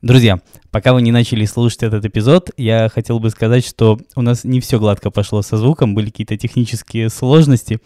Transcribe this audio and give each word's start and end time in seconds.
Друзья, 0.00 0.38
пока 0.70 0.92
вы 0.92 1.02
не 1.02 1.10
начали 1.10 1.44
слушать 1.44 1.82
этот 1.82 2.04
эпизод, 2.04 2.50
я 2.56 2.88
хотел 2.88 3.18
бы 3.18 3.30
сказать, 3.30 3.66
что 3.66 3.98
у 4.14 4.22
нас 4.22 4.44
не 4.44 4.60
все 4.60 4.78
гладко 4.78 5.10
пошло 5.10 5.42
со 5.42 5.56
звуком, 5.56 5.96
были 5.96 6.10
какие-то 6.10 6.36
технические 6.36 7.08
сложности, 7.10 7.80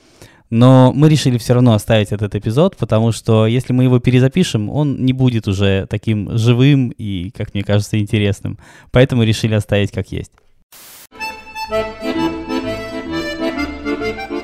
но 0.51 0.93
мы 0.93 1.09
решили 1.09 1.39
все 1.39 1.55
равно 1.55 1.73
оставить 1.73 2.13
этот 2.13 2.35
эпизод, 2.35 2.77
потому 2.77 3.13
что 3.13 3.47
если 3.47 3.73
мы 3.73 3.85
его 3.85 3.99
перезапишем, 3.99 4.69
он 4.69 5.03
не 5.07 5.15
будет 5.15 5.49
уже 5.49 5.87
таким 5.89 6.37
живым 6.37 6.91
и, 6.91 7.31
как 7.31 7.55
мне 7.55 7.65
кажется, 7.65 7.99
интересным. 7.99 8.59
Поэтому 8.91 9.23
решили 9.23 9.55
оставить 9.55 9.91
как 9.91 10.13
есть. 10.13 10.33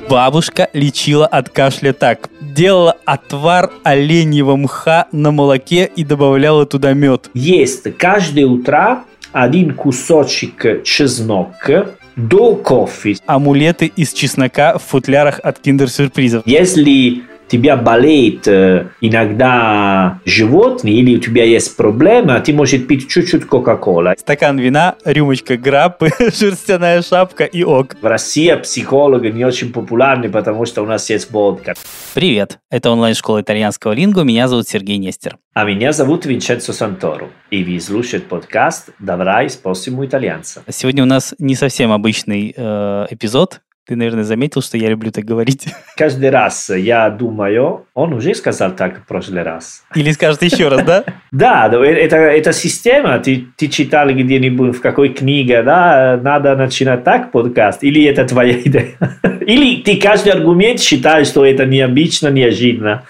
Бабушка 0.08 0.70
лечила 0.72 1.26
от 1.26 1.50
кашля 1.50 1.92
так. 1.92 2.30
Делала 2.58 2.96
отвар 3.04 3.70
оленьего 3.84 4.56
мха 4.56 5.06
на 5.12 5.30
молоке 5.30 5.88
и 5.94 6.02
добавляла 6.02 6.66
туда 6.66 6.92
мед. 6.92 7.30
Есть 7.32 7.96
каждое 7.96 8.46
утро 8.46 9.04
один 9.30 9.74
кусочек 9.74 10.82
чеснока 10.82 11.90
до 12.16 12.56
кофе. 12.56 13.14
Амулеты 13.26 13.86
из 13.86 14.12
чеснока 14.12 14.76
в 14.76 14.82
футлярах 14.82 15.38
от 15.40 15.60
киндер-сюрпризов. 15.60 16.42
Если 16.46 17.22
тебя 17.48 17.76
болеет 17.76 18.46
э, 18.46 18.88
иногда 19.00 20.20
животное 20.24 20.92
или 20.92 21.16
у 21.16 21.20
тебя 21.20 21.44
есть 21.44 21.76
проблема, 21.76 22.40
ты 22.40 22.52
можешь 22.52 22.86
пить 22.86 23.08
чуть-чуть 23.08 23.46
Кока-Кола. 23.46 24.14
Стакан 24.18 24.58
вина, 24.58 24.96
рюмочка 25.04 25.56
граппы, 25.56 26.10
шерстяная 26.18 27.02
шапка 27.02 27.44
и 27.44 27.64
ок. 27.64 27.96
В 28.00 28.06
России 28.06 28.54
психологи 28.62 29.28
не 29.28 29.44
очень 29.44 29.72
популярны, 29.72 30.28
потому 30.28 30.66
что 30.66 30.82
у 30.82 30.86
нас 30.86 31.08
есть 31.10 31.30
водка. 31.30 31.74
Привет, 32.14 32.58
это 32.70 32.90
онлайн-школа 32.90 33.40
итальянского 33.40 33.92
лингу, 33.92 34.22
меня 34.24 34.48
зовут 34.48 34.68
Сергей 34.68 34.98
Нестер. 34.98 35.38
А 35.54 35.64
меня 35.64 35.92
зовут 35.92 36.24
Винченцо 36.26 36.72
Санторо, 36.72 37.30
и 37.50 37.64
вы 37.64 37.80
слушаете 37.80 38.26
подкаст 38.26 38.90
«Давай 38.98 39.50
способу 39.50 40.04
итальянца». 40.04 40.62
Сегодня 40.68 41.02
у 41.02 41.06
нас 41.06 41.34
не 41.38 41.54
совсем 41.56 41.90
обычный 41.90 42.54
э, 42.56 43.06
эпизод, 43.10 43.60
ты, 43.88 43.96
наверное, 43.96 44.24
заметил, 44.24 44.60
что 44.60 44.76
я 44.76 44.90
люблю 44.90 45.10
так 45.10 45.24
говорить. 45.24 45.66
Каждый 45.96 46.28
раз 46.28 46.68
я 46.68 47.08
думаю, 47.08 47.86
он 47.94 48.12
уже 48.12 48.34
сказал 48.34 48.72
так 48.76 49.00
в 49.00 49.06
прошлый 49.06 49.42
раз. 49.42 49.82
Или 49.94 50.12
скажет 50.12 50.42
еще 50.42 50.68
раз, 50.68 50.84
да? 50.84 51.04
Да, 51.30 51.70
это, 51.72 52.16
это 52.16 52.52
система, 52.52 53.18
ты, 53.18 53.46
ты 53.56 53.68
читал 53.68 54.08
где-нибудь 54.08 54.76
в 54.76 54.80
какой 54.80 55.10
книге, 55.10 55.62
да, 55.62 56.18
надо 56.22 56.56
начинать 56.56 57.04
так 57.04 57.32
подкаст, 57.32 57.82
или 57.82 58.04
это 58.04 58.26
твоя 58.26 58.60
идея? 58.60 58.96
Или 59.40 59.82
ты 59.82 59.96
каждый 59.98 60.32
аргумент 60.32 60.80
считаешь, 60.80 61.26
что 61.28 61.44
это 61.44 61.64
необычно, 61.64 62.28
неожиданно? 62.28 63.04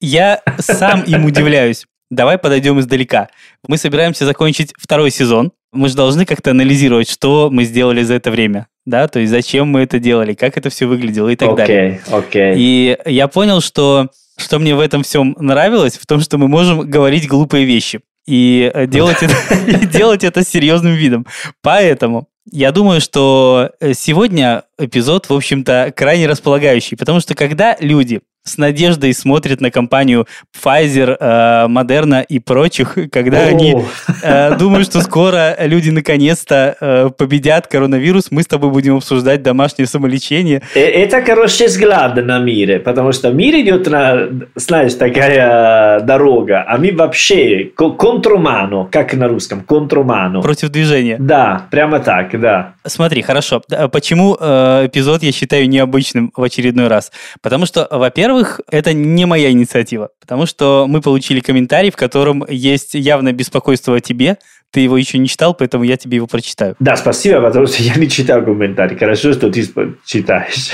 Я 0.00 0.40
сам 0.58 1.02
им 1.02 1.24
удивляюсь. 1.24 1.86
Давай 2.10 2.38
подойдем 2.38 2.78
издалека. 2.78 3.28
Мы 3.66 3.76
собираемся 3.76 4.24
закончить 4.26 4.72
второй 4.78 5.10
сезон. 5.10 5.52
Мы 5.72 5.88
же 5.88 5.96
должны 5.96 6.26
как-то 6.26 6.50
анализировать, 6.50 7.08
что 7.08 7.50
мы 7.50 7.64
сделали 7.64 8.02
за 8.02 8.14
это 8.14 8.30
время 8.30 8.66
да, 8.86 9.08
то 9.08 9.18
есть 9.20 9.30
зачем 9.30 9.68
мы 9.68 9.80
это 9.82 9.98
делали, 9.98 10.34
как 10.34 10.56
это 10.56 10.70
все 10.70 10.86
выглядело 10.86 11.28
и 11.28 11.36
так 11.36 11.50
okay, 11.50 11.56
далее. 11.56 12.00
Okay. 12.08 12.54
И 12.56 12.98
я 13.06 13.28
понял, 13.28 13.60
что 13.60 14.08
что 14.36 14.58
мне 14.58 14.74
в 14.74 14.80
этом 14.80 15.02
всем 15.02 15.36
нравилось, 15.38 15.98
в 15.98 16.06
том, 16.06 16.20
что 16.20 16.38
мы 16.38 16.48
можем 16.48 16.88
говорить 16.88 17.28
глупые 17.28 17.66
вещи 17.66 18.00
и 18.26 18.70
э, 18.72 18.86
делать 18.86 19.22
это, 19.22 19.34
и 19.66 19.86
делать 19.86 20.24
это 20.24 20.42
с 20.42 20.48
серьезным 20.48 20.94
видом. 20.94 21.26
Поэтому 21.62 22.28
я 22.50 22.72
думаю, 22.72 23.00
что 23.00 23.70
э, 23.80 23.92
сегодня 23.94 24.64
эпизод, 24.78 25.28
в 25.28 25.34
общем-то, 25.34 25.92
крайне 25.94 26.26
располагающий, 26.26 26.96
потому 26.96 27.20
что 27.20 27.34
когда 27.34 27.76
люди 27.80 28.20
с 28.44 28.56
надеждой 28.56 29.12
смотрят 29.12 29.60
на 29.60 29.70
компанию 29.70 30.26
Pfizer, 30.56 31.16
э, 31.20 31.66
Moderna 31.68 32.24
и 32.24 32.38
прочих, 32.38 32.96
когда 33.12 33.44
О. 33.44 33.48
они 33.48 33.76
э, 34.22 34.56
думают, 34.56 34.86
что 34.86 35.00
скоро 35.02 35.56
люди 35.60 35.90
наконец-то 35.90 36.76
э, 36.80 37.10
победят 37.16 37.66
коронавирус, 37.66 38.30
мы 38.30 38.42
с 38.42 38.46
тобой 38.46 38.70
будем 38.70 38.96
обсуждать 38.96 39.42
домашнее 39.42 39.86
самолечение. 39.86 40.62
Это 40.74 41.22
хороший 41.22 41.66
взгляд 41.66 42.16
на 42.16 42.38
мире, 42.38 42.80
потому 42.80 43.12
что 43.12 43.30
мир 43.30 43.54
идет 43.56 43.86
на, 43.88 44.28
знаешь, 44.54 44.94
такая 44.94 46.00
дорога, 46.00 46.64
а 46.66 46.78
мы 46.78 46.92
вообще 46.92 47.70
контрумано, 47.76 48.88
как 48.90 49.12
на 49.14 49.28
русском, 49.28 49.60
контрумано. 49.60 50.40
Против 50.40 50.70
движения. 50.70 51.16
Да, 51.18 51.66
прямо 51.70 52.00
так, 52.00 52.38
да. 52.40 52.74
Смотри, 52.86 53.22
хорошо. 53.22 53.62
Почему 53.92 54.34
эпизод 54.34 55.22
я 55.22 55.32
считаю 55.32 55.68
необычным 55.68 56.32
в 56.34 56.42
очередной 56.42 56.88
раз? 56.88 57.12
Потому 57.42 57.66
что, 57.66 57.86
во-первых, 57.90 58.29
во-первых, 58.30 58.60
это 58.70 58.92
не 58.92 59.26
моя 59.26 59.50
инициатива, 59.50 60.10
потому 60.20 60.46
что 60.46 60.86
мы 60.88 61.00
получили 61.00 61.40
комментарий, 61.40 61.90
в 61.90 61.96
котором 61.96 62.44
есть 62.48 62.94
явное 62.94 63.32
беспокойство 63.32 63.96
о 63.96 64.00
тебе, 64.00 64.38
ты 64.70 64.80
его 64.80 64.96
еще 64.96 65.18
не 65.18 65.28
читал, 65.28 65.54
поэтому 65.54 65.84
я 65.84 65.96
тебе 65.96 66.16
его 66.16 66.26
прочитаю. 66.26 66.76
Да, 66.78 66.96
спасибо, 66.96 67.40
потому 67.40 67.66
что 67.66 67.82
я 67.82 67.94
не 67.96 68.08
читал 68.08 68.42
комментарий. 68.42 68.96
Хорошо, 68.96 69.32
что 69.32 69.50
ты 69.50 69.64
читаешь. 70.04 70.70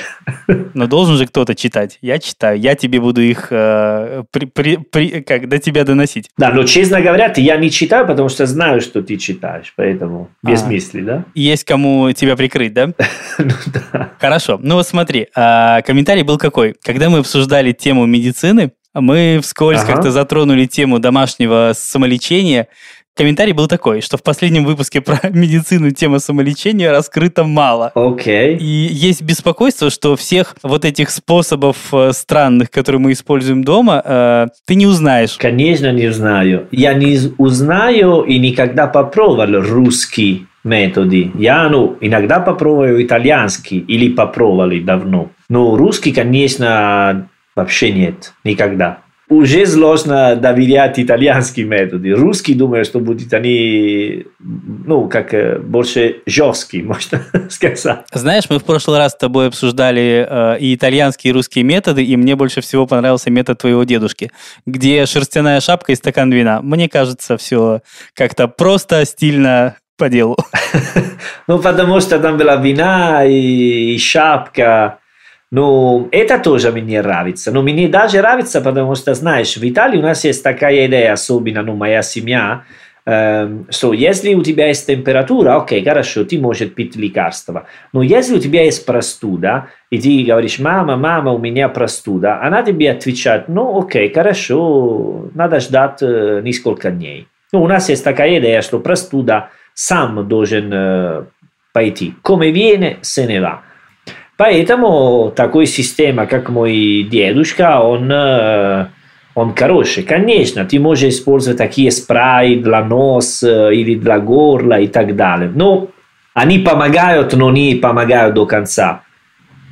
Но 0.75 0.87
должен 0.87 1.17
же 1.17 1.27
кто-то 1.27 1.55
читать. 1.55 1.99
Я 2.03 2.19
читаю. 2.19 2.59
Я 2.59 2.75
тебе 2.75 3.01
буду 3.01 3.23
их 3.23 3.49
э, 3.51 4.25
при, 4.31 4.45
при, 4.47 4.77
при, 4.77 5.23
как, 5.23 5.49
до 5.49 5.59
тебя 5.59 5.85
доносить. 5.85 6.31
Да, 6.37 6.51
но 6.53 6.65
честно 6.65 7.01
говоря, 7.01 7.33
я 7.37 7.57
не 7.57 7.71
читаю, 7.71 8.07
потому 8.07 8.29
что 8.29 8.47
знаю, 8.47 8.81
что 8.81 9.03
ты 9.03 9.17
читаешь. 9.17 9.73
Поэтому 9.77 10.29
без 10.43 10.63
а, 10.63 10.67
мысли, 10.67 11.01
да? 11.01 11.25
Есть 11.35 11.65
кому 11.65 12.13
тебя 12.13 12.37
прикрыть, 12.37 12.75
да? 12.75 12.87
ну 13.39 13.55
да. 13.67 14.11
Хорошо. 14.19 14.59
Ну 14.63 14.75
вот 14.75 14.87
смотри, 14.87 15.29
э, 15.35 15.83
комментарий 15.83 16.23
был 16.23 16.39
какой. 16.39 16.75
Когда 16.83 17.09
мы 17.09 17.19
обсуждали 17.19 17.73
тему 17.73 18.05
медицины, 18.07 18.73
мы 19.01 19.41
вскользь 19.43 19.81
ага. 19.81 19.95
как-то 19.95 20.11
затронули 20.11 20.67
тему 20.67 20.99
домашнего 20.99 21.73
самолечения, 21.75 22.69
Комментарий 23.17 23.55
был 23.55 23.67
такой, 23.67 24.03
что 24.03 24.19
в 24.19 24.23
последнем 24.23 24.67
выпуске 24.67 25.01
про 25.01 25.19
медицину 25.31 25.91
тема 25.91 26.19
самолечения 26.19 26.93
раскрыта 26.93 27.45
мало. 27.45 27.91
Окей. 27.95 28.57
Okay. 28.57 28.59
И 28.59 28.65
есть 28.65 29.23
беспокойство, 29.23 29.89
что 29.89 30.17
всех 30.17 30.55
вот 30.63 30.85
этих 30.85 31.09
способов 31.09 31.77
э, 31.95 32.13
странных, 32.13 32.71
которые 32.71 33.01
мы 33.01 33.13
используем 33.13 33.65
дома, 33.65 34.03
э, 34.05 34.47
ты 34.67 34.75
не 34.75 34.87
узнаешь. 34.87 35.39
Конечно, 35.39 35.91
не 35.93 36.09
узнаю. 36.09 36.67
Я 36.71 36.93
не 36.93 37.19
узнаю 37.39 38.21
и 38.21 38.39
никогда 38.39 38.87
попробовал 38.87 39.63
русский 39.63 40.47
методы. 40.63 41.31
Я, 41.39 41.71
ну, 41.71 41.97
иногда 42.03 42.39
попробую 42.41 43.03
итальянский 43.03 43.79
или 43.79 44.13
попробовали 44.13 44.81
давно. 44.81 45.31
Но 45.49 45.75
русский, 45.77 46.13
конечно, 46.13 47.31
вообще 47.55 47.93
нет. 47.93 48.35
Никогда 48.45 48.99
уже 49.29 49.67
сложно 49.67 50.37
доверять 50.37 50.99
итальянским 50.99 51.69
методы. 51.69 52.15
Русский, 52.15 52.55
думаю, 52.55 52.85
что 52.85 53.01
будут 53.01 53.33
они, 53.33 54.25
ну, 54.39 55.09
как 55.09 55.65
больше 55.65 56.17
жесткие, 56.27 56.85
можно 56.85 57.23
сказать. 57.51 58.05
Знаешь, 58.13 58.45
мы 58.49 58.59
в 58.59 58.65
прошлый 58.65 58.99
раз 58.99 59.13
с 59.13 59.17
тобой 59.17 59.49
обсуждали 59.49 60.27
э, 60.29 60.59
и 60.61 60.75
итальянские, 60.75 61.31
и 61.31 61.35
русские 61.35 61.65
методы, 61.65 62.05
и 62.05 62.17
мне 62.17 62.37
больше 62.37 62.61
всего 62.61 62.87
понравился 62.87 63.31
метод 63.31 63.59
твоего 63.59 63.83
дедушки, 63.85 64.31
где 64.65 65.07
шерстяная 65.07 65.61
шапка 65.61 65.93
и 65.93 65.97
стакан 65.97 66.33
вина. 66.33 66.63
Мне 66.63 66.89
кажется, 66.89 67.37
все 67.37 67.81
как-то 68.15 68.47
просто, 68.47 69.05
стильно, 69.05 69.77
по 69.97 70.09
делу. 70.09 70.37
ну, 71.49 71.59
потому 71.59 72.01
что 72.01 72.19
там 72.19 72.37
была 72.37 72.57
вина 72.57 73.25
и 73.25 73.99
шапка. 73.99 74.99
Ну, 75.57 76.09
это 76.13 76.39
тоже 76.39 76.71
мне 76.71 77.01
нравится. 77.01 77.51
Но 77.51 77.63
мне 77.63 77.89
даже 77.89 78.19
нравится, 78.19 78.61
потому 78.61 78.95
что, 78.95 79.15
знаешь, 79.15 79.57
в 79.57 79.65
Италии 79.65 79.97
у 79.97 80.03
нас 80.03 80.23
есть 80.23 80.43
такая 80.43 80.87
идея, 80.87 81.15
особенно, 81.15 81.63
ну, 81.63 81.75
моя 81.75 82.03
семья, 82.03 82.65
эм, 83.07 83.67
что 83.71 83.95
если 83.95 84.35
у 84.35 84.43
тебя 84.43 84.67
есть 84.67 84.87
температура, 84.87 85.57
окей, 85.57 85.83
хорошо, 85.83 86.27
ты 86.27 86.39
можешь 86.39 86.69
пить 86.75 86.95
лекарства. 86.97 87.65
Но 87.95 88.03
если 88.03 88.37
у 88.37 88.39
тебя 88.39 88.65
есть 88.65 88.85
простуда, 88.85 89.69
и 89.89 89.99
ты 89.99 90.25
говоришь, 90.31 90.59
мама, 90.59 90.99
мама, 90.99 91.33
у 91.33 91.39
меня 91.39 91.71
простуда, 91.71 92.39
она 92.43 92.63
тебе 92.63 92.91
отвечает, 92.91 93.49
ну, 93.49 93.79
окей, 93.79 94.13
хорошо, 94.13 95.31
надо 95.35 95.61
ждать 95.61 96.03
э, 96.03 96.43
несколько 96.45 96.91
дней. 96.91 97.29
Ну, 97.53 97.63
у 97.63 97.67
нас 97.67 97.89
есть 97.89 98.05
такая 98.05 98.41
идея, 98.41 98.61
что 98.61 98.79
простуда 98.79 99.49
сам 99.73 100.29
должен 100.29 100.71
э, 100.71 101.25
пойти. 101.73 102.13
Come 102.23 102.51
viene, 102.51 102.99
se 103.01 103.25
ne 103.25 103.41
va. 103.41 103.63
Поэтому 104.37 105.33
такой 105.35 105.67
система, 105.67 106.27
как 106.27 106.51
мой 106.51 107.07
дедушка, 107.11 107.81
он, 107.81 108.13
он 109.35 109.55
хороший. 109.55 110.03
Конечно, 110.03 110.67
ты 110.67 110.79
можешь 110.79 111.15
использовать 111.15 111.57
такие 111.59 111.91
спраи 111.91 112.57
для 112.57 112.85
носа 112.85 113.71
или 113.71 113.95
для 113.95 114.19
горла 114.19 114.79
и 114.79 114.89
так 114.89 115.17
далее. 115.17 115.51
Но 115.55 115.89
они 116.35 116.59
помогают, 116.59 117.33
но 117.33 117.51
не 117.51 117.77
помогают 117.77 118.35
до 118.35 118.45
конца. 118.45 119.03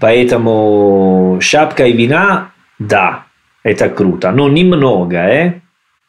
Поэтому 0.00 1.38
шапка 1.43 1.87
и 1.87 1.93
вина, 1.93 2.52
да, 2.78 3.25
это 3.62 3.90
круто, 3.90 4.31
но 4.31 4.49
немного. 4.49 5.17
Э? 5.17 5.60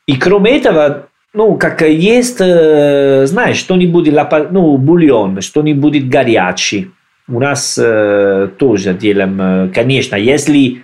И 0.08 0.16
кроме 0.16 0.58
этого, 0.58 1.08
ну, 1.34 1.56
как 1.56 1.82
есть, 1.82 2.38
знаешь, 2.38 3.58
что-нибудь, 3.58 4.10
ну, 4.52 4.78
бульон, 4.78 5.42
что-нибудь 5.42 6.08
горячий 6.08 6.92
у 7.28 7.40
нас 7.40 7.78
э, 7.82 8.50
тоже 8.58 8.94
делаем, 8.94 9.42
э, 9.42 9.70
конечно, 9.74 10.16
если 10.16 10.84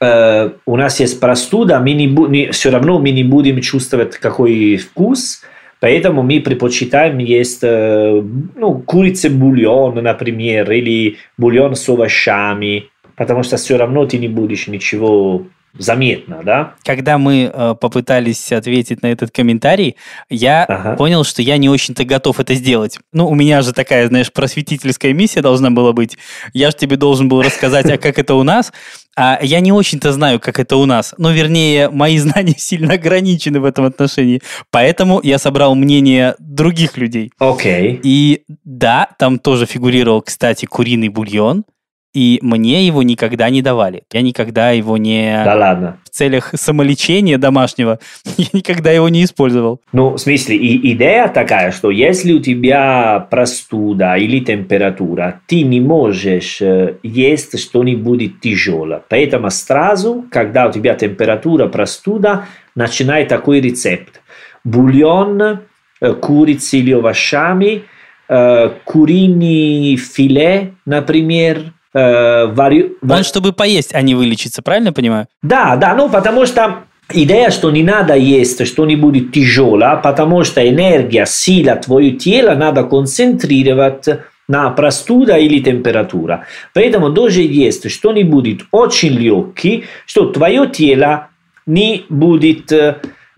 э, 0.00 0.50
у 0.66 0.76
нас 0.76 1.00
есть 1.00 1.20
простуда, 1.20 1.80
мы 1.80 1.92
не, 1.92 2.06
не, 2.06 2.50
все 2.50 2.70
равно 2.70 2.98
мы 2.98 3.10
не 3.10 3.24
будем 3.24 3.60
чувствовать 3.60 4.16
какой 4.16 4.76
вкус, 4.76 5.42
Поэтому 5.82 6.22
мы 6.22 6.42
предпочитаем 6.42 7.16
есть 7.16 7.62
ну, 7.62 8.82
курицы 8.84 9.30
бульон, 9.30 9.94
например, 9.94 10.70
или 10.70 11.16
бульон 11.38 11.74
с 11.74 11.88
овощами, 11.88 12.90
потому 13.16 13.42
что 13.42 13.56
все 13.56 13.78
равно 13.78 14.04
ты 14.04 14.18
не 14.18 14.28
будешь 14.28 14.66
ничего 14.66 15.46
заметно, 15.78 16.40
да? 16.44 16.74
Когда 16.84 17.18
мы 17.18 17.50
э, 17.52 17.74
попытались 17.80 18.52
ответить 18.52 19.02
на 19.02 19.08
этот 19.08 19.30
комментарий, 19.30 19.96
я 20.28 20.64
ага. 20.64 20.96
понял, 20.96 21.24
что 21.24 21.42
я 21.42 21.56
не 21.58 21.68
очень-то 21.68 22.04
готов 22.04 22.40
это 22.40 22.54
сделать. 22.54 22.98
Ну, 23.12 23.28
у 23.28 23.34
меня 23.34 23.62
же 23.62 23.72
такая, 23.72 24.08
знаешь, 24.08 24.32
просветительская 24.32 25.12
миссия 25.12 25.42
должна 25.42 25.70
была 25.70 25.92
быть. 25.92 26.18
Я 26.52 26.70
же 26.70 26.76
тебе 26.76 26.96
должен 26.96 27.28
был 27.28 27.42
рассказать, 27.42 27.86
а 27.86 27.98
как 27.98 28.18
это 28.18 28.34
у 28.34 28.42
нас. 28.42 28.72
А 29.16 29.38
я 29.42 29.60
не 29.60 29.72
очень-то 29.72 30.12
знаю, 30.12 30.40
как 30.40 30.58
это 30.58 30.76
у 30.76 30.86
нас. 30.86 31.14
Ну, 31.18 31.30
вернее, 31.30 31.88
мои 31.90 32.18
знания 32.18 32.54
сильно 32.56 32.94
ограничены 32.94 33.60
в 33.60 33.64
этом 33.64 33.84
отношении. 33.84 34.40
Поэтому 34.70 35.20
я 35.22 35.38
собрал 35.38 35.74
мнение 35.74 36.34
других 36.38 36.96
людей. 36.96 37.32
Окей. 37.38 37.94
Okay. 37.94 38.00
И 38.02 38.42
да, 38.64 39.08
там 39.18 39.38
тоже 39.38 39.66
фигурировал, 39.66 40.22
кстати, 40.22 40.66
куриный 40.66 41.08
бульон. 41.08 41.64
И 42.12 42.40
мне 42.42 42.86
его 42.86 43.04
никогда 43.04 43.48
не 43.50 43.62
давали. 43.62 44.02
Я 44.12 44.22
никогда 44.22 44.70
его 44.70 44.96
не... 44.96 45.42
Да 45.44 45.54
ладно. 45.54 45.98
В 46.04 46.10
целях 46.10 46.50
самолечения 46.54 47.38
домашнего 47.38 48.00
я 48.36 48.46
никогда 48.52 48.90
его 48.90 49.08
не 49.08 49.22
использовал. 49.22 49.80
Ну, 49.92 50.10
в 50.14 50.18
смысле, 50.18 50.56
и 50.56 50.92
идея 50.92 51.28
такая, 51.28 51.70
что 51.70 51.90
если 51.90 52.32
у 52.32 52.40
тебя 52.40 53.28
простуда 53.30 54.16
или 54.16 54.40
температура, 54.40 55.40
ты 55.46 55.62
не 55.62 55.80
можешь 55.80 56.60
э, 56.60 56.96
есть 57.04 57.60
что-нибудь 57.60 58.40
тяжелое. 58.40 59.02
Поэтому 59.08 59.50
сразу, 59.50 60.24
когда 60.32 60.66
у 60.66 60.72
тебя 60.72 60.96
температура, 60.96 61.68
простуда, 61.68 62.46
начинай 62.74 63.24
такой 63.24 63.60
рецепт. 63.60 64.20
Бульон, 64.64 65.60
э, 66.00 66.12
курицы 66.14 66.78
или 66.78 66.92
овощами, 66.92 67.84
э, 68.28 68.70
куриный 68.84 69.94
филе, 69.94 70.74
например, 70.84 71.72
э, 71.94 72.46
вари... 72.46 72.92
Он 73.08 73.24
чтобы 73.24 73.52
поесть, 73.52 73.94
а 73.94 74.02
не 74.02 74.14
вылечиться, 74.14 74.62
правильно 74.62 74.92
понимаю? 74.92 75.26
Да, 75.42 75.76
да, 75.76 75.94
ну 75.94 76.08
потому 76.08 76.46
что 76.46 76.84
идея, 77.12 77.50
что 77.50 77.70
не 77.70 77.82
надо 77.82 78.14
есть 78.14 78.66
что-нибудь 78.66 79.32
тяжелое, 79.32 79.96
потому 79.96 80.44
что 80.44 80.66
энергия, 80.66 81.26
сила 81.26 81.76
твоего 81.76 82.16
тела 82.16 82.54
надо 82.54 82.84
концентрировать 82.84 84.06
на 84.48 84.70
простуда 84.70 85.36
или 85.36 85.60
температура. 85.60 86.46
Поэтому 86.74 87.10
должен 87.10 87.44
есть 87.44 87.90
что-нибудь 87.90 88.62
очень 88.72 89.12
легкий, 89.12 89.84
что 90.06 90.26
твое 90.26 90.68
тело 90.68 91.28
не 91.66 92.04
будет 92.08 92.72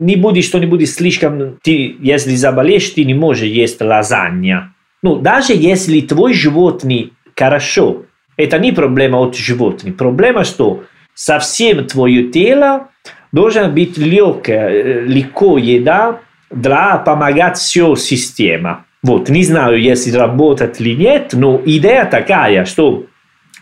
не 0.02 0.16
будет 0.16 0.44
что-нибудь 0.44 0.88
слишком... 0.90 1.58
Ты, 1.62 1.96
если 2.00 2.34
заболеешь, 2.34 2.90
ты 2.90 3.04
не 3.04 3.14
можешь 3.14 3.48
есть 3.48 3.80
лазанья. 3.80 4.72
Ну, 5.02 5.16
даже 5.16 5.52
если 5.52 6.00
твой 6.00 6.34
животный 6.34 7.12
хорошо 7.36 8.02
это 8.36 8.58
не 8.58 8.72
проблема 8.72 9.18
от 9.18 9.36
животных. 9.36 9.96
Проблема, 9.96 10.44
что 10.44 10.84
совсем 11.14 11.86
твое 11.86 12.28
тело 12.28 12.88
должен 13.32 13.74
быть 13.74 13.98
легкое, 13.98 15.02
легко 15.02 15.58
еда 15.58 16.20
для 16.50 16.98
помогать 16.98 17.58
все 17.58 17.96
система. 17.96 18.84
Вот, 19.02 19.28
не 19.28 19.42
знаю, 19.42 19.80
если 19.80 20.12
работает 20.16 20.80
или 20.80 20.94
нет, 20.94 21.30
но 21.32 21.60
идея 21.64 22.04
такая, 22.04 22.64
что 22.64 23.06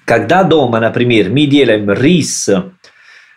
когда 0.05 0.43
дома, 0.43 0.81
например, 0.81 1.31
мы 1.31 1.47
делаем 1.47 1.91
рис 1.91 2.51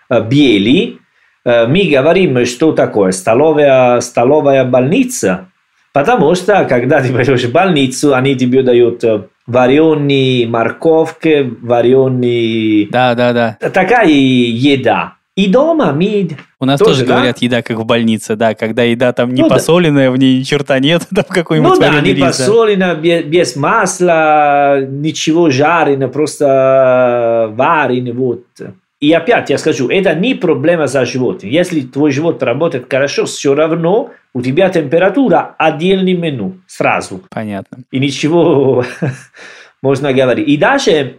белый, 0.09 0.99
мы 1.45 1.89
говорим, 1.89 2.45
что 2.45 2.71
такое 2.71 3.11
столовая, 3.11 4.01
столовая 4.01 4.65
больница, 4.65 5.49
потому 5.93 6.35
что 6.35 6.65
когда 6.65 7.01
ты 7.01 7.13
пойдешь 7.13 7.43
в 7.43 7.51
больницу, 7.51 8.15
они 8.15 8.35
тебе 8.35 8.63
дают 8.63 9.03
вареные 9.47 10.47
морковки, 10.47 11.53
вареные... 11.61 12.87
Да, 12.89 13.15
да, 13.15 13.33
да. 13.33 13.57
Такая 13.69 14.07
еда. 14.07 15.15
И 15.35 15.47
дома 15.47 15.93
мы... 15.93 16.29
У 16.59 16.65
нас 16.65 16.79
тоже, 16.79 16.91
тоже 16.91 17.05
да? 17.05 17.15
говорят 17.15 17.39
еда 17.39 17.63
как 17.63 17.77
в 17.77 17.85
больнице, 17.85 18.35
да, 18.35 18.53
когда 18.53 18.83
еда 18.83 19.13
там 19.13 19.33
не 19.33 19.41
ну, 19.41 19.49
посоленная, 19.49 20.09
да. 20.09 20.11
в 20.11 20.17
ней 20.17 20.39
ни 20.39 20.43
черта 20.43 20.79
нет, 20.79 21.07
там 21.15 21.25
какой-нибудь 21.27 21.71
Ну 21.71 21.79
да, 21.79 21.99
не 22.01 22.13
посоленная, 22.13 22.95
без, 22.95 23.25
без 23.25 23.55
масла, 23.55 24.81
ничего 24.85 25.49
жареного, 25.49 26.11
просто 26.11 27.51
вареное, 27.55 28.13
вот. 28.13 28.45
И 29.03 29.11
опять 29.11 29.49
я 29.49 29.57
скажу, 29.57 29.89
это 29.89 30.15
не 30.15 30.33
проблема 30.33 30.87
за 30.87 31.03
животным. 31.03 31.51
Если 31.51 31.81
твой 31.81 32.11
живот 32.11 32.41
работает 32.41 32.85
хорошо, 32.89 33.25
все 33.25 33.53
равно 33.53 34.11
у 34.33 34.41
тебя 34.41 34.69
температура 34.69 35.55
отдельный 35.57 36.13
меню 36.13 36.61
сразу. 36.67 37.21
Понятно. 37.29 37.79
И 37.91 37.99
ничего 37.99 38.85
можно 39.81 40.13
говорить. 40.13 40.47
И 40.47 40.55
даже 40.55 41.15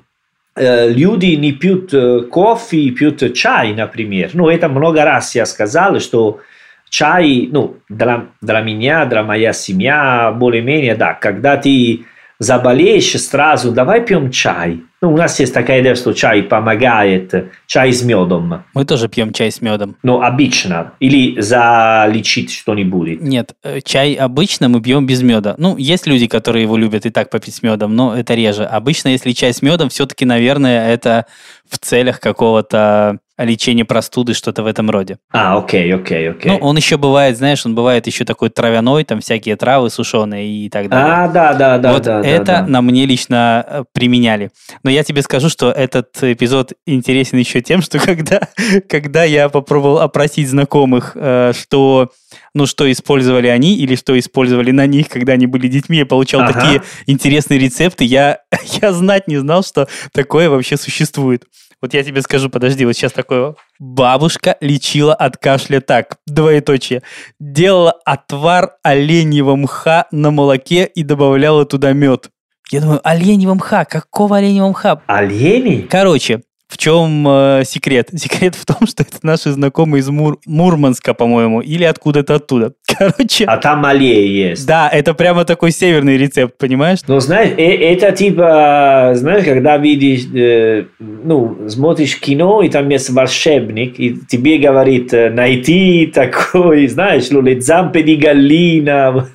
э, 0.57 0.89
люди 0.93 1.37
не 1.37 1.53
пьют 1.53 1.93
э, 1.93 2.23
кофе, 2.23 2.89
пьют 2.89 3.35
чай, 3.35 3.75
например. 3.75 4.31
Ну, 4.33 4.49
это 4.49 4.71
много 4.71 5.05
раз 5.05 5.35
я 5.35 5.45
сказал, 5.45 6.01
что 6.01 6.41
чай, 6.89 7.51
ну, 7.53 7.77
для, 7.91 8.29
для 8.41 8.63
меня, 8.63 9.05
для 9.05 9.23
моя 9.23 9.53
семья, 9.53 10.33
более-менее, 10.33 10.95
да, 10.95 11.13
когда 11.13 11.59
ты 11.59 12.07
заболеешь 12.39 13.13
сразу, 13.21 13.73
давай 13.73 14.05
пьем 14.05 14.31
чай. 14.31 14.81
Ну, 15.05 15.13
у 15.13 15.17
нас 15.19 15.39
есть 15.39 15.53
такая 15.53 15.83
идея, 15.83 15.95
что 15.97 16.15
чай 16.15 16.43
помогает, 16.43 17.51
чай 17.67 17.93
с 17.93 18.03
медом. 18.03 18.65
Мы 18.73 18.87
тоже 18.87 19.09
пьем 19.09 19.35
чай 19.35 19.53
с 19.53 19.61
медом. 19.61 19.97
Ну, 20.03 20.23
обычно. 20.23 20.95
Или 20.99 21.39
залечить 21.41 22.51
что-нибудь. 22.51 23.21
Нет, 23.21 23.55
э, 23.63 23.81
чай 23.83 24.15
обычно 24.15 24.71
мы 24.71 24.81
пьем 24.81 25.07
без 25.07 25.23
меда. 25.23 25.57
Ну, 25.59 25.77
есть 25.77 26.07
люди, 26.07 26.27
которые 26.27 26.63
его 26.63 26.79
любят 26.79 27.05
и 27.05 27.11
так 27.11 27.29
попить 27.29 27.55
с 27.55 27.63
медом, 27.63 27.95
но 27.95 28.17
это 28.17 28.35
реже. 28.35 28.65
Обычно, 28.65 29.09
если 29.09 29.33
чай 29.33 29.53
с 29.53 29.61
медом, 29.61 29.91
все-таки, 29.91 30.25
наверное, 30.25 30.89
это 30.89 31.27
в 31.69 31.79
целях 31.79 32.19
какого-то 32.19 33.19
лечение 33.39 33.85
простуды, 33.85 34.35
что-то 34.35 34.63
в 34.63 34.67
этом 34.67 34.91
роде. 34.91 35.19
А, 35.33 35.59
окей, 35.59 35.93
окей, 35.93 36.31
окей. 36.31 36.53
Ну, 36.53 36.59
он 36.59 36.77
еще 36.77 36.97
бывает, 36.97 37.37
знаешь, 37.37 37.67
он 37.67 37.75
бывает 37.75 38.07
еще 38.07 38.25
такой 38.25 38.51
травяной, 38.51 39.05
там 39.05 39.21
всякие 39.21 39.57
травы 39.57 39.91
сушеные 39.91 40.67
и 40.67 40.71
так 40.71 40.89
далее. 40.89 41.15
А, 41.15 41.29
да, 41.29 41.55
да, 41.55 41.79
да. 41.79 41.93
Вот 41.93 42.03
да, 42.05 42.21
это 42.21 42.45
да, 42.45 42.61
да. 42.63 42.67
на 42.67 42.83
мне 42.83 43.07
лично 43.07 43.65
э, 43.67 43.85
применяли. 43.93 44.51
Но 44.85 44.91
я 44.91 45.03
тебе 45.03 45.23
скажу, 45.23 45.49
что 45.49 45.71
этот 45.71 46.17
эпизод 46.23 46.75
интересен 46.87 47.39
еще 47.39 47.61
тем, 47.61 47.83
что 47.83 47.99
когда, 48.05 48.41
когда 48.89 49.25
я 49.25 49.49
попробовал 49.49 49.99
опросить 49.99 50.49
знакомых, 50.49 51.13
э, 51.17 51.53
что 51.55 52.11
ну, 52.55 52.67
что 52.67 52.91
использовали 52.91 53.49
они 53.49 53.77
или 53.77 53.97
что 53.97 54.19
использовали 54.19 54.71
на 54.71 54.87
них, 54.87 55.09
когда 55.09 55.33
они 55.33 55.47
были 55.47 55.69
детьми. 55.69 55.99
Я 55.99 56.07
получал 56.07 56.43
ага. 56.43 56.53
такие 56.53 56.83
интересные 57.07 57.59
рецепты. 57.59 58.05
Я, 58.05 58.41
я 58.81 58.93
знать 58.93 59.29
не 59.29 59.37
знал, 59.37 59.65
что 59.65 59.89
такое 60.13 60.49
вообще 60.49 60.77
существует. 60.77 61.45
Вот 61.81 61.95
я 61.95 62.03
тебе 62.03 62.23
скажу, 62.23 62.49
подожди, 62.51 62.85
вот 62.85 62.95
сейчас 62.95 63.13
такое. 63.13 63.55
Бабушка 63.79 64.57
лечила 64.61 65.15
от 65.15 65.37
кашля 65.37 65.81
так, 65.81 66.17
двоеточие. 66.27 67.03
Делала 67.39 67.93
отвар 68.05 68.77
оленьего 68.83 69.57
мха 69.57 70.07
на 70.11 70.31
молоке 70.31 70.85
и 70.87 71.03
добавляла 71.03 71.67
туда 71.67 71.93
мед. 71.93 72.31
Я 72.71 72.81
думаю, 72.81 73.01
оленьего 73.05 73.55
мха? 73.55 73.85
Какого 73.85 74.39
оленьего 74.39 74.69
мха? 74.69 75.03
Оленей? 75.07 75.83
Короче, 75.83 76.43
в 76.75 76.77
чем 76.77 77.25
э, 77.29 77.63
секрет? 77.65 78.09
Секрет 78.17 78.57
в 78.57 78.67
том, 78.67 78.89
что 78.89 79.05
это 79.05 79.19
наши 79.23 79.53
знакомые 79.53 80.01
из 80.01 80.09
Мур... 80.09 80.39
Мурманска, 80.45 81.15
по-моему, 81.15 81.61
или 81.61 81.85
откуда-то 81.85 82.35
оттуда. 82.35 82.73
Короче. 82.99 83.45
А 83.45 83.59
там 83.59 83.85
аллея 83.85 84.49
есть. 84.49 84.67
Да, 84.67 84.89
это 84.89 85.15
прямо 85.15 85.45
такой 85.45 85.71
северный 85.71 86.17
рецепт, 86.17 86.59
понимаешь? 86.59 86.99
Ну, 87.07 87.21
знаешь, 87.21 87.53
э 87.57 87.93
это 87.93 88.11
типа, 88.11 89.13
знаешь, 89.15 89.45
когда 89.45 89.77
видишь, 89.77 90.27
э, 90.35 90.87
ну, 90.99 91.69
смотришь 91.69 92.19
кино, 92.19 92.63
и 92.63 92.69
там 92.69 92.89
есть 92.89 93.11
волшебник, 93.11 94.01
и 94.01 94.17
тебе 94.29 94.59
говорит, 94.59 95.15
э, 95.15 95.31
найти 95.31 96.11
такой, 96.13 96.87
знаешь, 96.89 97.31
zampe 97.61 98.03
di 98.03 98.17
gallina, 98.17 99.29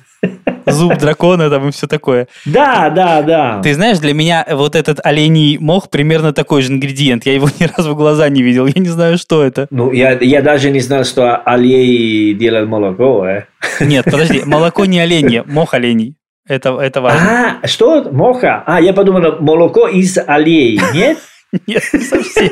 зуб 0.66 0.96
дракона 0.98 1.50
там 1.50 1.68
и 1.68 1.72
все 1.72 1.86
такое. 1.86 2.28
Да, 2.44 2.90
да, 2.90 3.22
да. 3.22 3.60
Ты 3.62 3.74
знаешь, 3.74 3.98
для 3.98 4.14
меня 4.14 4.46
вот 4.50 4.74
этот 4.74 5.00
оленей 5.04 5.58
мох 5.58 5.90
примерно 5.90 6.32
такой 6.32 6.62
же 6.62 6.72
ингредиент. 6.72 7.26
Я 7.26 7.34
его 7.34 7.48
ни 7.60 7.64
разу 7.64 7.94
в 7.94 7.96
глаза 7.96 8.28
не 8.28 8.42
видел. 8.42 8.66
Я 8.66 8.80
не 8.80 8.88
знаю, 8.88 9.18
что 9.18 9.42
это. 9.42 9.66
Ну, 9.70 9.92
я, 9.92 10.18
я 10.20 10.42
даже 10.42 10.70
не 10.70 10.80
знал, 10.80 11.04
что 11.04 11.36
олей 11.36 12.34
делает 12.34 12.68
молоко, 12.68 13.26
э. 13.26 13.44
Нет, 13.80 14.04
подожди, 14.10 14.42
молоко 14.44 14.84
не 14.84 15.00
оленье, 15.00 15.44
мох 15.46 15.74
оленей. 15.74 16.16
Это, 16.48 16.80
это 16.80 17.00
важно. 17.00 17.60
А, 17.62 17.66
что? 17.66 18.10
Моха? 18.10 18.64
А, 18.66 18.80
я 18.80 18.92
подумал, 18.92 19.36
молоко 19.40 19.86
из 19.86 20.18
аллеи, 20.18 20.80
нет? 20.92 21.18
Нет, 21.66 21.82
совсем. 21.82 22.50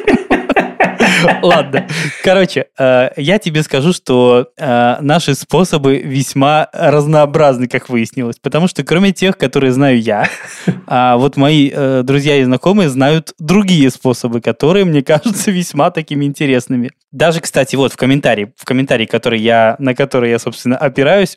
Ладно. 1.42 1.86
Короче, 2.22 2.66
э, 2.78 3.10
я 3.16 3.38
тебе 3.38 3.62
скажу, 3.62 3.92
что 3.92 4.48
э, 4.56 4.96
наши 5.00 5.34
способы 5.34 5.98
весьма 5.98 6.68
разнообразны, 6.72 7.68
как 7.68 7.88
выяснилось. 7.88 8.36
Потому 8.40 8.68
что 8.68 8.84
кроме 8.84 9.12
тех, 9.12 9.36
которые 9.36 9.72
знаю 9.72 10.00
я, 10.00 10.28
а 10.86 11.16
вот 11.16 11.36
мои 11.36 11.70
э, 11.72 12.02
друзья 12.02 12.36
и 12.36 12.44
знакомые 12.44 12.88
знают 12.88 13.32
другие 13.38 13.90
способы, 13.90 14.40
которые, 14.40 14.84
мне 14.84 15.02
кажутся, 15.02 15.50
весьма 15.50 15.90
такими 15.90 16.24
интересными. 16.24 16.90
Даже, 17.12 17.40
кстати, 17.40 17.76
вот 17.76 17.92
в 17.92 17.96
комментарии, 17.96 18.52
в 18.56 18.64
комментарии, 18.64 19.06
который 19.06 19.40
я, 19.40 19.76
на 19.78 19.94
который 19.94 20.30
я, 20.30 20.38
собственно, 20.38 20.76
опираюсь, 20.76 21.36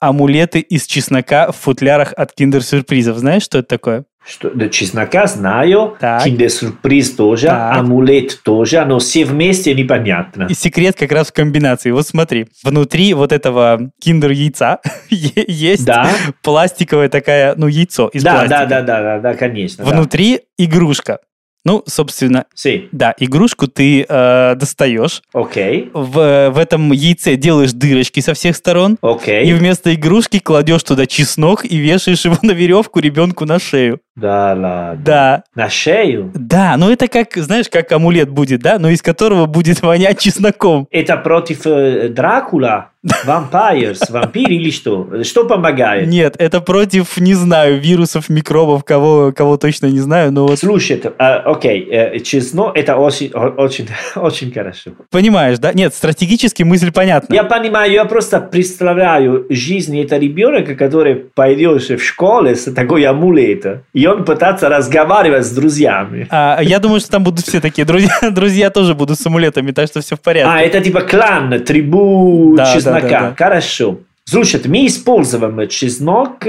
амулеты 0.00 0.60
из 0.60 0.86
чеснока 0.86 1.52
в 1.52 1.56
футлярах 1.56 2.14
от 2.16 2.32
киндер-сюрпризов. 2.32 3.18
Знаешь, 3.18 3.42
что 3.42 3.58
это 3.58 3.68
такое? 3.68 4.04
Что, 4.26 4.50
да, 4.50 4.68
чеснока 4.68 5.26
знаю, 5.26 5.96
Так. 5.98 6.24
киндер-сюрприз 6.24 7.12
тоже, 7.12 7.46
Так. 7.46 7.78
амулет 7.78 8.42
тоже, 8.42 8.84
но 8.84 8.98
все 8.98 9.24
вместе 9.24 9.74
непонятно. 9.74 10.46
И 10.48 10.54
секрет 10.54 10.96
как 10.96 11.10
раз 11.10 11.28
в 11.28 11.32
комбинации. 11.32 11.90
Вот 11.90 12.06
смотри, 12.06 12.46
внутри 12.62 13.14
вот 13.14 13.32
этого 13.32 13.90
киндер-яйца 14.00 14.80
есть 15.10 15.84
Да, 15.84 16.10
пластиковая 16.42 17.08
такая, 17.08 17.54
ну, 17.56 17.66
яйцо 17.66 18.08
из 18.08 18.22
да, 18.22 18.32
пластика. 18.32 18.66
да, 18.66 18.66
да, 18.66 18.82
да, 18.82 19.02
да, 19.02 19.18
да, 19.20 19.34
конечно. 19.34 19.84
да. 19.84 19.90
Внутри 19.90 20.40
игрушка. 20.58 21.18
Ну, 21.62 21.82
собственно, 21.86 22.46
Sì, 22.56 22.88
да, 22.90 23.14
игрушку 23.18 23.68
ты 23.68 24.06
э, 24.08 24.54
достаешь, 24.54 25.22
ok, 25.34 25.90
в, 25.92 26.50
в 26.54 26.58
этом 26.58 26.90
яйце 26.90 27.36
делаешь 27.36 27.72
дырочки 27.74 28.20
со 28.20 28.32
всех 28.32 28.56
сторон, 28.56 28.96
ok. 29.02 29.42
и 29.44 29.52
вместо 29.52 29.94
игрушки 29.94 30.38
кладешь 30.38 30.82
туда 30.84 31.04
чеснок 31.04 31.66
и 31.66 31.76
вешаешь 31.76 32.24
его 32.24 32.38
на 32.40 32.52
веревку 32.52 33.00
ребенку 33.00 33.44
на 33.44 33.58
шею. 33.58 34.00
Да, 34.20 34.54
ладно. 34.56 34.98
Да, 35.04 35.42
На 35.54 35.68
шею? 35.68 36.30
да, 36.34 36.76
ну 36.76 36.90
это 36.90 37.08
как, 37.08 37.34
знаешь, 37.36 37.68
как 37.70 37.90
амулет 37.92 38.28
будет, 38.28 38.60
да, 38.60 38.78
но 38.78 38.88
из 38.90 39.02
которого 39.02 39.46
будет 39.46 39.82
вонять 39.82 40.18
чесноком. 40.18 40.86
Это 40.90 41.16
против 41.16 41.66
э, 41.66 42.08
Дракула? 42.08 42.90
Vampires, 43.24 43.98
вампир 44.10 44.50
или 44.50 44.70
что? 44.70 45.24
Что 45.24 45.46
помогает? 45.46 46.06
Нет, 46.06 46.34
это 46.38 46.60
против, 46.60 47.16
не 47.16 47.32
знаю, 47.32 47.80
вирусов, 47.80 48.28
микробов, 48.28 48.84
кого, 48.84 49.32
кого 49.32 49.56
точно 49.56 49.86
не 49.86 50.00
знаю, 50.00 50.32
но 50.32 50.46
вот 50.46 50.58
Слушай, 50.58 51.00
э, 51.02 51.08
окей, 51.22 51.88
э, 51.90 52.18
честно, 52.18 52.70
это 52.74 52.96
очень, 52.96 53.30
очень, 53.32 53.88
очень 54.16 54.52
хорошо. 54.52 54.90
понимаешь, 55.10 55.58
да? 55.58 55.72
Нет, 55.72 55.94
стратегически 55.94 56.62
мысль 56.62 56.92
понятна. 56.92 57.32
Я 57.32 57.44
понимаю, 57.44 57.90
я 57.90 58.04
просто 58.04 58.38
представляю 58.40 59.46
жизнь 59.48 59.98
этого 59.98 60.20
ребенка, 60.20 60.74
который 60.74 61.14
пойдет 61.14 61.80
в 61.82 62.04
школе 62.04 62.54
с 62.54 62.70
такой 62.70 63.04
амулетом, 63.04 63.82
и 63.94 64.04
он 64.10 64.24
пытается 64.24 64.68
разговаривать 64.68 65.44
с 65.44 65.50
друзьями. 65.50 66.26
А, 66.30 66.60
я 66.62 66.78
думаю, 66.78 67.00
что 67.00 67.10
там 67.10 67.24
будут 67.24 67.46
все 67.46 67.60
такие 67.60 67.84
друзья, 67.84 68.18
друзья 68.30 68.70
тоже 68.70 68.94
будут 68.94 69.18
с 69.18 69.26
амулетами, 69.26 69.72
так 69.72 69.88
что 69.88 70.00
все 70.00 70.16
в 70.16 70.20
порядке. 70.20 70.50
А, 70.50 70.60
это 70.60 70.80
типа 70.80 71.02
клан, 71.02 71.62
трибу 71.64 72.54
Да, 72.56 72.64
да, 72.64 72.74
чеснока. 72.74 73.00
да, 73.00 73.20
да. 73.20 73.34
Хорошо. 73.36 73.98
Слушайте, 74.24 74.68
мы 74.68 74.86
используем 74.86 75.68
чеснок 75.68 76.46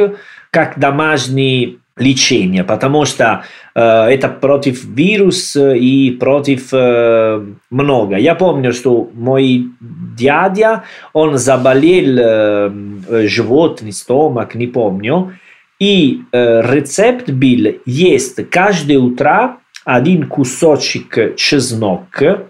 как 0.52 0.78
домашнее 0.78 1.78
лечение, 1.98 2.64
потому 2.64 3.06
что 3.06 3.44
э, 3.76 3.82
это 3.82 4.28
против 4.30 4.84
вируса 4.84 5.74
и 5.74 6.12
против 6.12 6.70
э, 6.74 7.46
много. 7.70 8.18
Я 8.18 8.36
помню, 8.36 8.74
что 8.74 9.10
мой 9.14 9.68
дядя, 9.80 10.84
он 11.14 11.38
заболел 11.38 12.18
э, 12.18 12.72
э, 13.08 13.28
животный 13.28 13.94
стомак, 13.94 14.56
не 14.56 14.68
помню, 14.68 15.34
и 15.82 16.22
э, 16.32 16.62
рецепт 16.62 17.32
был 17.32 17.74
есть 17.88 18.50
каждое 18.52 19.00
утро 19.00 19.58
один 19.84 20.28
кусочек 20.28 21.36
чеснока, 21.36 22.44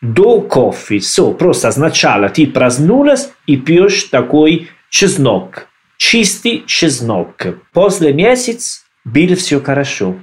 до 0.00 0.40
кофе. 0.40 1.00
Все, 1.00 1.32
просто 1.32 1.72
сначала 1.72 2.28
ты 2.28 2.46
проснулась 2.46 3.32
и 3.48 3.56
пьешь 3.56 4.04
такой 4.04 4.68
чеснок. 4.90 5.66
Чистый 5.96 6.62
чеснок. 6.68 7.48
После 7.72 8.12
месяца 8.12 8.82
было 9.04 9.34
все 9.34 9.60
хорошо. 9.60 10.14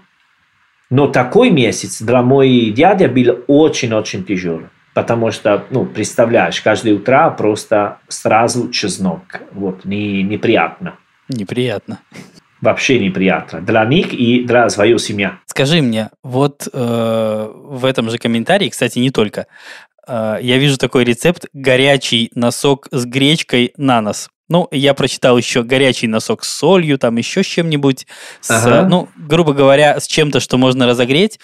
Но 0.90 1.08
такой 1.08 1.50
месяц 1.50 2.02
для 2.02 2.22
мой 2.22 2.70
дядя 2.70 3.10
был 3.10 3.44
очень-очень 3.48 4.24
тяжелый. 4.24 4.68
Потому 4.94 5.32
что, 5.32 5.66
ну, 5.72 5.86
представляешь, 5.86 6.62
каждое 6.62 6.94
утро 6.94 7.36
просто 7.38 7.98
сразу 8.08 8.72
чеснок. 8.72 9.42
Вот, 9.52 9.84
не, 9.84 10.24
неприятно. 10.24 10.94
Неприятно. 11.28 12.00
Вообще 12.66 13.00
неприятно. 13.00 13.62
Для 13.62 13.86
них 13.86 14.12
и 14.12 14.44
для 14.44 14.70
своей 14.70 14.98
семьи. 14.98 15.30
Скажи 15.46 15.84
мне, 15.84 16.10
вот 16.24 16.68
э, 16.74 17.52
в 17.54 17.86
этом 17.86 18.10
же 18.10 18.18
комментарии, 18.18 18.70
кстати, 18.70 18.98
не 18.98 19.12
только, 19.12 19.46
э, 20.08 20.40
я 20.42 20.58
вижу 20.58 20.78
такой 20.80 21.04
рецепт 21.04 21.46
горячий 21.54 22.32
носок 22.34 22.88
с 22.90 23.06
гречкой 23.06 23.72
на 23.78 24.02
нос. 24.02 24.30
Ну, 24.48 24.68
я 24.72 24.94
прочитал 24.94 25.38
еще 25.38 25.64
горячий 25.64 26.08
носок 26.08 26.44
с 26.44 26.54
солью, 26.54 27.00
там 27.00 27.16
еще 27.18 27.44
с 27.44 27.48
чем-нибудь, 27.48 28.06
с, 28.42 28.52
Ага. 28.52 28.82
э, 28.84 28.88
ну, 28.88 29.10
грубо 29.18 29.54
говоря, 29.54 30.00
с 30.00 30.06
чем-то, 30.06 30.40
что 30.40 30.58
можно 30.58 30.86
разогреть, 30.86 31.40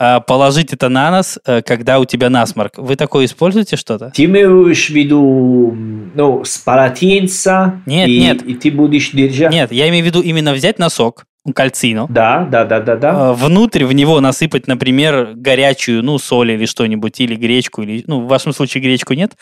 э, 0.00 0.20
положить 0.26 0.72
это 0.72 0.88
на 0.88 1.12
нос, 1.12 1.38
э, 1.46 1.62
когда 1.62 2.00
у 2.00 2.04
тебя 2.04 2.28
насморк. 2.28 2.76
Вы 2.76 2.96
такое 2.96 3.26
используете 3.26 3.76
что-то? 3.76 4.10
Ты 4.14 4.24
имеешь 4.24 4.86
в 4.88 4.90
виду, 4.90 5.76
ну, 6.14 6.44
с 6.44 6.58
полотенца? 6.58 7.80
Нет, 7.86 8.08
и, 8.08 8.18
нет. 8.20 8.42
И 8.42 8.54
ты 8.54 8.72
будешь 8.72 9.10
держать? 9.12 9.52
Нет, 9.52 9.70
я 9.70 9.88
имею 9.88 10.02
в 10.02 10.06
виду 10.06 10.20
именно 10.20 10.52
взять 10.52 10.80
носок, 10.80 11.26
кальцину, 11.54 12.06
Да, 12.10 12.46
да, 12.50 12.64
да, 12.64 12.80
да, 12.80 12.96
да. 12.96 13.30
э, 13.30 13.32
внутрь 13.32 13.84
в 13.84 13.92
него 13.92 14.20
насыпать, 14.20 14.66
например, 14.66 15.30
горячую, 15.34 16.02
ну, 16.02 16.18
соль 16.18 16.52
или 16.52 16.66
что-нибудь, 16.66 17.18
или 17.20 17.34
гречку, 17.34 17.82
или, 17.82 18.04
ну, 18.06 18.20
в 18.20 18.28
вашем 18.28 18.52
случае 18.52 18.82
гречку 18.82 19.14
нет, 19.14 19.32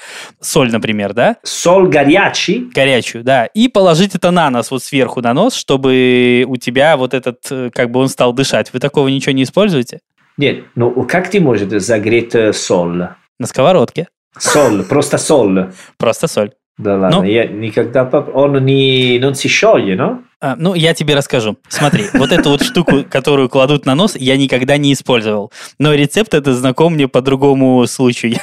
соль, 0.41 0.71
например, 0.71 1.13
да, 1.13 1.37
Соль 1.43 1.89
горячий. 1.89 2.71
горячую, 2.73 3.25
да, 3.25 3.47
и 3.47 3.69
положить 3.69 4.15
это 4.15 4.31
на 4.31 4.49
нос, 4.51 4.71
вот 4.71 4.83
сверху 4.83 5.21
на 5.23 5.35
нос, 5.35 5.55
чтобы 5.55 6.45
у 6.47 6.57
тебя 6.57 6.97
вот 6.97 7.15
этот, 7.15 7.39
э, 7.51 7.71
как 7.75 7.91
бы 7.91 8.01
он 8.01 8.09
стал 8.09 8.33
дышать. 8.33 8.73
Вы 8.73 8.79
такого 8.79 9.09
ничего 9.09 9.33
не 9.33 9.43
используете? 9.43 9.99
Нет, 10.37 10.65
ну 10.77 10.91
как 11.05 11.29
ты 11.31 11.41
можешь 11.41 11.69
загреть 11.83 12.35
э, 12.35 12.53
соль? 12.53 13.09
На 13.41 13.47
сковородке. 13.47 14.07
Соль, 14.39 14.85
просто 14.89 15.19
соль. 15.19 15.73
Просто 15.99 16.29
соль. 16.29 16.53
Да 16.77 16.97
ладно, 16.97 17.19
Ну. 17.19 17.25
я 17.25 17.45
никогда... 17.47 18.05
Он 18.05 18.65
не, 18.65 19.19
non 19.19 19.35
si 19.35 19.49
scioglie, 19.49 19.97
no? 19.97 20.19
А, 20.41 20.55
ну, 20.57 20.75
я 20.75 20.95
тебе 20.95 21.15
расскажу. 21.17 21.59
Смотри, 21.69 22.07
вот 22.15 22.31
эту 22.31 22.51
вот 22.51 22.63
штуку, 22.63 23.05
которую 23.09 23.49
кладут 23.49 23.87
на 23.87 23.95
нос, 23.95 24.15
я 24.17 24.37
никогда 24.37 24.77
не 24.77 24.93
использовал. 24.93 25.53
Но 25.79 25.95
рецепт 25.95 26.33
этот 26.35 26.57
знаком 26.57 26.95
мне 26.95 27.09
по 27.09 27.21
другому 27.21 27.85
случаю. 27.87 28.37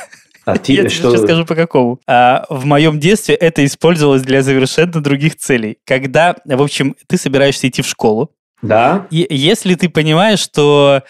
А 0.45 0.57
ты 0.57 0.73
Я 0.73 0.81
тебе 0.81 0.89
что? 0.89 1.09
сейчас 1.11 1.23
скажу 1.23 1.45
по 1.45 1.55
какому. 1.55 1.99
А, 2.05 2.45
в 2.49 2.65
моем 2.65 2.99
детстве 2.99 3.33
это 3.33 3.65
использовалось 3.65 4.21
для 4.21 4.43
совершенно 4.43 5.01
других 5.01 5.37
целей. 5.37 5.77
Когда, 5.85 6.35
в 6.45 6.61
общем, 6.61 6.95
ты 7.07 7.17
собираешься 7.17 7.67
идти 7.67 7.81
в 7.81 7.87
школу, 7.87 8.29
Да? 8.61 9.07
и 9.09 9.25
если 9.29 9.73
ты 9.75 9.89
понимаешь, 9.89 10.39
что 10.39 11.01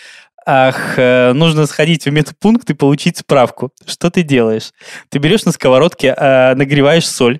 ах, 0.46 0.94
э, 0.98 1.34
нужно 1.34 1.66
сходить 1.66 2.06
в 2.06 2.12
медпункт 2.12 2.70
и 2.70 2.74
получить 2.76 3.18
справку, 3.18 3.72
что 3.88 4.10
ты 4.12 4.22
делаешь? 4.22 4.72
Ты 5.10 5.18
берешь 5.18 5.44
на 5.44 5.52
сковородке, 5.52 6.14
а, 6.16 6.54
нагреваешь 6.56 7.08
соль, 7.10 7.40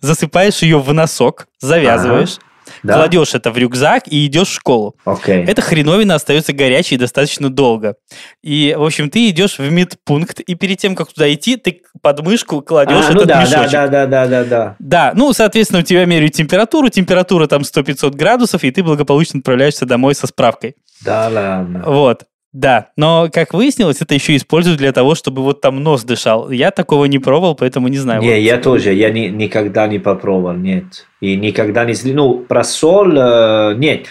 засыпаешь 0.00 0.62
ее 0.62 0.78
в 0.78 0.92
носок, 0.92 1.48
завязываешь, 1.60 2.36
Да? 2.82 2.94
кладешь 2.94 3.34
это 3.34 3.50
в 3.50 3.58
рюкзак 3.58 4.04
и 4.08 4.26
идешь 4.26 4.48
в 4.48 4.52
школу. 4.52 4.96
Окей. 5.04 5.44
Эта 5.44 5.62
хреновина 5.62 6.16
остается 6.16 6.52
горячей 6.52 6.96
достаточно 6.96 7.48
долго. 7.50 7.94
И, 8.42 8.74
в 8.76 8.82
общем, 8.82 9.10
ты 9.10 9.28
идешь 9.30 9.58
в 9.58 9.70
медпункт, 9.70 10.40
и 10.40 10.54
перед 10.54 10.78
тем, 10.78 10.94
как 10.94 11.12
туда 11.12 11.32
идти, 11.32 11.56
ты 11.56 11.82
под 12.00 12.20
мышку 12.20 12.60
кладешь 12.60 13.06
А, 13.08 13.12
ну 13.12 13.20
этот 13.20 13.28
да, 13.28 13.34
да, 13.34 13.40
мешочек. 13.42 13.72
да, 13.72 13.86
да, 13.86 14.06
да, 14.06 14.26
да, 14.26 14.44
да. 14.44 14.76
Да, 14.78 15.12
ну, 15.14 15.32
соответственно, 15.32 15.80
у 15.80 15.84
тебя 15.84 16.04
меряют 16.04 16.34
температуру, 16.34 16.88
температура 16.88 17.46
там 17.46 17.62
100-500 17.62 18.10
градусов, 18.16 18.64
и 18.64 18.70
ты 18.70 18.82
благополучно 18.82 19.38
отправляешься 19.38 19.86
домой 19.86 20.14
со 20.14 20.26
справкой. 20.26 20.74
Да 21.04 21.28
ладно. 21.28 21.82
Вот. 21.84 22.24
Да, 22.52 22.88
но, 22.96 23.28
как 23.32 23.54
выяснилось, 23.54 24.02
это 24.02 24.12
еще 24.14 24.36
используют 24.36 24.78
для 24.78 24.92
того, 24.92 25.14
чтобы 25.14 25.42
вот 25.42 25.60
там 25.62 25.82
нос 25.82 26.04
дышал. 26.04 26.50
Я 26.50 26.70
такого 26.70 27.06
не 27.06 27.18
пробовал, 27.18 27.54
поэтому 27.54 27.88
не 27.88 27.96
знаю. 27.96 28.20
Не, 28.20 28.28
Вот. 28.28 28.34
я 28.36 28.58
тоже, 28.58 28.92
я 28.92 29.10
ни- 29.10 29.28
никогда 29.28 29.86
не 29.86 29.98
попробовал, 29.98 30.54
нет. 30.54 31.06
И 31.20 31.36
никогда 31.36 31.84
не... 31.86 31.94
Ну, 32.12 32.40
про 32.40 32.62
соль, 32.62 33.16
э, 33.18 33.74
нет. 33.78 34.06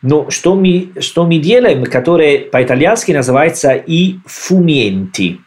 Но 0.00 0.30
что 0.30 0.54
мы, 0.54 0.92
что 1.00 1.26
мы 1.26 1.36
делаем, 1.38 1.84
которое 1.84 2.38
по-итальянски 2.38 3.12
называется 3.12 3.72
и 3.74 4.16
фументи. 4.24 5.40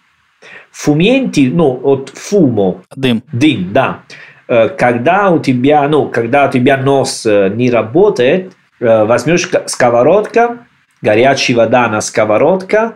Фументи, 0.71 1.49
ну, 1.53 1.79
от 1.83 2.09
фумо, 2.09 2.83
Дым. 2.95 3.23
дым, 3.31 3.69
да. 3.73 4.01
Э, 4.47 4.69
Когда 4.69 5.31
у 5.31 5.39
тебя, 5.39 5.87
ну, 5.87 6.07
когда 6.09 6.47
у 6.47 6.51
тебя 6.51 6.77
нос 6.77 7.25
э, 7.25 7.49
не 7.55 7.71
работает, 7.71 8.53
э, 8.79 9.05
возьмешь 9.05 9.47
ка- 9.47 9.63
сковородка, 9.67 10.66
горячая 11.01 11.57
вода 11.57 11.87
на 11.87 12.01
сковородка 12.01 12.95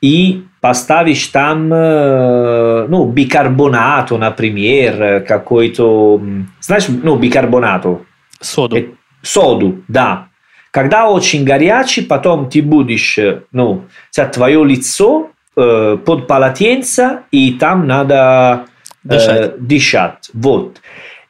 и 0.00 0.44
поставишь 0.60 1.26
там, 1.28 1.72
э, 1.72 2.86
ну, 2.88 3.06
бикарбонату, 3.06 4.16
например, 4.18 5.02
э, 5.02 5.20
какой-то, 5.20 6.20
знаешь, 6.60 6.86
ну, 6.88 7.16
бикарбонату, 7.16 8.06
Соду. 8.40 8.76
Э, 8.76 8.84
соду, 9.22 9.82
да. 9.88 10.28
Когда 10.70 11.08
очень 11.08 11.44
горячий, 11.44 12.02
потом 12.02 12.48
ты 12.48 12.62
будешь, 12.62 13.18
э, 13.18 13.42
ну, 13.52 13.84
твое 14.32 14.64
лицо 14.64 15.30
э, 15.56 15.96
под 16.04 16.26
полотенце, 16.26 17.22
и 17.32 17.52
там 17.52 17.86
надо 17.86 18.66
э, 19.04 19.08
Дышать. 19.08 19.66
дышать. 19.66 20.30
Вот. 20.34 20.80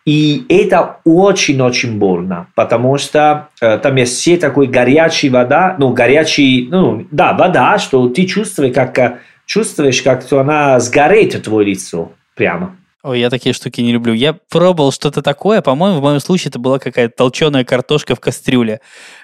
И 0.09 0.47
это 0.49 1.01
очень-очень 1.05 1.99
больно, 1.99 2.47
потому 2.55 2.97
что 2.97 3.51
э, 3.61 3.77
там 3.77 3.95
есть 3.97 4.17
все 4.17 4.39
такой 4.39 4.67
горячая 4.67 5.31
вода, 5.31 5.77
ну, 5.79 5.93
горячий, 5.93 6.67
ну, 6.71 7.07
да, 7.11 7.35
вода, 7.35 7.77
что 7.77 8.09
ты 8.09 8.25
чувствуешь, 8.25 8.73
как, 8.75 8.99
э, 8.99 9.19
чувствуешь, 9.45 10.01
как 10.01 10.25
она 10.33 10.81
сгорит 10.81 11.43
твое 11.43 11.73
лицо 11.73 12.13
прямо. 12.35 12.78
Ой, 13.05 13.21
я 13.21 13.31
такие 13.31 13.53
штуки 13.53 13.81
не 13.81 13.93
люблю. 13.93 14.13
Я 14.13 14.33
пробовал 14.33 14.91
что-то 14.91 15.23
такое, 15.23 15.63
по-моему, 15.63 16.01
в 16.01 16.03
моем 16.03 16.19
случае 16.19 16.49
это 16.49 16.59
была 16.59 16.81
какая-то 16.81 17.15
толченая 17.17 17.65
картошка 17.65 18.17
в 18.17 18.21
кастрюле, 18.21 18.81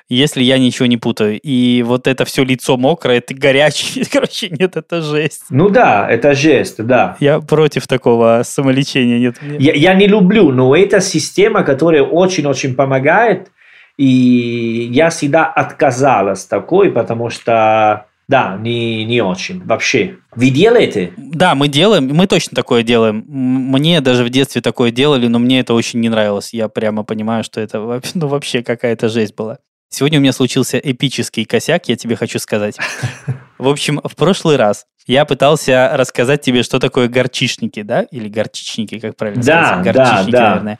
если 0.08 0.44
я 0.44 0.58
ничего 0.58 0.86
не 0.86 0.96
путаю. 0.96 1.40
И 1.40 1.82
вот 1.82 2.06
это 2.06 2.24
все 2.24 2.44
лицо 2.44 2.76
мокрое, 2.76 3.18
это 3.18 3.34
горячее. 3.34 4.04
Короче, 4.12 4.48
нет, 4.48 4.76
это 4.76 5.02
жесть. 5.02 5.42
Ну 5.50 5.70
да, 5.70 6.08
это 6.08 6.34
жесть, 6.34 6.76
да. 6.84 7.16
Я 7.18 7.40
против 7.40 7.88
такого 7.88 8.42
самолечения. 8.44 9.18
Нет, 9.18 9.36
я, 9.58 9.74
я 9.74 9.94
не 9.94 10.06
люблю, 10.06 10.52
но 10.52 10.76
это 10.76 11.00
система, 11.00 11.64
которая 11.64 12.04
очень-очень 12.04 12.76
помогает. 12.76 13.50
И 13.96 14.88
я 14.92 15.10
всегда 15.10 15.46
отказалась 15.46 16.44
такой, 16.44 16.92
потому 16.92 17.28
что 17.28 18.06
да, 18.26 18.56
не, 18.56 19.04
не 19.04 19.20
очень. 19.20 19.62
Вообще. 19.64 20.16
Вы 20.34 20.50
делаете? 20.50 21.12
Да, 21.16 21.54
мы 21.54 21.68
делаем. 21.68 22.08
Мы 22.08 22.26
точно 22.26 22.54
такое 22.54 22.82
делаем. 22.82 23.24
Мне 23.28 24.00
даже 24.00 24.24
в 24.24 24.30
детстве 24.30 24.62
такое 24.62 24.90
делали, 24.90 25.28
но 25.28 25.38
мне 25.38 25.60
это 25.60 25.74
очень 25.74 26.00
не 26.00 26.08
нравилось. 26.08 26.54
Я 26.54 26.68
прямо 26.68 27.04
понимаю, 27.04 27.44
что 27.44 27.60
это 27.60 28.00
ну, 28.14 28.26
вообще 28.26 28.62
какая-то 28.62 29.08
жесть 29.08 29.34
была. 29.34 29.58
Сегодня 29.90 30.18
у 30.18 30.22
меня 30.22 30.32
случился 30.32 30.78
эпический 30.78 31.44
косяк, 31.44 31.88
я 31.88 31.96
тебе 31.96 32.16
хочу 32.16 32.38
сказать. 32.38 32.76
В 33.58 33.68
общем, 33.68 34.00
в 34.02 34.16
прошлый 34.16 34.56
раз 34.56 34.86
я 35.06 35.24
пытался 35.24 35.90
рассказать 35.94 36.40
тебе, 36.40 36.62
что 36.62 36.78
такое 36.78 37.08
горчишники, 37.08 37.82
да? 37.82 38.02
Или 38.04 38.28
горчичники, 38.28 38.98
как 38.98 39.16
правильно 39.16 39.42
да, 39.42 39.66
сказать? 39.66 39.84
Горчичники, 39.84 40.30
да, 40.30 40.38
да. 40.38 40.48
наверное. 40.48 40.78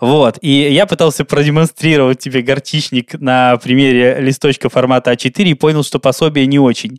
Вот. 0.00 0.38
И 0.42 0.50
я 0.50 0.86
пытался 0.86 1.24
продемонстрировать 1.24 2.18
тебе 2.20 2.42
горчичник 2.42 3.14
на 3.20 3.56
примере 3.56 4.20
листочка 4.20 4.68
формата 4.68 5.12
А4 5.12 5.42
и 5.44 5.54
понял, 5.54 5.82
что 5.82 5.98
пособие 5.98 6.46
не 6.46 6.58
очень. 6.58 6.98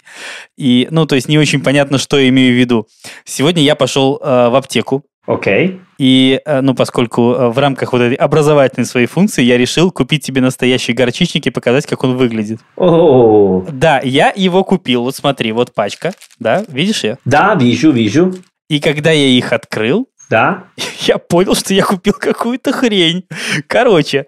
И, 0.58 0.88
ну, 0.92 1.06
то 1.06 1.16
есть 1.16 1.30
не 1.30 1.38
очень 1.38 1.62
понятно, 1.62 1.98
что 1.98 2.20
я 2.20 2.28
имею 2.30 2.54
в 2.54 2.60
виду. 2.60 2.88
Сегодня 3.24 3.64
я 3.64 3.76
пошел 3.76 4.20
э, 4.22 4.50
в 4.50 4.56
аптеку, 4.56 5.06
Окей. 5.26 5.68
Okay. 5.68 5.80
И, 5.98 6.42
э, 6.46 6.62
ну, 6.62 6.76
поскольку 6.76 7.34
э, 7.34 7.50
в 7.50 7.58
рамках 7.58 7.94
вот 7.94 8.02
этой 8.02 8.16
образовательной 8.16 8.86
своей 8.86 9.08
функции 9.08 9.44
я 9.44 9.58
решил 9.58 9.92
купить 9.92 10.24
тебе 10.24 10.42
настоящий 10.42 10.94
горчичник 10.94 11.48
и 11.48 11.50
показать, 11.50 11.86
как 11.86 12.04
он 12.04 12.18
выглядит. 12.18 12.60
О. 12.76 13.64
Oh. 13.66 13.72
Да, 13.72 14.02
я 14.04 14.34
его 14.36 14.64
купил. 14.64 15.04
Вот 15.04 15.16
смотри, 15.16 15.52
вот 15.52 15.74
пачка. 15.74 16.12
Да, 16.40 16.66
видишь 16.68 17.04
ее? 17.04 17.18
Да, 17.24 17.56
вижу, 17.56 17.92
вижу. 17.92 18.34
И 18.70 18.80
когда 18.80 19.12
я 19.12 19.28
их 19.28 19.54
открыл, 19.54 20.10
да. 20.30 20.64
Я 21.02 21.20
понял, 21.20 21.54
что 21.54 21.72
я 21.76 21.84
купил 21.84 22.14
какую-то 22.14 22.72
хрень. 22.72 23.26
Короче, 23.68 24.26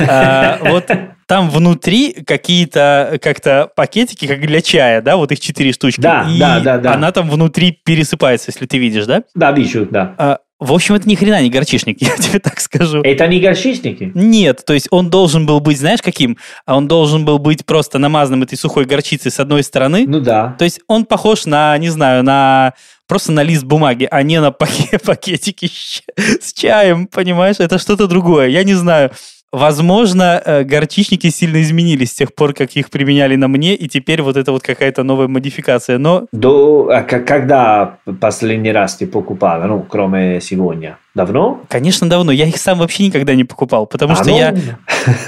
а, 0.00 0.58
вот 0.62 0.90
там 1.26 1.50
внутри 1.50 2.12
какие-то 2.12 3.18
как-то 3.22 3.70
пакетики, 3.74 4.26
как 4.26 4.40
для 4.40 4.60
чая, 4.60 5.00
да, 5.02 5.16
вот 5.16 5.32
их 5.32 5.40
четыре 5.40 5.72
штучки. 5.72 6.00
Да, 6.00 6.26
и 6.28 6.38
да, 6.38 6.60
да, 6.60 6.78
да. 6.78 6.94
Она 6.94 7.12
там 7.12 7.30
внутри 7.30 7.78
пересыпается, 7.84 8.50
если 8.50 8.66
ты 8.66 8.78
видишь, 8.78 9.06
да? 9.06 9.22
Да, 9.34 9.52
вижу, 9.52 9.86
да. 9.90 10.14
А, 10.18 10.38
в 10.60 10.72
общем, 10.72 10.94
это 10.94 11.08
ни 11.08 11.14
хрена 11.14 11.42
не 11.42 11.50
горчишник, 11.50 11.98
я 12.00 12.16
тебе 12.16 12.38
так 12.38 12.60
скажу. 12.60 13.02
Это 13.02 13.26
не 13.26 13.40
горчичники? 13.40 14.12
Нет, 14.14 14.62
то 14.64 14.72
есть 14.72 14.88
он 14.90 15.10
должен 15.10 15.46
был 15.46 15.60
быть, 15.60 15.78
знаешь, 15.78 16.00
каким? 16.00 16.38
А 16.64 16.76
он 16.76 16.88
должен 16.88 17.24
был 17.24 17.38
быть 17.38 17.66
просто 17.66 17.98
намазанным 17.98 18.44
этой 18.44 18.56
сухой 18.56 18.84
горчицей 18.84 19.30
с 19.30 19.40
одной 19.40 19.62
стороны. 19.62 20.04
Ну 20.06 20.20
да. 20.20 20.54
То 20.58 20.64
есть 20.64 20.80
он 20.86 21.04
похож 21.04 21.46
на, 21.46 21.76
не 21.78 21.90
знаю, 21.90 22.22
на 22.22 22.74
просто 23.06 23.32
на 23.32 23.42
лист 23.42 23.64
бумаги, 23.64 24.08
а 24.10 24.22
не 24.22 24.40
на 24.40 24.50
пакетики 25.04 25.70
с 26.16 26.52
чаем, 26.52 27.08
понимаешь? 27.08 27.56
Это 27.58 27.78
что-то 27.78 28.06
другое. 28.06 28.48
Я 28.48 28.64
не 28.64 28.74
знаю. 28.74 29.10
Возможно, 29.54 30.42
э, 30.44 30.64
горчичники 30.64 31.30
сильно 31.30 31.62
изменились 31.62 32.10
с 32.10 32.14
тех 32.14 32.34
пор, 32.34 32.54
как 32.54 32.72
их 32.72 32.90
применяли 32.90 33.36
на 33.36 33.46
мне, 33.46 33.76
и 33.76 33.86
теперь 33.86 34.20
вот 34.20 34.36
это 34.36 34.50
вот 34.50 34.64
какая-то 34.64 35.04
новая 35.04 35.28
модификация, 35.28 35.96
но... 35.96 36.26
До, 36.32 36.88
а 36.90 37.02
когда 37.02 37.98
последний 38.20 38.72
раз 38.72 38.96
ты 38.96 39.06
покупала, 39.06 39.62
ну, 39.66 39.86
кроме 39.88 40.40
сегодня? 40.40 40.98
Давно? 41.14 41.60
Конечно, 41.68 42.08
давно. 42.10 42.32
Я 42.32 42.46
их 42.46 42.56
сам 42.56 42.80
вообще 42.80 43.06
никогда 43.06 43.36
не 43.36 43.44
покупал, 43.44 43.86
потому 43.86 44.14
а 44.14 44.16
что 44.16 44.30
ну... 44.30 44.36
я... 44.36 44.54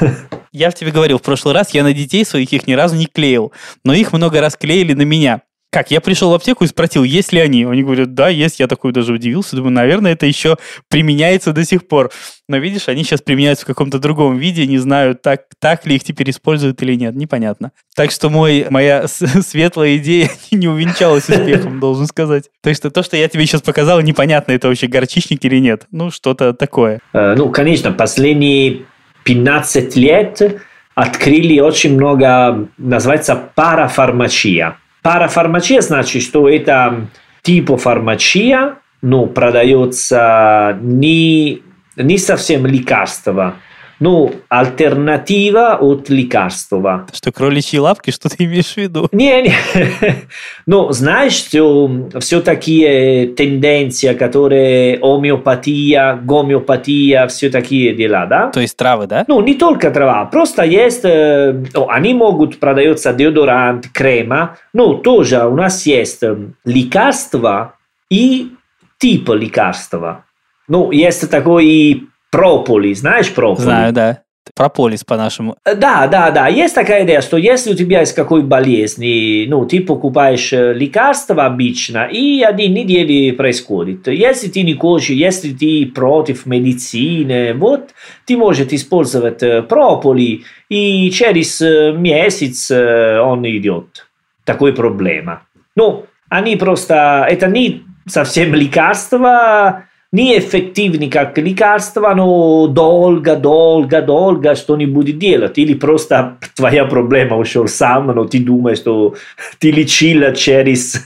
Я 0.52 0.70
тебе 0.70 0.90
говорил 0.90 1.18
в 1.18 1.22
прошлый 1.22 1.52
раз, 1.52 1.74
я 1.74 1.82
на 1.82 1.92
детей 1.92 2.24
своих 2.24 2.50
их 2.50 2.66
ни 2.66 2.72
разу 2.72 2.96
не 2.96 3.04
клеил, 3.04 3.52
но 3.84 3.92
их 3.92 4.14
много 4.14 4.40
раз 4.40 4.56
клеили 4.56 4.94
на 4.94 5.02
меня. 5.02 5.42
Как, 5.76 5.90
я 5.90 6.00
пришел 6.00 6.30
в 6.30 6.34
аптеку 6.34 6.64
и 6.64 6.68
спросил, 6.68 7.04
есть 7.04 7.34
ли 7.34 7.38
они. 7.38 7.66
Они 7.66 7.82
говорят, 7.82 8.14
да, 8.14 8.30
есть. 8.30 8.60
Я 8.60 8.66
такой 8.66 8.92
даже 8.92 9.12
удивился. 9.12 9.56
Думаю, 9.56 9.72
наверное, 9.72 10.12
это 10.12 10.24
еще 10.24 10.56
применяется 10.88 11.52
до 11.52 11.66
сих 11.66 11.86
пор. 11.86 12.10
Но 12.48 12.56
видишь, 12.56 12.88
они 12.88 13.04
сейчас 13.04 13.20
применяются 13.20 13.66
в 13.66 13.68
каком-то 13.68 13.98
другом 13.98 14.38
виде. 14.38 14.66
Не 14.66 14.78
знаю, 14.78 15.16
так, 15.16 15.42
так 15.60 15.84
ли 15.84 15.96
их 15.96 16.02
теперь 16.02 16.30
используют 16.30 16.80
или 16.80 16.94
нет. 16.94 17.14
Непонятно. 17.14 17.72
Так 17.94 18.10
что 18.10 18.30
мой, 18.30 18.66
моя 18.70 19.06
светлая 19.06 19.98
идея 19.98 20.30
не 20.50 20.66
увенчалась 20.66 21.28
успехом, 21.28 21.78
должен 21.78 22.06
сказать. 22.06 22.44
Так 22.62 22.74
что 22.74 22.90
то, 22.90 23.02
что 23.02 23.18
я 23.18 23.28
тебе 23.28 23.44
сейчас 23.44 23.60
показал, 23.60 24.00
непонятно, 24.00 24.52
это 24.52 24.68
вообще 24.68 24.86
горчичник 24.86 25.44
или 25.44 25.58
нет. 25.58 25.84
Ну, 25.90 26.10
что-то 26.10 26.54
такое. 26.54 27.00
Э, 27.12 27.34
ну, 27.36 27.50
конечно, 27.50 27.92
последние 27.92 28.86
15 29.24 29.94
лет 29.96 30.58
открыли 30.94 31.60
очень 31.60 31.96
много, 31.96 32.66
называется, 32.78 33.36
парафармачия 33.54 34.78
Парафармачия 35.06 35.82
значит, 35.82 36.20
что 36.24 36.48
это 36.48 37.06
типа 37.42 37.76
фармачия, 37.76 38.78
но 39.02 39.26
продается 39.26 40.76
не, 40.82 41.62
не 41.94 42.18
совсем 42.18 42.66
лекарство, 42.66 43.54
ну, 43.98 44.32
альтернатива 44.48 45.78
от 45.80 46.10
лекарства. 46.10 47.06
Что, 47.12 47.32
кроличьи 47.32 47.78
лапки, 47.78 48.10
что 48.10 48.28
ты 48.28 48.44
имеешь 48.44 48.74
в 48.74 48.76
виду? 48.76 49.08
Не, 49.12 49.42
не. 49.42 49.54
Ну, 50.66 50.90
знаешь, 50.90 51.34
все, 51.34 52.08
все 52.20 52.40
такие 52.40 53.28
тенденции, 53.28 54.12
которые 54.14 54.98
гомеопатия, 54.98 56.16
гомеопатия, 56.16 57.26
все 57.28 57.50
такие 57.50 57.94
дела, 57.94 58.26
да? 58.26 58.50
То 58.50 58.60
есть 58.60 58.76
травы, 58.76 59.06
да? 59.06 59.24
Ну, 59.28 59.40
не 59.40 59.54
только 59.54 59.90
трава, 59.90 60.24
просто 60.24 60.64
есть, 60.64 61.04
ну, 61.04 61.88
они 61.88 62.14
могут 62.14 62.58
продаются 62.58 63.12
деодорант, 63.12 63.88
крема, 63.92 64.58
но 64.72 64.94
тоже 64.94 65.46
у 65.46 65.54
нас 65.54 65.86
есть 65.86 66.22
лекарства 66.64 67.74
и 68.10 68.52
типа 68.98 69.32
лекарства. 69.32 70.24
Ну, 70.68 70.90
есть 70.90 71.30
такой 71.30 72.08
прополи, 72.36 72.94
знаешь 72.94 73.32
прополи? 73.32 73.64
Знаю, 73.64 73.92
да. 73.92 74.22
Прополис 74.54 75.02
по-нашему. 75.02 75.56
Э, 75.64 75.74
да, 75.74 76.06
да, 76.06 76.30
да. 76.30 76.46
Есть 76.46 76.74
такая 76.74 77.04
идея, 77.04 77.20
что 77.20 77.36
если 77.36 77.72
у 77.72 77.76
тебя 77.76 78.00
есть 78.00 78.14
какой 78.14 78.42
болезнь, 78.42 79.46
ну, 79.48 79.66
ты 79.66 79.80
покупаешь 79.80 80.52
э, 80.52 80.72
лекарства 80.72 81.46
обычно, 81.46 82.06
и 82.06 82.42
один 82.42 82.74
неделю 82.74 83.36
происходит. 83.36 84.06
Если 84.06 84.48
ты 84.48 84.62
не 84.62 84.74
хочешь, 84.74 85.10
если 85.10 85.52
ты 85.52 85.86
против 85.92 86.46
медицины, 86.46 87.54
вот, 87.54 87.90
ты 88.24 88.36
можешь 88.36 88.68
использовать 88.70 89.42
э, 89.42 89.62
прополи, 89.62 90.44
и 90.68 91.10
через 91.10 91.60
месяц 91.60 92.70
он 92.70 93.44
идет. 93.46 94.06
Такой 94.44 94.72
проблема. 94.72 95.42
Ну, 95.74 96.06
они 96.28 96.56
просто, 96.56 97.26
это 97.28 97.48
не 97.48 97.82
совсем 98.06 98.54
лекарства, 98.54 99.86
неэффективны 100.12 101.10
как 101.10 101.36
лекарства, 101.38 102.14
но 102.14 102.66
долго, 102.68 103.36
долго, 103.36 104.02
долго 104.02 104.54
что 104.54 104.76
не 104.76 104.86
будет 104.86 105.18
делать. 105.18 105.58
Или 105.58 105.74
просто 105.74 106.38
твоя 106.54 106.84
проблема 106.84 107.36
ушел 107.36 107.68
сам, 107.68 108.06
но 108.06 108.24
ты 108.24 108.38
думаешь, 108.38 108.78
что 108.78 109.14
ты 109.58 109.70
лечила 109.70 110.32
через 110.32 111.02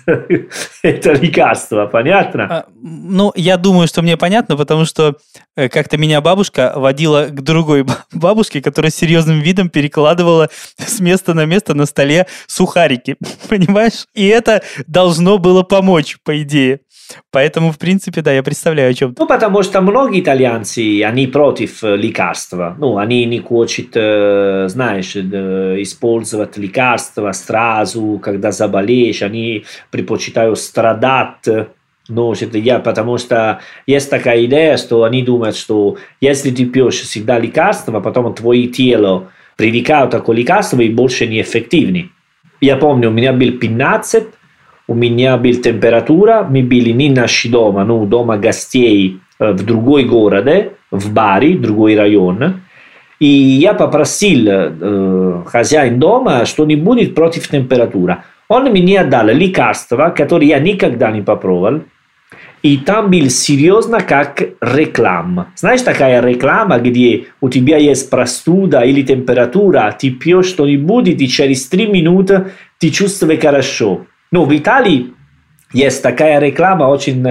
это 0.83 1.13
лекарство. 1.13 1.87
Понятно? 1.87 2.45
А, 2.45 2.65
ну, 2.83 3.33
я 3.35 3.57
думаю, 3.57 3.89
что 3.89 4.03
мне 4.03 4.17
понятно, 4.17 4.57
потому 4.57 4.85
что 4.85 5.17
э, 5.57 5.69
как-то 5.69 5.97
меня 5.97 6.21
бабушка 6.21 6.73
водила 6.77 7.27
к 7.27 7.43
другой 7.43 7.87
бабушке, 8.13 8.61
которая 8.63 8.91
серьезным 8.91 9.41
видом 9.41 9.71
перекладывала 9.71 10.51
с 10.79 11.01
места 11.01 11.35
на 11.35 11.47
место 11.47 11.75
на 11.75 11.87
столе 11.87 12.27
сухарики. 12.47 13.17
Понимаешь? 13.49 14.07
И 14.15 14.27
это 14.27 14.63
должно 14.87 15.39
было 15.39 15.63
помочь, 15.63 16.19
по 16.23 16.41
идее. 16.43 16.81
Поэтому, 17.31 17.73
в 17.73 17.79
принципе, 17.79 18.23
да, 18.23 18.33
я 18.33 18.43
представляю, 18.43 18.91
о 18.91 18.95
чем 18.95 19.15
Ну, 19.19 19.27
потому 19.27 19.63
что 19.63 19.81
многие 19.81 20.21
итальянцы, 20.21 21.03
они 21.03 21.27
против 21.27 21.83
э, 21.85 21.97
лекарства. 21.97 22.77
Ну, 22.79 22.99
они 22.99 23.25
не 23.25 23.41
хотят, 23.41 23.91
э, 23.95 24.67
знаешь, 24.69 25.17
использовать 25.17 26.57
лекарства 26.57 27.33
сразу, 27.33 28.21
когда 28.23 28.53
заболеешь. 28.53 29.23
Они 29.23 29.65
предпочитают 29.91 30.59
страдать 30.59 31.47
ну, 32.11 32.35
я, 32.35 32.81
потому 32.81 33.19
что 33.19 33.61
есть 33.87 34.11
такая 34.11 34.45
идея, 34.47 34.77
что 34.77 35.05
они 35.05 35.23
думают, 35.23 35.57
что 35.57 35.97
если 36.21 36.51
ты 36.51 36.67
пьешь 36.67 37.01
всегда 37.01 37.39
лекарства, 37.39 38.01
потом 38.01 38.35
твое 38.35 38.67
тело 38.67 39.31
привыкает 39.57 40.13
к 40.13 40.33
лекарствам 40.33 40.81
и 40.81 40.89
больше 40.89 41.27
не 41.27 41.41
эффективны. 41.41 42.11
Я 42.61 42.77
помню, 42.77 43.09
у 43.09 43.13
меня 43.13 43.33
был 43.33 43.53
15, 43.53 44.25
у 44.91 44.95
меня 44.95 45.37
была 45.37 45.55
температура, 45.55 46.45
мы 46.51 46.65
были 46.65 46.91
не 46.91 47.11
наши 47.11 47.49
дома, 47.49 47.85
ну, 47.85 48.07
дома 48.07 48.37
гостей 48.37 49.21
в 49.39 49.65
другой 49.65 50.03
городе, 50.03 50.73
в 50.91 51.13
Бари, 51.13 51.57
другой 51.57 51.95
район. 51.97 52.63
И 53.21 53.27
я 53.27 53.75
попросил 53.75 54.47
э, 54.49 55.43
хозяин 55.47 56.01
дома, 56.01 56.45
что 56.45 56.65
не 56.65 56.75
будет 56.75 57.15
против 57.15 57.47
температуры. 57.47 58.17
Он 58.49 58.65
мне 58.65 59.05
дал 59.05 59.27
лекарства, 59.29 60.13
которые 60.17 60.49
я 60.49 60.59
никогда 60.59 61.13
не 61.13 61.23
попробовал. 61.23 61.83
И 62.65 62.77
там 62.79 63.13
был 63.13 63.31
серьезно 63.31 64.01
как 64.01 64.43
реклама. 64.61 65.53
Знаешь, 65.55 65.83
такая 65.83 66.21
реклама, 66.21 66.81
где 66.81 67.27
у 67.41 67.49
тебя 67.49 67.77
есть 67.77 68.11
простуда 68.11 68.81
или 68.81 69.03
температура, 69.03 69.97
ты 69.97 70.11
пьешь 70.11 70.47
что-нибудь, 70.47 71.07
и 71.07 71.29
через 71.29 71.69
три 71.69 71.87
минуты 71.87 72.47
ты 72.81 72.91
чувствуешь 72.91 73.41
хорошо. 73.41 74.07
Но 74.31 74.45
в 74.45 74.57
Италии 74.57 75.13
есть 75.73 76.03
такая 76.03 76.39
реклама 76.41 76.85
очень 76.85 77.27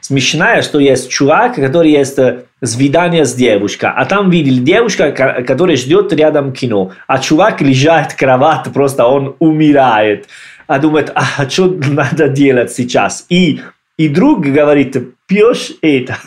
смешная, 0.00 0.62
что 0.62 0.80
есть 0.80 1.10
чувак, 1.10 1.54
который 1.54 1.90
есть 1.90 2.18
свидание 2.62 3.24
с 3.24 3.34
девушкой, 3.34 3.90
а 3.94 4.04
там 4.04 4.30
видел 4.30 4.62
девушка, 4.62 5.12
которая 5.12 5.76
ждет 5.76 6.12
рядом 6.12 6.52
кино, 6.52 6.92
а 7.06 7.18
чувак 7.18 7.60
лежит 7.60 8.14
в 8.14 8.72
просто 8.72 9.06
он 9.06 9.36
умирает, 9.38 10.26
а 10.66 10.78
думает, 10.78 11.12
а 11.14 11.48
что 11.48 11.68
надо 11.68 12.28
делать 12.28 12.72
сейчас? 12.72 13.26
И 13.28 13.60
и 13.98 14.08
друг 14.08 14.40
говорит, 14.40 14.96
пьешь 15.32 15.72
это. 15.80 16.18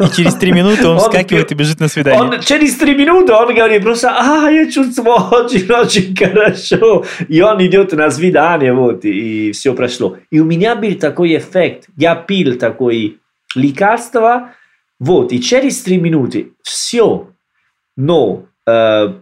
И 0.00 0.16
через 0.16 0.34
три 0.34 0.52
минуты 0.52 0.86
он, 0.86 0.96
он 0.96 0.98
вскакивает 0.98 1.52
и 1.52 1.54
бежит 1.54 1.80
на 1.80 1.88
свидание. 1.88 2.20
Он, 2.20 2.40
через 2.40 2.76
три 2.76 2.94
минуты 2.94 3.32
он 3.32 3.54
говорит 3.54 3.82
просто, 3.82 4.10
а, 4.10 4.50
я 4.50 4.70
чувствую 4.70 5.16
очень-очень 5.16 6.16
хорошо. 6.16 7.04
И 7.28 7.40
он 7.40 7.64
идет 7.66 7.92
на 7.92 8.10
свидание, 8.10 8.72
вот, 8.72 9.04
и 9.04 9.52
все 9.52 9.74
прошло. 9.74 10.16
И 10.30 10.40
у 10.40 10.44
меня 10.44 10.76
был 10.76 10.94
такой 10.94 11.36
эффект. 11.36 11.88
Я 11.96 12.14
пил 12.14 12.58
такое 12.58 13.12
лекарство, 13.54 14.52
вот, 14.98 15.32
и 15.32 15.40
через 15.40 15.82
три 15.82 15.98
минуты 15.98 16.52
все. 16.62 17.28
Но 17.96 18.46
э, 18.66 19.14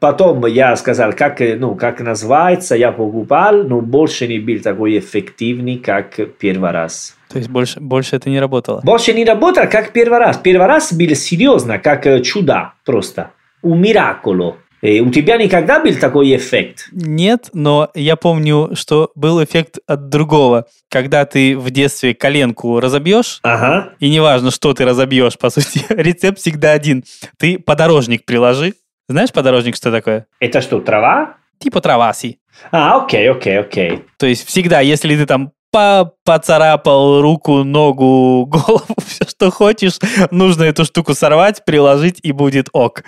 Потом 0.00 0.46
я 0.46 0.74
сказал, 0.74 1.12
как, 1.12 1.38
ну, 1.38 1.76
как 1.76 2.00
называется, 2.00 2.74
я 2.74 2.90
покупал, 2.90 3.62
но 3.62 3.80
больше 3.80 4.26
не 4.26 4.40
был 4.40 4.60
такой 4.60 4.98
эффективный, 4.98 5.76
как 5.76 6.18
первый 6.38 6.72
раз. 6.72 7.16
То 7.28 7.38
есть 7.38 7.48
больше, 7.48 7.78
больше 7.78 8.16
это 8.16 8.28
не 8.28 8.40
работало? 8.40 8.80
Больше 8.82 9.12
не 9.12 9.24
работало, 9.24 9.66
как 9.66 9.92
первый 9.92 10.18
раз. 10.18 10.38
Первый 10.38 10.66
раз 10.66 10.92
был 10.92 11.14
серьезно, 11.14 11.78
как 11.78 12.04
чудо 12.24 12.72
просто. 12.84 13.30
Un 13.62 13.80
miracolo. 13.80 14.56
И 14.82 15.00
у 15.00 15.10
тебя 15.10 15.36
никогда 15.36 15.78
был 15.78 15.94
такой 15.94 16.34
эффект? 16.34 16.88
Нет, 16.90 17.50
но 17.52 17.90
я 17.94 18.16
помню, 18.16 18.70
что 18.74 19.10
был 19.14 19.44
эффект 19.44 19.78
от 19.86 20.08
другого. 20.08 20.66
Когда 20.88 21.26
ты 21.26 21.56
в 21.56 21.70
детстве 21.70 22.14
коленку 22.14 22.80
разобьешь, 22.80 23.40
ага. 23.42 23.92
и 24.00 24.08
неважно, 24.08 24.50
что 24.50 24.72
ты 24.72 24.86
разобьешь, 24.86 25.36
по 25.38 25.50
сути, 25.50 25.84
рецепт 25.90 26.38
всегда 26.38 26.72
один. 26.72 27.04
Ты 27.38 27.58
подорожник 27.58 28.24
приложи, 28.24 28.72
знаешь 29.10 29.32
подорожник, 29.32 29.76
что 29.76 29.90
такое? 29.90 30.26
Это 30.38 30.60
что, 30.60 30.80
трава? 30.80 31.36
Типа 31.58 31.80
траваси. 31.80 32.38
А, 32.70 33.02
окей, 33.02 33.28
окей, 33.30 33.58
окей. 33.58 34.04
То 34.18 34.26
есть 34.26 34.46
всегда, 34.46 34.80
если 34.80 35.16
ты 35.16 35.26
там 35.26 35.52
по 35.72 36.14
поцарапал 36.24 37.20
руку, 37.20 37.64
ногу, 37.64 38.46
голову, 38.50 38.94
все, 39.04 39.24
что 39.28 39.50
хочешь, 39.50 39.98
нужно 40.30 40.64
эту 40.64 40.84
штуку 40.84 41.14
сорвать, 41.14 41.64
приложить, 41.64 42.20
и 42.22 42.32
будет 42.32 42.68
ок. 42.72 43.04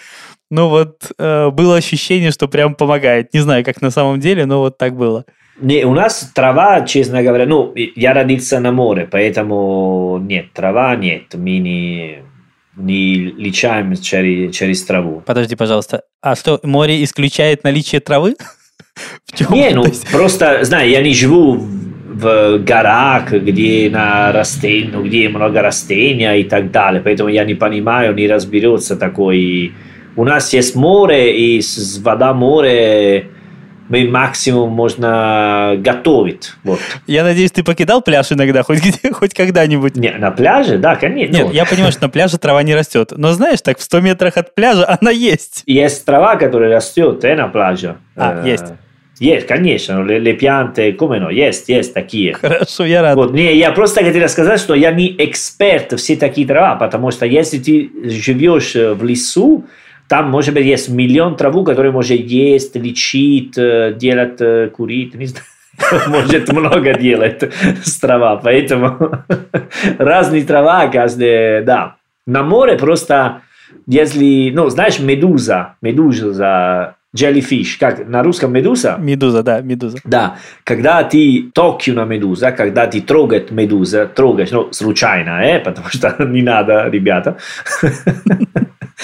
Ну 0.50 0.68
вот, 0.68 1.10
э, 1.18 1.50
было 1.50 1.76
ощущение, 1.76 2.30
что 2.30 2.46
прям 2.48 2.74
помогает. 2.74 3.32
Не 3.32 3.40
знаю, 3.40 3.64
как 3.64 3.80
на 3.80 3.90
самом 3.90 4.20
деле, 4.20 4.44
но 4.44 4.58
вот 4.58 4.78
так 4.78 4.96
было. 4.96 5.24
Не, 5.60 5.84
у 5.84 5.94
нас 5.94 6.30
трава, 6.34 6.80
честно 6.82 7.22
говоря, 7.22 7.46
ну, 7.46 7.72
я 7.76 8.12
родился 8.12 8.58
на 8.58 8.72
море, 8.72 9.08
поэтому 9.10 10.18
нет, 10.20 10.52
трава 10.52 10.96
нет, 10.96 11.34
мы 11.34 12.22
не, 12.76 13.14
лечаем 13.14 13.96
через, 13.96 14.54
через 14.54 14.84
траву. 14.84 15.22
Подожди, 15.26 15.56
пожалуйста. 15.56 16.02
А 16.20 16.34
что, 16.36 16.60
море 16.62 17.02
исключает 17.04 17.64
наличие 17.64 18.00
травы? 18.00 18.36
Не, 19.50 19.70
ну 19.70 19.84
просто, 20.10 20.64
знаю, 20.64 20.90
я 20.90 21.00
не 21.00 21.14
живу 21.14 21.54
в 21.54 22.58
горах, 22.58 23.32
где 23.32 23.88
на 23.90 24.32
растения, 24.32 24.90
ну, 24.92 25.02
где 25.02 25.28
много 25.28 25.62
растения 25.62 26.34
и 26.40 26.44
так 26.44 26.70
далее, 26.70 27.00
поэтому 27.02 27.30
я 27.30 27.44
не 27.44 27.54
понимаю, 27.54 28.14
не 28.14 28.28
разберется 28.28 28.96
такой. 28.96 29.72
У 30.14 30.24
нас 30.24 30.52
есть 30.52 30.76
море, 30.76 31.34
и 31.38 31.62
вода 32.00 32.34
море 32.34 33.30
мы 33.88 34.08
максимум 34.08 34.70
можно 34.70 35.74
готовить. 35.78 36.52
Вот. 36.64 36.80
Я 37.06 37.24
надеюсь, 37.24 37.52
ты 37.52 37.62
покидал 37.62 38.02
пляж 38.02 38.32
иногда, 38.32 38.62
хоть, 38.62 38.80
где, 38.80 39.12
хоть 39.12 39.34
когда-нибудь? 39.34 39.96
Нет, 39.96 40.18
на 40.18 40.30
пляже, 40.30 40.78
да, 40.78 40.96
конечно. 40.96 41.34
Нет, 41.34 41.52
я 41.52 41.64
понимаю, 41.64 41.92
что 41.92 42.02
на 42.02 42.08
пляже 42.08 42.38
трава 42.38 42.62
не 42.62 42.74
растет. 42.74 43.12
Но 43.16 43.32
знаешь, 43.32 43.60
так 43.60 43.78
в 43.78 43.82
100 43.82 44.00
метрах 44.00 44.36
от 44.36 44.54
пляжа 44.54 44.98
она 45.00 45.10
есть. 45.10 45.62
Есть 45.66 46.04
трава, 46.04 46.36
которая 46.36 46.74
растет 46.74 47.24
э, 47.24 47.34
на 47.34 47.48
пляже. 47.48 47.96
А, 48.16 48.46
есть. 48.46 48.66
Есть, 49.18 49.46
конечно, 49.46 50.02
le, 50.02 50.18
le 50.18 50.32
piante, 50.32 50.96
come 50.96 51.20
no, 51.20 51.32
есть, 51.32 51.68
есть 51.68 51.94
такие. 51.94 52.32
Хорошо, 52.32 52.84
я 52.84 53.02
рад. 53.02 53.14
Вот, 53.14 53.32
не, 53.32 53.56
я 53.56 53.70
просто 53.70 54.02
хотел 54.02 54.28
сказать, 54.28 54.58
что 54.58 54.74
я 54.74 54.90
не 54.90 55.14
эксперт 55.16 55.96
все 55.98 56.16
такие 56.16 56.46
трава, 56.46 56.74
потому 56.74 57.10
что 57.10 57.26
если 57.26 57.58
ты 57.58 57.90
живешь 58.04 58.74
в 58.74 59.04
лесу, 59.04 59.64
там, 60.08 60.30
может 60.30 60.54
быть, 60.54 60.66
есть 60.66 60.88
миллион 60.88 61.36
траву, 61.36 61.64
которые 61.64 61.92
можно 61.92 62.14
есть, 62.14 62.76
лечить, 62.76 63.54
делать, 63.54 64.72
курить, 64.72 65.14
не 65.14 65.26
знаю. 65.26 65.44
Может 66.08 66.52
много 66.52 66.94
делать 66.94 67.42
с 67.82 67.98
трава, 67.98 68.36
поэтому 68.36 69.24
разные 69.98 70.44
трава, 70.44 70.88
каждая, 70.88 71.62
да. 71.62 71.96
На 72.26 72.42
море 72.42 72.76
просто, 72.76 73.42
если, 73.86 74.50
ну, 74.54 74.68
знаешь, 74.68 75.00
медуза, 75.00 75.74
медуза, 75.80 76.96
jellyfish, 77.16 77.78
как 77.78 78.06
на 78.06 78.22
русском 78.22 78.52
медуза? 78.52 78.96
Медуза, 78.98 79.42
да, 79.42 79.60
медуза. 79.60 79.98
Да, 80.04 80.36
когда 80.64 81.02
ты 81.04 81.50
токи 81.52 81.90
на 81.90 82.04
медуза, 82.04 82.52
когда 82.52 82.86
ты 82.86 83.00
трогаешь 83.00 83.50
медуза, 83.50 84.06
трогаешь, 84.06 84.50
ну, 84.50 84.72
случайно, 84.72 85.42
э, 85.42 85.60
потому 85.60 85.88
что 85.88 86.14
не 86.24 86.42
надо, 86.42 86.88
ребята. 86.88 87.38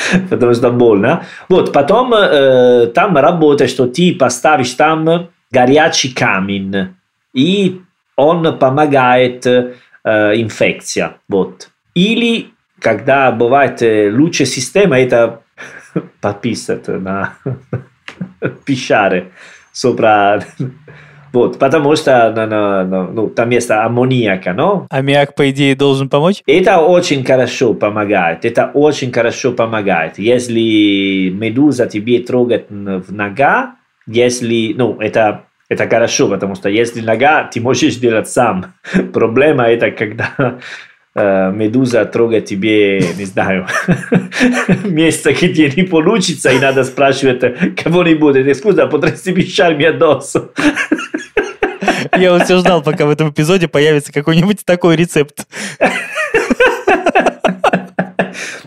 потому 0.31 0.55
что 0.55 0.71
больно. 0.71 1.25
Вот, 1.49 1.73
потом 1.73 2.15
э, 2.15 2.87
там 2.95 3.17
работает, 3.17 3.71
что 3.71 3.87
ты 3.87 4.15
поставишь 4.15 4.73
там 4.73 5.29
горячий 5.51 6.13
камень, 6.13 6.95
и 7.35 7.81
он 8.17 8.59
помогает 8.59 9.47
э, 9.47 9.75
инфекция. 10.05 11.17
Вот. 11.29 11.71
Или, 11.95 12.51
когда 12.81 13.33
бывает 13.33 13.81
лучшая 14.15 14.47
система, 14.47 14.99
это 14.99 15.43
подписать 16.21 16.89
на 16.89 17.35
пищare 18.65 19.33
sopra 19.73 20.45
Вот, 21.39 21.57
потому 21.57 21.95
что 21.95 22.33
ну, 22.35 22.47
ну, 22.85 23.13
ну, 23.13 23.29
там 23.29 23.51
есть 23.51 23.71
аммониака, 23.71 24.53
но... 24.55 24.89
Аммиак, 24.91 25.37
по 25.37 25.49
идее, 25.51 25.77
должен 25.77 26.09
помочь? 26.09 26.43
Это 26.49 26.81
очень 26.81 27.25
хорошо 27.25 27.75
помогает, 27.75 28.45
это 28.45 28.73
очень 28.75 29.13
хорошо 29.13 29.53
помогает. 29.53 30.19
Если 30.19 31.31
медуза 31.31 31.87
тебе 31.87 32.19
трогает 32.19 32.67
в 32.71 33.13
нога, 33.13 33.77
если, 34.09 34.75
ну, 34.77 34.97
это, 34.99 35.45
это 35.69 35.89
хорошо, 35.89 36.29
потому 36.29 36.57
что 36.57 36.69
если 36.69 37.03
нога, 37.03 37.45
ты 37.45 37.61
можешь 37.61 37.95
делать 37.95 38.29
сам. 38.29 38.75
Проблема 39.13 39.69
это, 39.69 39.93
когда 39.93 40.59
медуза 41.15 42.05
трогает 42.05 42.47
тебе, 42.47 42.99
не 43.17 43.25
знаю, 43.27 43.67
место, 44.85 45.33
где 45.33 45.71
не 45.71 45.85
получится, 45.85 46.51
и 46.51 46.59
надо 46.59 46.83
спрашивать 46.83 47.77
кого-нибудь, 47.77 48.57
скуза, 48.57 48.89
потрясти 48.89 49.33
пищать 49.33 49.77
мне 49.77 49.93
досу. 49.93 50.51
Я 52.17 52.33
вот 52.33 52.45
все 52.45 52.59
ждал, 52.59 52.83
пока 52.83 53.07
в 53.07 53.11
этом 53.11 53.31
эпизоде 53.31 53.69
появится 53.69 54.13
какой-нибудь 54.13 54.65
такой 54.65 54.97
рецепт. 54.97 55.47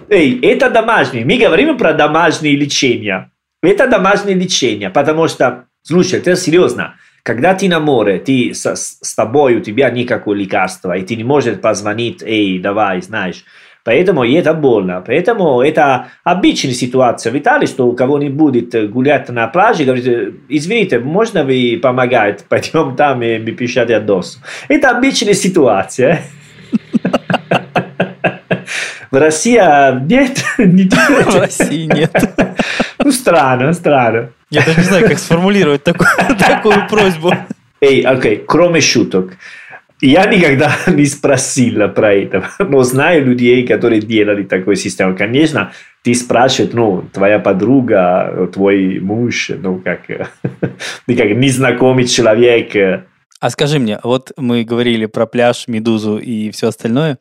Эй, 0.09 0.39
это 0.41 0.69
домашнее. 0.69 1.25
Мы 1.25 1.37
говорим 1.37 1.77
про 1.77 1.93
домашнее 1.93 2.55
лечение. 2.55 3.31
Это 3.63 3.87
домашнее 3.87 4.35
лечение, 4.35 4.89
потому 4.89 5.27
что, 5.27 5.65
слушай, 5.83 6.19
это 6.19 6.35
серьезно. 6.35 6.95
Когда 7.23 7.53
ты 7.53 7.69
на 7.69 7.79
море, 7.79 8.19
ты 8.19 8.53
с, 8.53 8.65
с 8.75 9.15
тобой, 9.15 9.55
у 9.55 9.61
тебя 9.61 9.89
никакого 9.91 10.33
лекарства, 10.33 10.97
и 10.97 11.03
ты 11.03 11.15
не 11.15 11.23
можешь 11.23 11.59
позвонить, 11.59 12.23
эй, 12.23 12.57
давай, 12.59 13.01
знаешь, 13.01 13.45
Поэтому 13.83 14.23
это 14.23 14.53
больно. 14.53 15.03
Поэтому 15.05 15.61
это 15.61 16.09
обычная 16.23 16.73
ситуация 16.73 17.31
в 17.31 17.37
Италии, 17.37 17.65
что 17.65 17.87
у 17.87 17.93
кого-нибудь 17.93 18.89
гулять 18.89 19.29
на 19.29 19.47
пляже, 19.47 19.85
говорит, 19.85 20.35
извините, 20.49 20.99
можно 20.99 21.43
вы 21.43 21.79
помогать, 21.81 22.45
пойдем 22.49 22.95
там 22.95 23.23
и 23.23 23.39
пишать 23.51 24.05
досу. 24.05 24.39
Это 24.67 24.91
обычная 24.91 25.33
ситуация. 25.33 26.21
В 29.11 29.17
России 29.17 29.59
нет. 30.05 30.37
В 30.57 31.39
России 31.39 31.85
нет. 31.85 32.13
Ну, 33.03 33.11
странно, 33.11 33.73
странно. 33.73 34.29
Я 34.49 34.63
даже 34.65 34.79
не 34.79 34.85
знаю, 34.85 35.07
как 35.07 35.19
сформулировать 35.19 35.83
такую 35.83 36.87
просьбу. 36.87 37.33
Эй, 37.81 38.01
окей, 38.03 38.43
кроме 38.47 38.79
шуток. 38.79 39.33
Я 40.01 40.25
никогда 40.25 40.71
не 40.87 41.05
спросил 41.05 41.87
про 41.95 42.13
это, 42.13 42.43
но 42.59 42.83
знаю 42.83 43.25
людей, 43.25 43.65
которые 43.65 44.01
делали 44.01 44.43
такую 44.43 44.75
систему. 44.75 45.15
Конечно, 45.15 45.71
ты 46.03 46.15
спрашиваешь, 46.15 46.73
ну, 46.73 47.03
твоя 47.13 47.39
подруга, 47.39 48.49
твой 48.51 48.99
муж, 48.99 49.51
ну, 49.55 49.79
как, 49.79 50.01
ты 51.05 51.15
как 51.15 51.31
незнакомый 51.35 52.05
человек. 52.05 53.05
А 53.39 53.49
скажи 53.49 53.79
мне, 53.79 53.99
вот 54.03 54.31
мы 54.37 54.63
говорили 54.63 55.05
про 55.05 55.25
пляж, 55.25 55.67
медузу 55.67 56.17
и 56.17 56.51
все 56.51 56.69
остальное. 56.69 57.19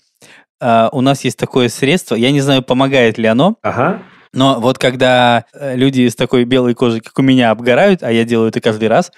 А, 0.60 0.88
у 0.92 1.00
нас 1.00 1.24
есть 1.24 1.38
такое 1.38 1.68
средство, 1.68 2.14
я 2.14 2.30
не 2.30 2.40
знаю, 2.40 2.62
помогает 2.62 3.18
ли 3.18 3.26
оно, 3.26 3.56
Ага. 3.62 4.02
Но 4.32 4.60
вот 4.60 4.78
когда 4.78 5.44
э, 5.52 5.76
люди 5.76 6.08
с 6.08 6.14
такой 6.14 6.44
белой 6.44 6.74
кожей, 6.74 7.00
как 7.00 7.18
у 7.18 7.22
меня, 7.22 7.50
обгорают, 7.50 8.02
а 8.02 8.12
я 8.12 8.24
делаю 8.24 8.48
это 8.48 8.60
каждый 8.60 8.88
раз, 8.88 9.10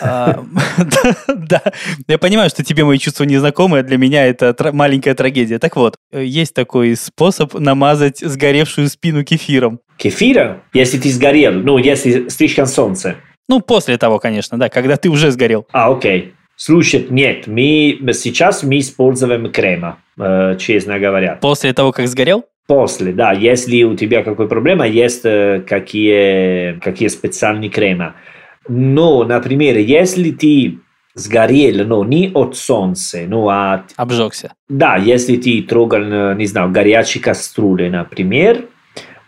а, 0.00 0.44
да, 1.28 1.62
я 2.06 2.18
понимаю, 2.18 2.50
что 2.50 2.62
тебе 2.62 2.84
мои 2.84 2.98
чувства 2.98 3.24
не 3.24 3.38
знакомы, 3.38 3.80
а 3.80 3.82
для 3.82 3.98
меня 3.98 4.24
это 4.26 4.54
маленькая 4.72 5.14
трагедия. 5.14 5.58
Так 5.58 5.74
вот, 5.74 5.96
э, 6.12 6.24
есть 6.24 6.54
такой 6.54 6.94
способ 6.94 7.54
намазать 7.54 8.20
сгоревшую 8.20 8.88
спину 8.88 9.24
кефиром. 9.24 9.80
Кефира, 9.96 10.62
если 10.72 10.98
ты 10.98 11.10
сгорел, 11.10 11.52
ну, 11.52 11.78
если 11.78 12.28
слишком 12.28 12.66
солнце. 12.66 13.16
Ну, 13.48 13.60
после 13.60 13.98
того, 13.98 14.18
конечно, 14.20 14.58
да, 14.58 14.68
когда 14.68 14.96
ты 14.96 15.08
уже 15.08 15.30
сгорел. 15.32 15.66
А, 15.72 15.92
окей. 15.92 16.34
Слушай, 16.56 17.06
нет, 17.10 17.48
мы 17.48 17.98
сейчас 18.12 18.62
мы 18.62 18.78
используем 18.78 19.50
крема, 19.50 19.98
э, 20.16 20.56
честно 20.58 21.00
говоря. 21.00 21.36
После 21.40 21.72
того, 21.72 21.90
как 21.90 22.06
сгорел? 22.06 22.44
После, 22.66 23.12
да, 23.12 23.32
если 23.32 23.82
у 23.82 23.94
тебя 23.94 24.22
какая 24.22 24.46
проблема, 24.46 24.86
есть 24.86 25.24
э, 25.24 25.62
какие, 25.66 26.78
какие 26.80 27.08
специальные 27.08 27.68
крема. 27.68 28.14
Но, 28.68 29.24
например, 29.24 29.76
если 29.76 30.30
ты 30.30 30.78
сгорел, 31.14 31.86
но 31.86 32.04
не 32.04 32.30
от 32.32 32.56
солнца, 32.56 33.18
ну, 33.28 33.48
а 33.50 33.84
Обжегся. 33.96 34.52
Да, 34.68 34.96
если 34.96 35.36
ты 35.36 35.60
трогал, 35.62 36.00
э, 36.02 36.34
не 36.36 36.46
знаю, 36.46 36.70
горячей 36.70 37.20
кастрюли, 37.20 37.90
например, 37.90 38.64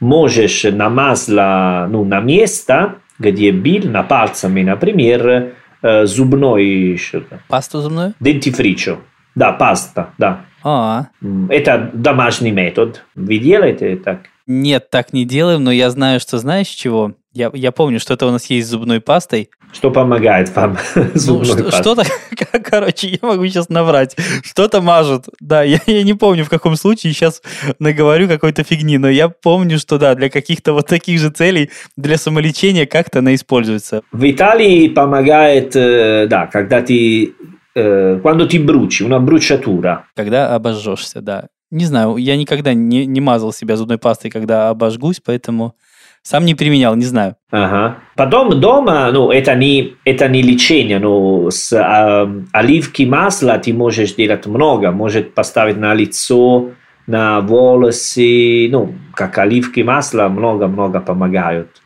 можешь 0.01 0.65
на 0.65 0.89
масло, 0.89 1.87
ну, 1.91 2.05
на 2.05 2.21
место, 2.21 2.97
где 3.19 3.51
бил, 3.51 3.85
на 3.91 4.03
пальцами, 4.03 4.63
например, 4.63 5.53
э, 5.83 6.07
зубной 6.07 6.97
что-то, 6.97 7.41
Пасту 7.49 7.81
зубную? 7.81 8.15
dentifricio. 8.19 8.97
Да, 9.35 9.53
паста, 9.53 10.11
да. 10.17 10.47
А, 10.69 11.07
Это 11.49 11.91
домашний 11.95 12.51
метод. 12.51 13.05
Вы 13.15 13.39
делаете 13.39 13.97
так? 13.97 14.23
нет, 14.49 14.91
так 14.91 15.13
не 15.13 15.25
делаем, 15.25 15.63
но 15.65 15.71
я 15.73 15.91
знаю, 15.91 16.19
что 16.21 16.39
знаешь 16.39 16.67
чего? 16.69 17.13
Я, 17.33 17.51
я 17.55 17.71
помню, 17.71 18.01
что 18.01 18.15
это 18.15 18.27
у 18.27 18.31
нас 18.31 18.47
есть 18.47 18.67
с 18.67 18.71
зубной 18.71 19.01
пастой. 19.01 19.51
Что 19.73 19.91
помогает 19.91 20.55
вам 20.57 20.77
Ну, 20.97 21.05
зубной 21.15 21.45
что- 21.45 21.65
пастой? 21.65 21.81
что-то, 21.83 22.61
короче, 22.65 23.09
я 23.09 23.19
могу 23.29 23.47
сейчас 23.47 23.69
наврать. 23.69 24.17
Что-то 24.43 24.81
мажут. 24.81 25.27
Да, 25.41 25.63
я, 25.63 25.79
я 25.87 26.03
не 26.03 26.15
помню, 26.15 26.45
в 26.45 26.49
каком 26.49 26.75
случае 26.77 27.13
сейчас 27.13 27.43
наговорю 27.79 28.27
какой-то 28.29 28.63
фигни, 28.65 28.99
но 28.99 29.09
я 29.09 29.29
помню, 29.29 29.79
что 29.79 29.99
да, 29.99 30.15
для 30.15 30.31
каких-то 30.31 30.73
вот 30.73 30.87
таких 30.89 31.21
же 31.21 31.31
целей, 31.31 31.71
для 31.97 32.17
самолечения 32.17 32.87
как-то 32.87 33.19
она 33.21 33.35
используется. 33.35 34.03
В 34.13 34.29
Италии 34.31 34.89
помогает, 34.89 35.77
э, 35.77 36.27
да, 36.29 36.47
когда 36.47 36.81
ты, 36.83 37.35
э, 37.77 38.19
quando 38.23 38.47
ti 38.47 38.59
bruci, 38.59 39.05
una 39.05 39.21
bruciatura. 39.21 40.07
Когда 40.15 40.55
обожжешься, 40.55 41.21
да. 41.21 41.49
Не 41.71 41.85
знаю, 41.85 42.17
я 42.17 42.37
никогда 42.37 42.75
не, 42.75 43.07
не 43.07 43.21
мазал 43.21 43.53
себя 43.53 43.77
зубной 43.77 43.99
пастой, 43.99 44.31
когда 44.31 44.71
обожгусь, 44.71 45.21
поэтому 45.25 45.75
сам 46.23 46.45
не 46.45 46.55
применял, 46.55 46.97
не 46.97 47.05
знаю. 47.05 47.37
Ага. 47.51 47.99
Потом 48.15 48.59
дома, 48.61 49.11
ну, 49.13 49.31
это 49.31 49.55
не, 49.55 49.95
это 50.05 50.29
не 50.29 50.43
лечение, 50.43 50.99
но 50.99 51.51
с 51.51 51.73
а, 51.73 52.29
оливки 52.53 53.03
масла 53.03 53.59
ты 53.59 53.73
можешь 53.73 54.15
делать 54.15 54.47
много. 54.47 54.91
Может 54.91 55.35
поставить 55.35 55.77
на 55.77 55.93
лицо, 55.95 56.71
на 57.07 57.41
волосы, 57.41 58.69
ну, 58.71 58.95
как 59.13 59.39
оливки 59.39 59.81
масла 59.81 60.29
много-много 60.29 61.01
помогают. 61.01 61.83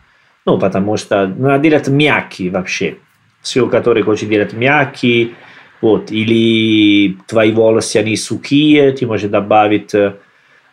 Ну, 0.46 0.58
потому 0.58 0.96
что 0.96 1.26
надо 1.26 1.62
делать 1.62 1.88
мягкие 1.88 2.50
вообще. 2.50 2.96
Все, 3.42 3.66
которые 3.66 4.04
хочешь 4.04 4.28
делать 4.28 4.52
мягкие, 4.52 5.30
вот, 5.80 6.10
или 6.10 7.16
твои 7.26 7.52
волосы, 7.52 7.96
они 7.96 8.16
сухие, 8.16 8.92
ты 8.92 9.06
можешь 9.06 9.30
добавить 9.30 9.94
э, 9.94 10.14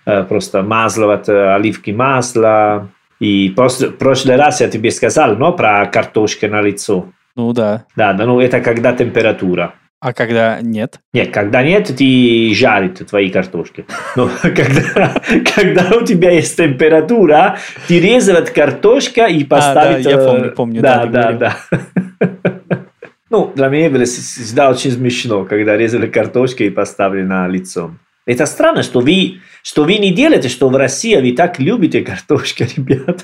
э, 0.06 0.24
просто 0.24 0.63
масло 0.63 1.13
от 1.13 1.30
э, 1.30 1.56
оливки 1.56 1.91
масла. 1.91 2.89
И 3.20 3.50
просто, 3.56 3.88
в 3.88 3.98
прошлый 3.98 4.36
раз 4.36 4.62
я 4.62 4.70
тебе 4.70 4.91
сказал, 4.91 5.36
но 5.36 5.54
про 5.54 5.86
картошку 5.88 6.48
на 6.48 6.62
лицо. 6.62 7.08
Ну 7.36 7.54
да. 7.54 7.86
Да, 7.96 8.13
да, 8.13 8.26
ну 8.26 8.39
это 8.39 8.60
когда 8.60 8.93
температура. 8.93 9.74
А 10.00 10.13
когда 10.13 10.60
нет? 10.62 11.00
Нет, 11.12 11.32
когда 11.32 11.63
нет, 11.63 11.91
ты 11.98 12.54
жарит 12.54 13.08
твои 13.10 13.30
картошки. 13.32 13.86
Но 14.15 14.30
когда, 14.41 15.13
когда 15.56 15.98
у 15.98 16.06
тебя 16.06 16.32
есть 16.32 16.56
температура, 16.56 17.58
ты 17.88 18.00
резать 18.00 18.52
картошка 18.52 19.26
и 19.26 19.43
поставить... 19.43 20.04
да, 20.04 20.12
я 20.12 20.17
э, 20.17 20.26
помню, 20.26 20.52
помню, 20.52 20.82
Да, 20.82 21.06
да, 21.08 21.32
да, 21.32 21.58
да. 21.72 22.28
Ну, 23.30 23.52
для 23.56 23.68
меня 23.68 23.90
было 23.90 24.06
всегда 24.06 24.70
очень 24.70 24.92
смешно, 24.92 25.44
когда 25.46 25.76
резали 25.76 26.08
картошку 26.08 26.63
и 26.63 26.70
поставили 26.70 27.24
на 27.24 27.48
лицо. 27.48 27.92
Это 28.26 28.46
странно, 28.46 28.84
что 28.84 29.00
вы, 29.00 29.40
что 29.63 29.84
вы 29.84 29.98
не 29.98 30.12
делаете, 30.12 30.50
что 30.50 30.70
в 30.70 30.76
России 30.76 31.16
вы 31.16 31.34
так 31.34 31.60
любите 31.60 32.02
картошку, 32.02 32.63
ребята. 32.78 33.24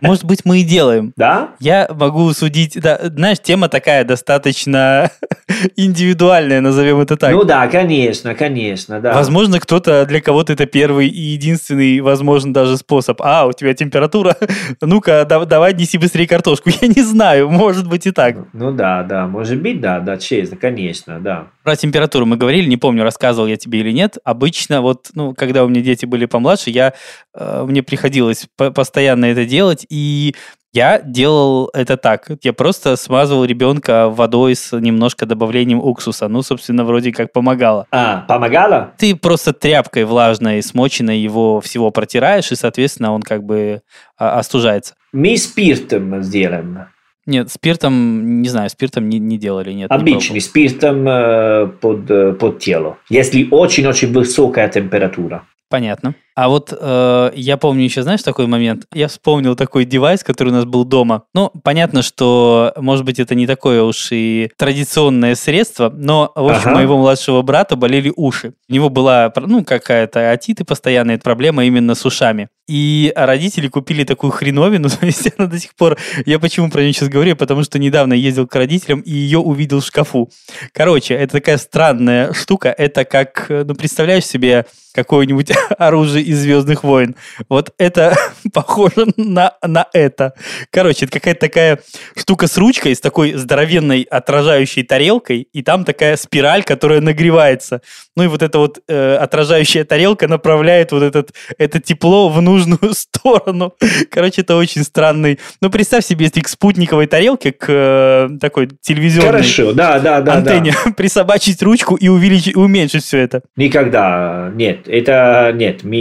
Может 0.00 0.24
быть, 0.24 0.44
мы 0.44 0.60
и 0.60 0.62
делаем. 0.62 1.12
Да? 1.16 1.50
Я 1.60 1.88
могу 1.94 2.32
судить, 2.32 2.80
да, 2.80 2.98
знаешь, 3.02 3.38
тема 3.40 3.68
такая 3.68 4.04
достаточно 4.04 5.10
индивидуальная, 5.76 6.60
назовем 6.60 7.00
это 7.00 7.16
так. 7.16 7.32
Ну 7.32 7.44
да, 7.44 7.66
конечно, 7.68 8.34
конечно, 8.34 9.00
да. 9.00 9.12
Возможно, 9.12 9.60
кто-то 9.60 10.06
для 10.06 10.20
кого-то 10.20 10.52
это 10.52 10.66
первый 10.66 11.08
и 11.08 11.20
единственный, 11.20 12.00
возможно, 12.00 12.52
даже 12.52 12.76
способ. 12.76 13.20
А, 13.22 13.46
у 13.46 13.52
тебя 13.52 13.74
температура, 13.74 14.36
ну-ка, 14.80 15.24
да- 15.28 15.44
давай 15.44 15.74
неси 15.74 15.98
быстрее 15.98 16.26
картошку. 16.26 16.70
Я 16.80 16.88
не 16.88 17.02
знаю, 17.02 17.48
может 17.50 17.88
быть 17.88 18.06
и 18.06 18.10
так. 18.10 18.36
Ну 18.52 18.72
да, 18.72 19.02
да, 19.02 19.26
может 19.26 19.60
быть, 19.60 19.80
да, 19.80 20.00
да, 20.00 20.16
честно, 20.16 20.56
конечно, 20.56 21.20
да. 21.20 21.46
Про 21.68 21.76
температуру 21.76 22.24
мы 22.24 22.38
говорили, 22.38 22.66
не 22.66 22.78
помню, 22.78 23.02
рассказывал 23.02 23.46
я 23.46 23.58
тебе 23.58 23.80
или 23.80 23.92
нет. 23.92 24.16
Обычно 24.24 24.80
вот, 24.80 25.10
ну, 25.12 25.34
когда 25.34 25.64
у 25.64 25.68
меня 25.68 25.82
дети 25.82 26.06
были 26.06 26.24
помладше, 26.24 26.70
я, 26.70 26.94
э, 27.34 27.64
мне 27.68 27.82
приходилось 27.82 28.46
по- 28.56 28.70
постоянно 28.70 29.26
это 29.26 29.44
делать, 29.44 29.84
и 29.90 30.34
я 30.72 30.98
делал 30.98 31.68
это 31.74 31.98
так. 31.98 32.30
Я 32.42 32.54
просто 32.54 32.96
смазывал 32.96 33.44
ребенка 33.44 34.08
водой 34.08 34.54
с 34.54 34.74
немножко 34.74 35.26
добавлением 35.26 35.80
уксуса. 35.80 36.26
Ну, 36.28 36.40
собственно, 36.40 36.86
вроде 36.86 37.12
как 37.12 37.34
помогало. 37.34 37.86
А, 37.90 38.22
помогала? 38.26 38.94
Ты 38.96 39.14
просто 39.14 39.52
тряпкой 39.52 40.04
влажной, 40.04 40.62
смоченной 40.62 41.18
его 41.18 41.60
всего 41.60 41.90
протираешь, 41.90 42.50
и, 42.50 42.56
соответственно, 42.56 43.12
он 43.12 43.20
как 43.20 43.44
бы 43.44 43.82
а, 44.16 44.38
остужается. 44.38 44.94
Мы 45.12 45.36
спиртом 45.36 46.22
сделаем. 46.22 46.86
Нет, 47.28 47.52
спиртом, 47.52 48.40
не 48.40 48.48
знаю, 48.48 48.70
спиртом 48.70 49.06
не, 49.10 49.18
не 49.18 49.36
делали, 49.36 49.70
нет. 49.74 49.90
не 49.90 49.96
Обычный 49.96 50.40
спиртом 50.40 51.06
э, 51.06 51.66
под, 51.66 52.10
э, 52.10 52.32
под 52.32 52.58
тело. 52.58 52.96
Если 53.10 53.46
очень-очень 53.50 54.10
высокая 54.14 54.66
температура. 54.70 55.42
Понятно. 55.68 56.14
А 56.38 56.48
вот 56.48 56.72
э, 56.72 57.32
я 57.34 57.56
помню 57.56 57.82
еще, 57.82 58.04
знаешь, 58.04 58.22
такой 58.22 58.46
момент. 58.46 58.84
Я 58.94 59.08
вспомнил 59.08 59.56
такой 59.56 59.84
девайс, 59.84 60.22
который 60.22 60.50
у 60.50 60.52
нас 60.52 60.66
был 60.66 60.84
дома. 60.84 61.24
Ну, 61.34 61.50
понятно, 61.64 62.00
что, 62.02 62.72
может 62.76 63.04
быть, 63.04 63.18
это 63.18 63.34
не 63.34 63.48
такое 63.48 63.82
уж 63.82 64.12
и 64.12 64.48
традиционное 64.56 65.34
средство, 65.34 65.92
но, 65.92 66.30
в 66.36 66.46
общем, 66.46 66.68
Ага. 66.68 66.76
моего 66.76 66.96
младшего 66.96 67.42
брата 67.42 67.74
болели 67.74 68.12
уши. 68.14 68.54
У 68.68 68.72
него 68.72 68.88
была, 68.88 69.32
ну, 69.34 69.64
какая-то 69.64 70.30
отиты 70.30 70.64
постоянная 70.64 71.18
проблема 71.18 71.64
именно 71.64 71.96
с 71.96 72.06
ушами. 72.06 72.50
И 72.68 73.12
родители 73.16 73.66
купили 73.66 74.04
такую 74.04 74.30
хреновину, 74.30 74.90
то 75.00 75.06
есть 75.06 75.32
она 75.36 75.48
до 75.48 75.58
сих 75.58 75.74
пор... 75.74 75.98
Я 76.24 76.38
почему 76.38 76.70
про 76.70 76.82
нее 76.82 76.92
сейчас 76.92 77.08
говорю? 77.08 77.34
Потому 77.34 77.64
что 77.64 77.80
недавно 77.80 78.12
ездил 78.12 78.46
к 78.46 78.54
родителям 78.54 79.00
и 79.00 79.10
ее 79.10 79.38
увидел 79.38 79.80
в 79.80 79.86
шкафу. 79.86 80.30
Короче, 80.72 81.14
это 81.14 81.32
такая 81.32 81.56
странная 81.56 82.32
штука. 82.32 82.68
Это 82.68 83.04
как, 83.04 83.46
э, 83.48 83.64
ну, 83.66 83.74
представляешь 83.74 84.26
себе 84.26 84.66
какое-нибудь 84.92 85.50
оружие 85.78 86.27
из 86.28 86.40
Звездных 86.40 86.84
войн. 86.84 87.16
Вот 87.48 87.72
это 87.78 88.16
похоже 88.52 89.06
на, 89.16 89.54
на 89.62 89.86
это. 89.92 90.34
Короче, 90.70 91.06
это 91.06 91.14
какая-то 91.14 91.40
такая 91.40 91.80
штука 92.16 92.46
с 92.46 92.56
ручкой, 92.56 92.94
с 92.94 93.00
такой 93.00 93.32
здоровенной 93.32 94.02
отражающей 94.02 94.82
тарелкой, 94.82 95.48
и 95.52 95.62
там 95.62 95.84
такая 95.84 96.16
спираль, 96.16 96.62
которая 96.62 97.00
нагревается. 97.00 97.80
Ну 98.16 98.24
и 98.24 98.26
вот 98.26 98.42
эта 98.42 98.58
вот 98.58 98.78
э, 98.88 99.16
отражающая 99.16 99.84
тарелка 99.84 100.28
направляет 100.28 100.92
вот 100.92 101.02
этот, 101.02 101.32
это 101.56 101.80
тепло 101.80 102.28
в 102.28 102.40
нужную 102.42 102.78
сторону. 102.92 103.74
Короче, 104.10 104.42
это 104.42 104.56
очень 104.56 104.84
странный. 104.84 105.38
Ну, 105.60 105.70
представь 105.70 106.04
себе, 106.04 106.26
если 106.26 106.40
к 106.40 106.48
спутниковой 106.48 107.06
тарелке, 107.06 107.52
к 107.52 107.66
э, 107.68 108.28
такой 108.40 108.68
телевизионной 108.80 109.30
Хорошо, 109.30 109.72
да, 109.72 109.98
да, 109.98 110.20
да. 110.20 110.34
антенне 110.34 110.74
да. 110.84 110.92
присобачить 110.96 111.62
ручку 111.62 111.96
и 111.96 112.08
увеличить, 112.08 112.56
уменьшить 112.56 113.04
все 113.04 113.18
это. 113.18 113.42
Никогда 113.56 114.50
нет. 114.54 114.88
Это 114.88 115.52
нет, 115.54 115.84
мы 115.84 115.96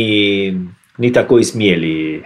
не 0.97 1.11
такой 1.11 1.43
смелый. 1.43 2.23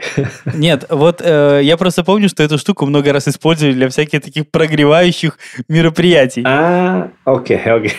Нет, 0.54 0.86
вот 0.89 1.21
э, 1.21 1.60
я 1.63 1.77
просто 1.77 2.04
помню, 2.04 2.30
что 2.30 2.43
эту 2.43 2.58
штуку 2.58 2.86
много 2.86 3.12
раз 3.12 3.27
использовали 3.27 3.73
для 3.73 3.89
всяких 3.89 4.21
таких 4.21 4.49
прогревающих 4.49 5.38
мероприятий. 5.67 6.43
А, 6.45 7.10
окей, 7.25 7.58
окей. 7.58 7.93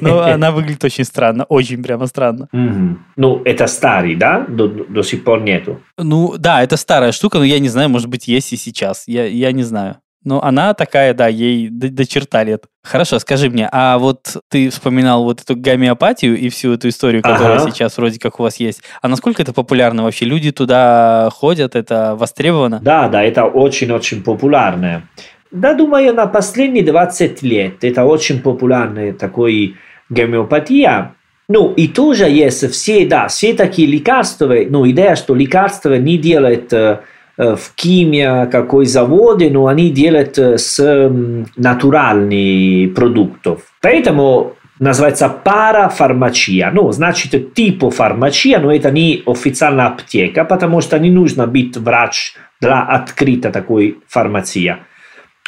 Но 0.00 0.20
она 0.20 0.50
выглядит 0.50 0.84
очень 0.84 1.04
странно, 1.04 1.44
очень 1.44 1.82
прямо 1.82 2.06
странно. 2.06 2.48
Мгм. 2.52 3.06
Ну, 3.16 3.42
это 3.44 3.66
старый, 3.66 4.16
да? 4.16 4.44
До, 4.48 4.68
до 4.68 5.02
сих 5.02 5.24
пор 5.24 5.40
нету. 5.40 5.80
Ну, 5.96 6.34
да, 6.38 6.62
это 6.62 6.76
старая 6.76 7.12
штука, 7.12 7.38
но 7.38 7.44
я 7.44 7.58
не 7.58 7.68
знаю, 7.68 7.88
может 7.88 8.08
быть, 8.08 8.28
есть 8.28 8.52
и 8.52 8.56
сейчас. 8.56 9.04
Я, 9.06 9.24
я 9.26 9.52
не 9.52 9.62
знаю. 9.62 9.96
Ну, 10.28 10.42
она 10.42 10.74
такая, 10.74 11.14
да, 11.14 11.26
ей 11.26 11.70
до, 11.70 11.88
до 11.88 12.06
черта 12.06 12.44
лет. 12.44 12.64
Хорошо, 12.82 13.18
скажи 13.18 13.48
мне, 13.48 13.66
а 13.72 13.96
вот 13.96 14.36
ты 14.50 14.68
вспоминал 14.68 15.24
вот 15.24 15.40
эту 15.40 15.56
гомеопатию 15.56 16.36
и 16.36 16.50
всю 16.50 16.74
эту 16.74 16.90
историю, 16.90 17.22
которая 17.22 17.56
ага. 17.56 17.70
сейчас 17.70 17.96
вроде 17.96 18.20
как 18.20 18.38
у 18.38 18.42
вас 18.42 18.56
есть. 18.56 18.82
А 19.00 19.08
насколько 19.08 19.40
это 19.40 19.54
популярно 19.54 20.02
вообще? 20.02 20.26
Люди 20.26 20.52
туда 20.52 21.30
ходят, 21.32 21.74
это 21.76 22.14
востребовано? 22.14 22.78
Да, 22.82 23.08
да, 23.08 23.22
это 23.22 23.46
очень-очень 23.46 24.22
популярно. 24.22 25.08
Да, 25.50 25.72
думаю, 25.72 26.12
на 26.12 26.26
последние 26.26 26.84
20 26.84 27.42
лет 27.42 27.82
это 27.82 28.04
очень 28.04 28.42
популярная 28.42 29.14
такой 29.14 29.76
гомеопатия. 30.10 31.14
Ну, 31.48 31.72
и 31.72 31.88
тоже 31.88 32.24
есть 32.28 32.70
все, 32.70 33.06
да, 33.06 33.28
все 33.28 33.54
такие 33.54 33.88
лекарства, 33.88 34.54
ну, 34.68 34.86
идея, 34.90 35.16
что 35.16 35.34
лекарства 35.34 35.96
не 35.96 36.18
делают 36.18 36.70
э, 36.74 37.00
в 37.38 37.60
химии 37.80 38.50
какой 38.50 38.84
заводе, 38.86 39.48
но 39.48 39.68
они 39.68 39.90
делают 39.90 40.36
с 40.38 41.10
натуральных 41.56 42.94
продуктов. 42.94 43.62
Поэтому 43.80 44.56
называется 44.78 45.28
парафармачия. 45.28 46.70
Ну, 46.72 46.90
значит, 46.92 47.54
типа 47.54 47.90
фармачия, 47.90 48.58
но 48.58 48.72
это 48.72 48.90
не 48.90 49.22
официальная 49.26 49.86
аптека, 49.86 50.44
потому 50.44 50.80
что 50.80 50.98
не 50.98 51.10
нужно 51.10 51.46
быть 51.46 51.76
врач 51.76 52.34
для 52.60 52.82
открытой 52.82 53.52
такой 53.52 53.98
фармации. 54.08 54.76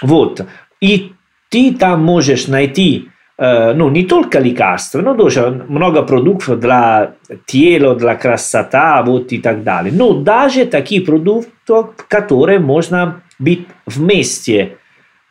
Вот. 0.03 0.46
И 0.81 1.12
ты 1.48 1.74
там 1.74 2.05
можешь 2.05 2.46
найти 2.48 3.09
э, 3.09 3.20
ну, 3.42 3.88
не 3.88 4.05
только 4.05 4.38
лекарства, 4.38 5.00
но 5.00 5.14
тоже 5.14 5.64
много 5.66 6.03
продуктов 6.03 6.61
для 6.61 7.12
тела, 7.46 7.94
для 7.94 8.14
красоты, 8.14 9.03
вот 9.07 9.33
и 9.33 9.38
так 9.38 9.62
далее. 9.62 9.94
Но 9.96 10.12
даже 10.12 10.66
такие 10.66 11.00
продукты, 11.00 11.50
которые 12.09 12.59
можно 12.59 13.22
быть 13.38 13.66
вместе 13.87 14.76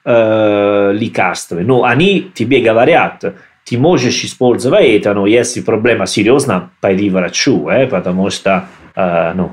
э, 0.03 0.91
лекарствами. 0.93 1.63
Но 1.63 1.83
они 1.83 2.31
тебе 2.33 2.61
говорят, 2.61 3.23
ты 3.63 3.77
можешь 3.77 4.23
использовать 4.23 4.85
это, 4.85 5.13
но 5.13 5.27
если 5.27 5.61
проблема 5.61 6.07
серьезная, 6.07 6.69
пойди 6.81 7.09
врачу, 7.09 7.69
э, 7.69 7.85
потому 7.85 8.31
что 8.31 8.65
э, 8.95 9.33
ну, 9.35 9.51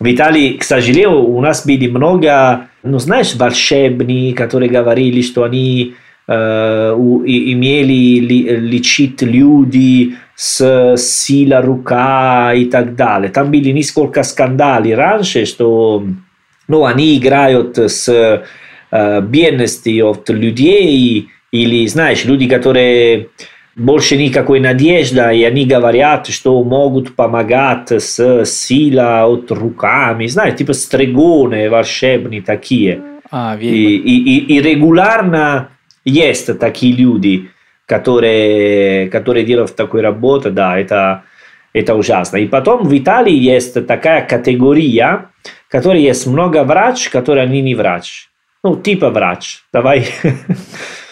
в 0.00 0.06
Италии, 0.10 0.54
к 0.54 0.64
сожалению, 0.64 1.22
у 1.22 1.40
нас 1.40 1.66
были 1.66 1.88
много, 1.88 2.68
ну, 2.82 2.98
знаешь, 2.98 3.34
волшебни, 3.34 4.32
которые 4.32 4.70
говорили, 4.70 5.20
что 5.20 5.44
они 5.44 5.94
имели 6.28 8.18
ли, 8.18 8.56
лечить 8.56 9.22
люди 9.22 10.16
с 10.34 10.96
сила 10.96 11.62
рука 11.62 12.52
и 12.52 12.64
так 12.66 12.96
далее. 12.96 13.30
Там 13.30 13.50
были 13.50 13.70
несколько 13.70 14.22
скандалов 14.22 14.96
раньше, 14.96 15.46
что 15.46 16.04
ну, 16.68 16.84
они 16.84 17.16
играют 17.16 17.78
с 17.78 18.08
э, 18.90 19.20
бедностью 19.22 20.10
от 20.10 20.28
людей, 20.28 21.28
или, 21.52 21.86
знаешь, 21.86 22.24
люди, 22.24 22.48
которые 22.48 23.28
больше 23.76 24.16
никакой 24.16 24.58
надежды, 24.58 25.20
и 25.36 25.44
они 25.44 25.66
говорят, 25.66 26.26
что 26.26 26.62
могут 26.64 27.14
помогать 27.14 27.92
с 27.92 28.44
сила 28.46 29.26
от 29.26 29.50
руками, 29.50 30.26
знаешь, 30.26 30.56
типа 30.56 30.72
стригоны 30.72 31.68
волшебные 31.68 32.42
такие. 32.42 33.00
А, 33.30 33.56
и, 33.60 33.66
и, 33.66 34.38
и, 34.38 34.56
и 34.56 34.62
регулярно 34.62 35.68
есть 36.06 36.58
такие 36.58 36.94
люди, 36.94 37.50
которые, 37.84 39.08
которые 39.10 39.44
делают 39.44 39.76
такую 39.76 40.02
работу, 40.02 40.50
да, 40.50 40.78
это, 40.78 41.24
это 41.74 41.94
ужасно. 41.94 42.38
И 42.38 42.46
потом 42.46 42.84
в 42.84 42.96
Италии 42.96 43.34
есть 43.34 43.86
такая 43.86 44.26
категория, 44.26 45.30
которая 45.68 46.00
есть 46.00 46.26
много 46.26 46.64
врач, 46.64 47.10
которые 47.10 47.44
они 47.44 47.60
не 47.60 47.74
врач. 47.74 48.28
Ну, 48.62 48.76
типа 48.76 49.10
врач. 49.10 49.62
Давай. 49.72 50.06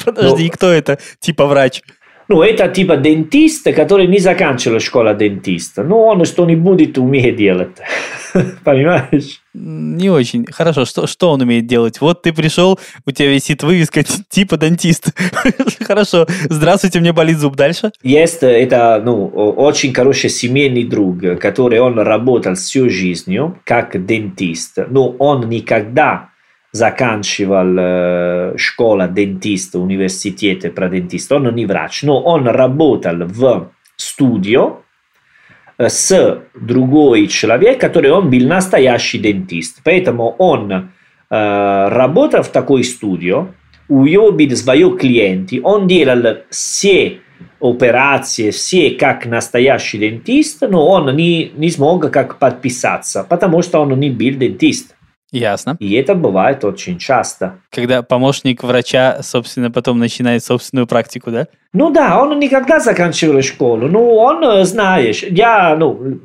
Подожди, 0.05 0.47
Но... 0.47 0.51
кто 0.51 0.71
это? 0.71 0.99
Типа 1.21 1.47
врач. 1.47 1.83
Ну, 2.29 2.43
это 2.43 2.69
типа 2.69 2.97
дентист, 2.97 3.65
который 3.75 4.07
не 4.07 4.19
заканчивал 4.19 4.81
школу 4.81 5.15
дентиста. 5.15 5.83
Ну, 5.83 6.01
он 6.01 6.25
что 6.25 6.47
не 6.47 6.57
будет 6.57 6.97
уметь 6.99 7.37
делать. 7.37 7.77
Понимаешь? 8.65 9.41
Не 9.53 10.11
очень. 10.11 10.47
Хорошо, 10.51 10.85
что, 10.85 11.07
что 11.07 11.31
он 11.31 11.43
умеет 11.43 11.67
делать? 11.67 12.01
Вот 12.01 12.23
ты 12.23 12.33
пришел, 12.33 12.79
у 13.07 13.11
тебя 13.11 13.29
висит 13.31 13.63
вывеска 13.63 14.03
типа 14.03 14.57
дентист. 14.57 15.11
Хорошо, 15.87 16.27
здравствуйте, 16.49 17.01
мне 17.01 17.13
болит 17.13 17.39
зуб. 17.39 17.57
Дальше? 17.57 17.93
Есть 18.03 18.43
это 18.43 19.01
ну, 19.05 19.27
очень 19.27 19.93
хороший 19.93 20.31
семейный 20.31 20.85
друг, 20.85 21.39
который 21.39 21.81
он 21.81 21.99
работал 21.99 22.55
всю 22.55 22.89
жизнь 22.89 23.37
как 23.65 24.07
дентист. 24.07 24.79
Но 24.89 25.11
он 25.11 25.49
никогда 25.49 26.31
заканчивал 26.75 27.77
э, 27.79 28.55
школа 28.57 29.07
дентист, 29.07 29.77
университет 29.77 30.75
про 30.75 30.89
дентист, 30.89 31.31
он 31.31 31.55
не 31.55 31.67
врач, 31.67 32.03
но 32.03 32.21
он 32.21 32.49
работал 32.49 33.15
в 33.27 33.71
студио 33.95 34.79
э, 35.79 35.89
с 35.89 36.41
другой 36.61 37.29
человек, 37.29 37.81
который 37.81 38.11
он 38.11 38.29
был 38.29 38.49
настоящий 38.49 39.19
дентист. 39.19 39.83
Поэтому 39.85 40.35
он 40.39 40.73
э, 40.73 40.83
работал 41.31 42.43
в 42.43 42.49
такой 42.49 42.83
студио, 42.83 43.47
у 43.89 44.05
него 44.05 44.33
были 44.33 44.57
свои 44.57 44.83
клиенты, 44.99 45.61
он 45.63 45.87
делал 45.87 46.39
все 46.51 47.21
операции, 47.61 48.51
все 48.51 48.91
как 48.91 49.27
настоящий 49.27 49.99
дентист, 49.99 50.63
но 50.63 50.89
он 50.89 51.15
не, 51.15 51.53
не 51.55 51.71
смог 51.71 52.11
как 52.11 52.41
подписаться, 52.41 53.23
потому 53.23 53.63
что 53.63 53.79
он 53.79 53.99
не 54.01 54.11
был 54.11 54.37
дентист. 54.37 54.94
Ясно. 55.35 55.77
И 55.81 55.95
это 55.95 56.15
бывает 56.15 56.65
очень 56.65 56.97
часто. 56.97 57.55
Когда 57.71 58.03
помощник 58.03 58.63
врача, 58.63 59.19
собственно, 59.23 59.69
потом 59.69 59.99
начинает 59.99 60.45
собственную 60.45 60.87
практику, 60.87 61.33
да? 61.33 61.49
Ну 61.73 61.91
да, 61.91 62.23
он 62.23 62.39
никогда 62.39 62.79
заканчивал 62.79 63.43
школу. 63.43 63.89
Ну, 63.89 64.15
он, 64.15 64.45
э, 64.45 64.65
знаешь, 64.65 65.25
я, 65.25 65.75
ну, 65.77 66.21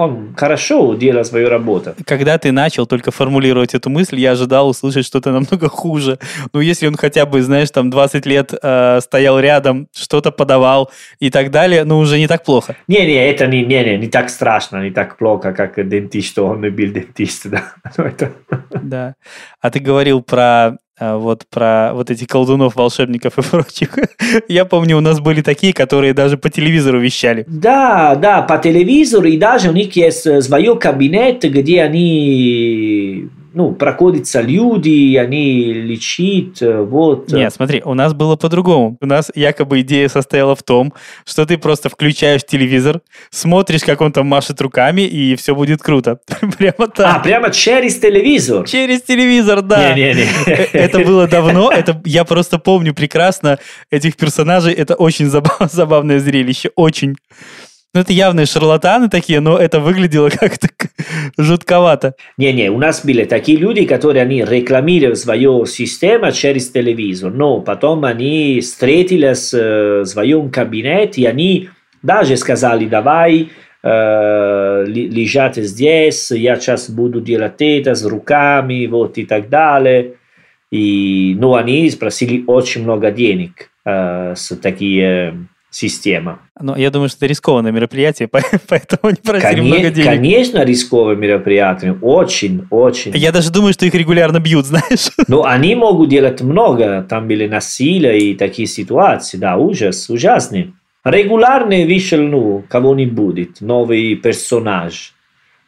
он 0.00 0.34
хорошо 0.34 0.94
делал 0.94 1.24
свою 1.24 1.48
работу. 1.50 1.94
Когда 2.06 2.38
ты 2.38 2.52
начал 2.52 2.86
только 2.86 3.10
формулировать 3.10 3.74
эту 3.74 3.90
мысль, 3.90 4.18
я 4.18 4.32
ожидал 4.32 4.68
услышать 4.68 5.04
что-то 5.04 5.30
намного 5.30 5.68
хуже. 5.68 6.18
Ну, 6.54 6.60
если 6.60 6.86
он 6.86 6.96
хотя 6.96 7.26
бы, 7.26 7.42
знаешь, 7.42 7.70
там 7.70 7.90
20 7.90 8.26
лет 8.26 8.54
э, 8.62 9.00
стоял 9.02 9.38
рядом, 9.38 9.88
что-то 9.92 10.32
подавал 10.32 10.90
и 11.18 11.30
так 11.30 11.50
далее, 11.50 11.84
ну, 11.84 11.98
уже 11.98 12.18
не 12.18 12.28
так 12.28 12.44
плохо. 12.44 12.76
Не-не, 12.88 13.30
это 13.30 13.46
не, 13.46 13.62
не, 13.66 13.84
не, 13.84 13.98
не 13.98 14.08
так 14.08 14.30
страшно, 14.30 14.82
не 14.82 14.90
так 14.90 15.18
плохо, 15.18 15.52
как 15.52 15.88
дентист, 15.88 16.28
что 16.28 16.46
он 16.46 16.62
был 16.62 16.70
дентист, 16.72 17.46
да. 17.50 17.74
Ну, 17.98 18.10
да. 18.82 19.14
А 19.60 19.70
ты 19.70 19.80
говорил 19.80 20.22
про 20.22 20.78
вот 21.00 21.46
про 21.48 21.92
вот 21.94 22.10
эти 22.10 22.24
колдунов, 22.24 22.76
волшебников 22.76 23.38
и 23.38 23.42
прочих. 23.42 23.98
Я 24.48 24.64
помню, 24.64 24.98
у 24.98 25.00
нас 25.00 25.20
были 25.20 25.40
такие, 25.40 25.72
которые 25.72 26.12
даже 26.12 26.36
по 26.36 26.50
телевизору 26.50 27.00
вещали. 27.00 27.44
Да, 27.48 28.14
да, 28.14 28.42
по 28.42 28.58
телевизору, 28.58 29.26
и 29.26 29.38
даже 29.38 29.70
у 29.70 29.72
них 29.72 29.96
есть 29.96 30.26
э, 30.26 30.42
свой 30.42 30.78
кабинет, 30.78 31.42
где 31.42 31.82
они 31.82 33.30
ну, 33.52 33.72
проходятся 33.72 34.40
люди, 34.40 35.16
они 35.16 35.72
лечат, 35.72 36.62
э, 36.62 36.82
вот. 36.82 37.32
Нет, 37.32 37.52
смотри, 37.52 37.82
у 37.84 37.94
нас 37.94 38.14
было 38.14 38.36
по-другому. 38.36 38.96
У 39.00 39.06
нас 39.06 39.30
якобы 39.34 39.80
идея 39.80 40.08
состояла 40.08 40.54
в 40.54 40.62
том, 40.62 40.92
что 41.24 41.46
ты 41.46 41.58
просто 41.58 41.88
включаешь 41.88 42.44
телевизор, 42.44 43.00
смотришь, 43.30 43.82
как 43.82 44.00
он 44.00 44.12
там 44.12 44.26
машет 44.26 44.60
руками, 44.60 45.02
и 45.02 45.34
все 45.36 45.54
будет 45.54 45.82
круто. 45.82 46.20
Прямо 46.58 46.88
так. 46.88 47.16
А, 47.16 47.18
прямо 47.20 47.50
через 47.50 47.98
телевизор? 47.98 48.66
Через 48.66 49.02
телевизор, 49.02 49.62
да. 49.62 49.94
Не-не-не. 49.94 50.28
Э, 50.46 50.66
это 50.72 51.00
было 51.00 51.26
давно, 51.26 51.70
это 51.72 52.00
я 52.04 52.24
просто 52.24 52.58
помню 52.58 52.94
прекрасно 52.94 53.58
этих 53.90 54.16
персонажей, 54.16 54.74
это 54.74 54.94
очень 54.94 55.26
забавное 55.70 56.20
зрелище, 56.20 56.70
очень. 56.76 57.16
Ну, 57.92 58.02
это 58.02 58.12
явные 58.12 58.46
шарлатаны 58.46 59.08
такие, 59.08 59.40
но 59.40 59.58
это 59.58 59.80
выглядело 59.80 60.28
как-то 60.40 60.68
жутковато. 61.36 62.14
Не-не, 62.36 62.70
у 62.70 62.78
нас 62.78 63.04
были 63.04 63.24
такие 63.24 63.58
люди, 63.58 63.84
которые 63.84 64.22
они 64.22 64.44
рекламировали 64.44 65.14
свою 65.14 65.66
систему 65.66 66.30
через 66.30 66.70
телевизор, 66.70 67.32
но 67.32 67.60
потом 67.60 68.04
они 68.04 68.60
встретились 68.60 69.52
в 69.52 70.04
своем 70.04 70.50
кабинете, 70.50 71.22
и 71.22 71.26
они 71.26 71.68
даже 72.02 72.36
сказали, 72.36 72.86
давай, 72.86 73.50
э, 73.82 74.84
лежать 74.86 75.56
здесь, 75.56 76.30
я 76.30 76.56
сейчас 76.56 76.88
буду 76.88 77.20
делать 77.20 77.60
это 77.60 77.96
с 77.96 78.04
руками, 78.04 78.86
вот 78.86 79.18
и 79.18 79.24
так 79.24 79.48
далее. 79.48 80.14
И, 80.70 81.34
ну, 81.38 81.56
они 81.56 81.90
спросили 81.90 82.44
очень 82.46 82.84
много 82.84 83.10
денег 83.10 83.70
э, 83.84 84.34
с 84.36 84.54
такие 84.56 85.48
система. 85.70 86.40
Ну, 86.60 86.76
я 86.76 86.90
думаю, 86.90 87.08
что 87.08 87.18
это 87.18 87.26
рискованное 87.26 87.72
мероприятие, 87.72 88.28
поэтому 88.68 89.10
не 89.10 89.16
просили 89.16 89.60
Коне- 89.60 89.62
много 89.62 89.90
денег. 89.90 90.08
Конечно, 90.08 90.64
рисковое 90.64 91.16
мероприятие. 91.16 91.96
Очень, 92.02 92.66
очень. 92.70 93.12
Я 93.16 93.32
даже 93.32 93.50
думаю, 93.50 93.72
что 93.72 93.86
их 93.86 93.94
регулярно 93.94 94.40
бьют, 94.40 94.66
знаешь. 94.72 95.10
Ну, 95.28 95.44
они 95.44 95.74
могут 95.74 96.08
делать 96.10 96.40
много. 96.42 97.06
Там 97.08 97.28
были 97.28 97.46
насилия 97.46 98.18
и 98.18 98.34
такие 98.34 98.66
ситуации. 98.66 99.38
Да, 99.38 99.56
ужас, 99.56 100.10
ужасный. 100.10 100.74
Регулярно 101.04 101.76
вышел, 101.86 102.20
ну, 102.20 102.62
кого-нибудь, 102.68 103.60
новый 103.60 104.16
персонаж. 104.16 105.14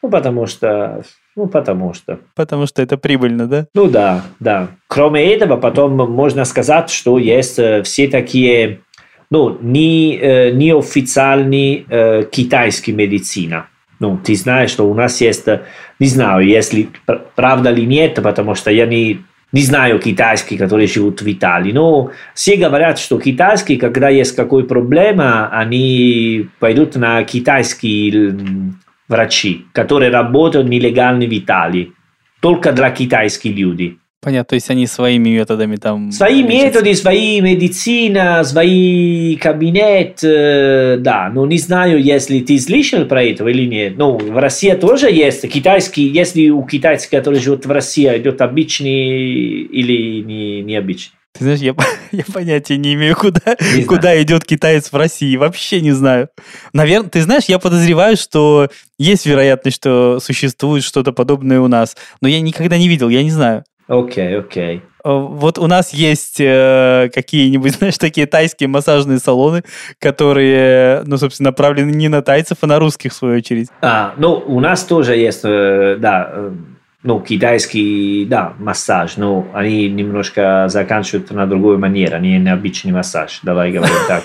Ну, 0.02 0.10
потому 0.10 0.46
что 0.46 1.02
Ну, 1.36 1.46
потому 1.46 1.94
что. 1.94 2.18
Потому 2.34 2.66
что 2.66 2.82
это 2.82 2.98
прибыльно, 2.98 3.46
да? 3.46 3.66
Ну 3.74 3.86
да, 3.88 4.24
да. 4.40 4.68
Кроме 4.88 5.32
этого, 5.32 5.56
потом 5.56 5.96
можно 5.96 6.44
сказать, 6.44 6.90
что 6.90 7.18
есть 7.18 7.58
э, 7.58 7.82
все 7.84 8.08
такие, 8.08 8.80
ну, 9.32 9.56
не, 9.62 10.18
э, 10.18 10.50
неофициальные 10.50 11.86
э, 11.88 12.24
китайские 12.30 12.94
медицина. 12.94 13.66
Ну, 13.98 14.18
ты 14.22 14.34
знаешь, 14.34 14.68
что 14.68 14.86
у 14.86 14.92
нас 14.92 15.22
есть, 15.22 15.46
не 15.98 16.06
знаю, 16.06 16.46
если 16.46 16.90
правда 17.34 17.70
или 17.70 17.86
нет, 17.86 18.20
потому 18.22 18.54
что 18.54 18.70
я 18.70 18.84
не, 18.84 19.20
не 19.50 19.62
знаю 19.62 20.00
китайских, 20.00 20.58
которые 20.58 20.86
живут 20.86 21.22
в 21.22 21.32
Италии, 21.32 21.72
но 21.72 22.10
все 22.34 22.56
говорят, 22.56 22.98
что 22.98 23.18
китайские, 23.18 23.78
когда 23.78 24.10
есть 24.10 24.36
какой 24.36 24.64
проблема, 24.64 25.48
они 25.48 26.48
пойдут 26.58 26.96
на 26.96 27.24
китайские 27.24 28.36
врачи, 29.08 29.64
которые 29.72 30.10
работают 30.10 30.68
нелегально 30.68 31.24
в 31.24 31.38
Италии, 31.38 31.94
только 32.40 32.72
для 32.72 32.90
китайских 32.90 33.56
людей. 33.56 33.96
Понятно, 34.24 34.50
то 34.50 34.54
есть 34.54 34.70
они 34.70 34.86
своими 34.86 35.30
методами 35.30 35.74
там... 35.74 36.12
Свои 36.12 36.44
методы, 36.44 36.94
свои 36.94 37.40
медицина, 37.40 38.44
свои 38.44 39.34
кабинет, 39.34 40.20
э, 40.22 40.98
да, 41.00 41.28
но 41.28 41.44
не 41.44 41.58
знаю, 41.58 42.00
если 42.00 42.38
ты 42.38 42.56
слышал 42.60 43.04
про 43.06 43.24
это 43.24 43.44
или 43.48 43.66
нет. 43.66 43.98
Ну, 43.98 44.18
в 44.18 44.38
России 44.38 44.70
тоже 44.74 45.10
есть 45.10 45.50
китайский, 45.50 46.06
если 46.06 46.50
у 46.50 46.62
китайцев, 46.62 47.10
которые 47.10 47.40
живут 47.40 47.66
в 47.66 47.70
России, 47.72 48.06
идет 48.16 48.40
обычный 48.40 49.62
или 49.62 50.22
не, 50.22 50.62
необычный. 50.62 51.16
Ты 51.32 51.44
знаешь, 51.44 51.60
я, 51.60 51.74
я 52.12 52.24
понятия 52.32 52.76
не 52.76 52.94
имею, 52.94 53.16
куда, 53.16 53.56
не 53.74 53.82
куда 53.82 54.22
идет 54.22 54.44
китаец 54.44 54.92
в 54.92 54.96
России. 54.96 55.36
Вообще 55.36 55.80
не 55.80 55.90
знаю. 55.92 56.28
Наверное, 56.72 57.10
ты 57.10 57.22
знаешь, 57.22 57.44
я 57.48 57.58
подозреваю, 57.58 58.16
что 58.16 58.68
есть 58.98 59.26
вероятность, 59.26 59.78
что 59.78 60.20
существует 60.20 60.84
что-то 60.84 61.10
подобное 61.10 61.58
у 61.60 61.68
нас. 61.68 61.96
Но 62.20 62.28
я 62.28 62.40
никогда 62.40 62.78
не 62.78 62.86
видел, 62.86 63.08
я 63.08 63.24
не 63.24 63.30
знаю. 63.30 63.64
Окей, 63.88 64.34
okay, 64.34 64.38
окей. 64.38 64.76
Okay. 64.76 64.82
Вот 65.04 65.58
у 65.58 65.66
нас 65.66 65.92
есть 65.92 66.40
э, 66.40 67.10
какие-нибудь, 67.12 67.72
знаешь, 67.78 67.98
такие 67.98 68.26
тайские 68.26 68.68
массажные 68.68 69.18
салоны, 69.18 69.64
которые, 69.98 71.02
ну, 71.04 71.16
собственно, 71.18 71.50
направлены 71.50 71.90
не 71.90 72.08
на 72.08 72.22
тайцев, 72.22 72.58
а 72.60 72.66
на 72.66 72.78
русских, 72.78 73.12
в 73.12 73.16
свою 73.16 73.38
очередь. 73.38 73.68
А, 73.80 74.14
ну, 74.16 74.34
у 74.34 74.60
нас 74.60 74.84
тоже 74.84 75.16
есть, 75.16 75.40
э, 75.44 75.96
да, 75.98 76.30
э, 76.32 76.50
ну, 77.02 77.20
китайский, 77.20 78.24
да, 78.26 78.52
массаж, 78.58 79.16
но 79.16 79.46
они 79.52 79.88
немножко 79.88 80.66
заканчивают 80.68 81.30
на 81.32 81.46
другую 81.46 81.78
манеру, 81.78 82.14
они 82.14 82.38
необычный 82.38 82.92
массаж, 82.92 83.40
давай 83.42 83.72
говорим 83.72 83.96
так. 84.06 84.22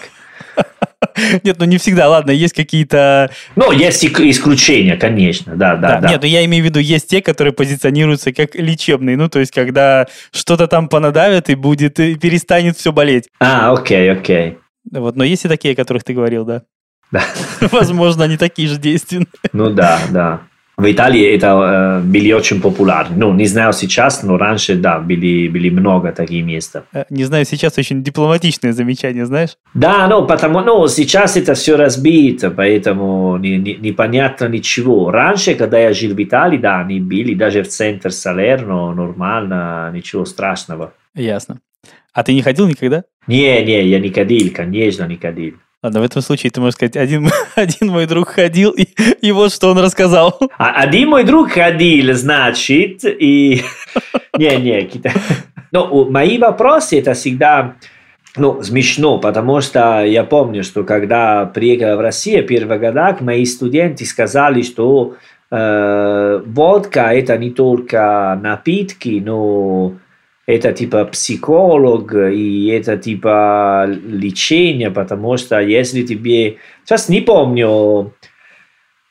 Нет, 1.44 1.58
ну 1.60 1.66
не 1.66 1.78
всегда, 1.78 2.10
ладно, 2.10 2.32
есть 2.32 2.54
какие-то... 2.54 3.32
Ну, 3.56 3.72
есть 3.72 4.06
исключения, 4.06 4.96
конечно, 4.96 5.56
да, 5.56 5.76
да, 5.76 6.00
да. 6.00 6.10
Нет, 6.10 6.22
ну 6.22 6.28
я 6.28 6.46
имею 6.46 6.64
в 6.64 6.66
виду, 6.68 6.80
есть 6.80 7.10
те, 7.10 7.22
которые 7.22 7.54
позиционируются 7.54 8.34
как 8.34 8.56
лечебные, 8.56 9.18
ну, 9.18 9.30
то 9.30 9.40
есть, 9.40 9.52
когда 9.52 10.08
что-то 10.32 10.68
там 10.68 10.90
понадавят 10.90 11.50
и 11.50 11.56
будет, 11.56 12.00
и 12.00 12.16
перестанет 12.16 12.78
все 12.78 12.92
болеть. 12.92 13.30
А, 13.40 13.74
окей, 13.74 14.12
окей. 14.12 14.58
Вот, 14.92 15.16
но 15.16 15.24
есть 15.24 15.46
и 15.46 15.50
такие, 15.50 15.74
о 15.74 15.76
которых 15.76 16.04
ты 16.04 16.14
говорил, 16.14 16.46
да? 16.46 16.64
Да. 17.12 17.24
Возможно, 17.72 18.26
они 18.26 18.38
такие 18.38 18.68
же 18.68 18.78
действенные. 18.80 19.28
Ну 19.54 19.70
да, 19.70 20.00
да. 20.12 20.42
В 20.80 20.92
Италии 20.92 21.36
это 21.36 22.02
э, 22.04 22.08
были 22.08 22.32
очень 22.34 22.62
популярны. 22.62 23.18
Ну, 23.18 23.34
не 23.34 23.48
знаю 23.48 23.74
сейчас, 23.74 24.22
но 24.22 24.38
раньше, 24.38 24.76
да, 24.76 25.00
были, 25.00 25.48
были 25.48 25.72
много 25.72 26.12
таких 26.12 26.46
мест. 26.46 26.76
Не 27.10 27.24
знаю, 27.24 27.46
сейчас 27.46 27.80
очень 27.80 28.04
дипломатичное 28.04 28.74
замечание, 28.74 29.26
знаешь? 29.26 29.58
Да, 29.74 30.08
ну, 30.08 30.28
потому, 30.28 30.62
ну, 30.62 30.88
сейчас 30.88 31.36
это 31.36 31.56
все 31.56 31.78
разбито, 31.78 32.52
поэтому 32.52 33.38
не, 33.38 33.58
не, 33.58 33.74
непонятно 33.74 34.46
ничего. 34.46 35.10
Раньше, 35.10 35.56
когда 35.56 35.80
я 35.80 35.94
жил 35.94 36.14
в 36.14 36.24
Италии, 36.24 36.60
да, 36.60 36.82
они 36.82 37.00
были, 37.00 37.34
даже 37.34 37.64
в 37.64 37.70
центр 37.70 38.12
Салерно, 38.12 38.94
нормально, 38.94 39.90
ничего 39.92 40.26
страшного. 40.26 40.94
Ясно. 41.16 41.60
А 42.14 42.24
ты 42.24 42.36
не 42.36 42.44
ходил 42.44 42.68
никогда? 42.68 43.04
Не, 43.26 43.64
не, 43.66 43.84
я 43.88 44.00
не 44.00 44.10
ходил, 44.12 44.54
конечно, 44.54 45.06
не 45.08 45.16
ходил. 45.16 45.56
Ладно, 45.88 46.02
в 46.02 46.04
этом 46.04 46.22
случае 46.22 46.52
ты 46.52 46.60
можешь 46.60 46.74
сказать, 46.74 46.98
один, 46.98 47.30
один 47.56 47.88
мой 47.88 48.08
друг 48.08 48.28
ходил, 48.28 48.72
и, 48.72 48.88
и 49.22 49.32
вот 49.32 49.54
что 49.54 49.72
он 49.72 49.78
рассказал. 49.78 50.38
А, 50.58 50.82
один 50.82 51.08
мой 51.08 51.24
друг 51.24 51.52
ходил, 51.52 52.14
значит, 52.14 53.06
и... 53.06 53.62
Не-не, 54.38 54.90
ну, 55.72 56.10
мои 56.10 56.38
вопросы 56.40 57.00
это 57.00 57.14
всегда 57.14 57.76
ну, 58.36 58.62
смешно, 58.64 59.18
потому 59.18 59.62
что 59.62 60.04
я 60.04 60.26
помню, 60.26 60.66
что 60.66 60.84
когда 60.84 61.46
приехал 61.46 61.96
в 61.96 62.02
Россию 62.02 62.46
первый 62.46 62.80
годах, 62.80 63.22
мои 63.22 63.46
студенты 63.46 64.06
сказали, 64.06 64.64
что 64.64 65.16
э, 65.50 66.42
водка 66.46 67.14
это 67.14 67.38
не 67.38 67.52
только 67.52 68.38
напитки, 68.44 69.22
но 69.24 69.94
это 70.48 70.72
типа 70.72 71.04
психолог 71.06 72.14
и 72.14 72.68
это 72.68 72.98
типа 72.98 73.86
лечение, 73.88 74.90
потому 74.90 75.38
что 75.38 75.60
если 75.60 76.04
тебе... 76.04 76.56
Сейчас 76.86 77.10
не 77.10 77.20
помню 77.20 78.14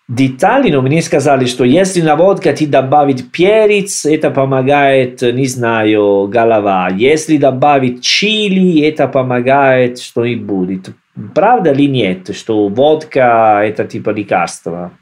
детали, 0.09 0.70
но 0.70 0.80
мне 0.80 1.03
сказали, 1.03 1.45
что 1.45 1.64
если 1.64 2.01
на 2.01 2.16
водка 2.16 2.55
ты 2.55 2.66
добавить 2.66 3.30
перец, 3.30 4.07
это 4.07 4.30
помогает, 4.30 5.20
не 5.20 5.47
знаю, 5.47 6.26
голова. 6.28 6.89
Если 6.89 7.37
добавить 7.37 8.03
чили, 8.03 8.80
это 8.89 9.07
помогает 9.07 9.99
что-нибудь. 9.99 10.87
Правда 11.34 11.72
или 11.72 11.87
нет, 11.87 12.34
что 12.34 12.68
водка 12.68 13.61
это 13.62 13.84
типа 13.84 14.11
лекарство? 14.11 14.93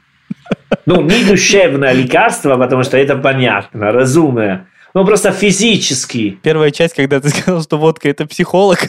Ну, 0.85 1.01
не 1.01 1.23
душевное 1.23 1.93
лекарство, 1.93 2.57
потому 2.57 2.83
что 2.83 2.97
это 2.97 3.15
понятно, 3.15 3.93
разумное. 3.93 4.67
Ну, 4.95 5.03
просто 5.03 5.33
физически. 5.33 6.39
Первая 6.41 6.71
часть, 6.71 6.95
когда 6.95 7.19
ты 7.19 7.27
сказал, 7.29 7.61
что 7.61 7.77
водка– 7.77 8.07
это 8.09 8.25
психолог, 8.25 8.79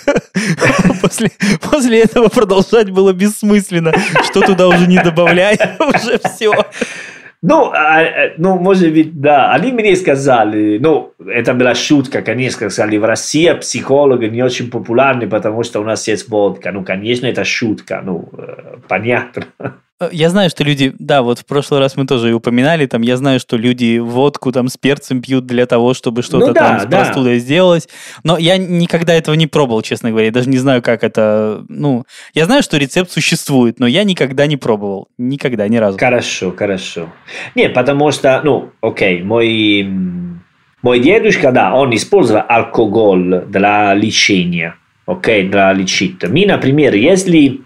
после, 1.02 1.32
после 1.60 2.02
этого 2.02 2.28
продолжать 2.28 2.90
было 2.90 3.12
бессмысленно. 3.12 3.92
Что 4.30 4.40
туда 4.40 4.68
уже 4.68 4.86
не 4.86 5.02
добавляй, 5.02 5.58
уже 5.80 6.20
все. 6.20 6.52
Ну, 7.42 7.72
а, 7.72 8.02
э, 8.02 8.34
ну, 8.38 8.56
может 8.56 8.92
быть, 8.92 9.20
да. 9.20 9.50
Они 9.52 9.72
мне 9.72 9.96
сказали, 9.96 10.78
ну, 10.78 11.12
это 11.26 11.54
была 11.54 11.74
шутка, 11.74 12.22
конечно, 12.22 12.70
сказали, 12.70 12.98
в 12.98 13.04
России 13.04 13.52
психологи 13.60 14.26
не 14.26 14.44
очень 14.44 14.70
популярны, 14.70 15.28
потому 15.28 15.64
что 15.64 15.80
у 15.80 15.84
нас 15.84 16.06
есть 16.06 16.28
водка. 16.28 16.70
Ну, 16.70 16.84
конечно, 16.84 17.26
это 17.26 17.44
шутка, 17.44 18.00
ну, 18.04 18.28
э, 18.38 18.76
понятно. 18.86 19.44
Э, 19.98 20.08
я 20.12 20.28
знаю, 20.30 20.50
что 20.50 20.62
люди, 20.64 20.94
да, 20.98 21.22
вот 21.22 21.38
в 21.38 21.46
прошлый 21.46 21.80
раз 21.80 21.96
мы 21.96 22.06
тоже 22.06 22.30
и 22.30 22.32
упоминали, 22.32 22.86
там, 22.86 23.02
я 23.02 23.16
знаю, 23.16 23.40
что 23.40 23.56
люди 23.56 23.98
водку 23.98 24.52
там 24.52 24.68
с 24.68 24.76
перцем 24.76 25.22
пьют 25.22 25.46
для 25.46 25.66
того, 25.66 25.94
чтобы 25.94 26.22
что-то 26.22 26.48
ну, 26.48 26.52
да, 26.52 26.60
там 26.60 26.80
с 26.80 26.84
да. 26.84 26.98
простудой 26.98 27.38
сделать, 27.38 27.88
но 28.22 28.36
я 28.36 28.58
никогда 28.58 29.14
этого 29.14 29.34
не 29.34 29.46
пробовал, 29.46 29.82
честно 29.82 30.10
говоря, 30.10 30.26
я 30.26 30.32
даже 30.32 30.48
не 30.48 30.58
знаю, 30.58 30.82
как 30.82 31.02
это, 31.02 31.64
ну, 31.68 32.04
я 32.34 32.44
знаю, 32.44 32.62
что 32.62 32.76
рецепт 32.76 33.10
существует, 33.10 33.78
но 33.78 33.86
я 33.86 34.04
никогда 34.04 34.46
не 34.46 34.56
пробовал, 34.56 35.08
никогда, 35.18 35.66
ни 35.68 35.76
разу. 35.76 35.98
Хорошо, 35.98 36.52
хорошо. 36.52 37.08
Не, 37.54 37.68
потому 37.68 38.10
что, 38.10 38.40
ну, 38.44 38.70
окей, 38.82 39.22
мой, 39.22 39.88
мой 40.82 41.00
дедушка, 41.00 41.52
да, 41.52 41.74
он 41.74 41.94
использовал 41.94 42.42
алкоголь 42.46 43.44
для 43.48 43.94
лечения, 43.94 44.76
окей, 45.06 45.48
для 45.48 45.72
лечить. 45.72 46.22
Мы, 46.28 46.44
например, 46.44 46.94
если 46.94 47.62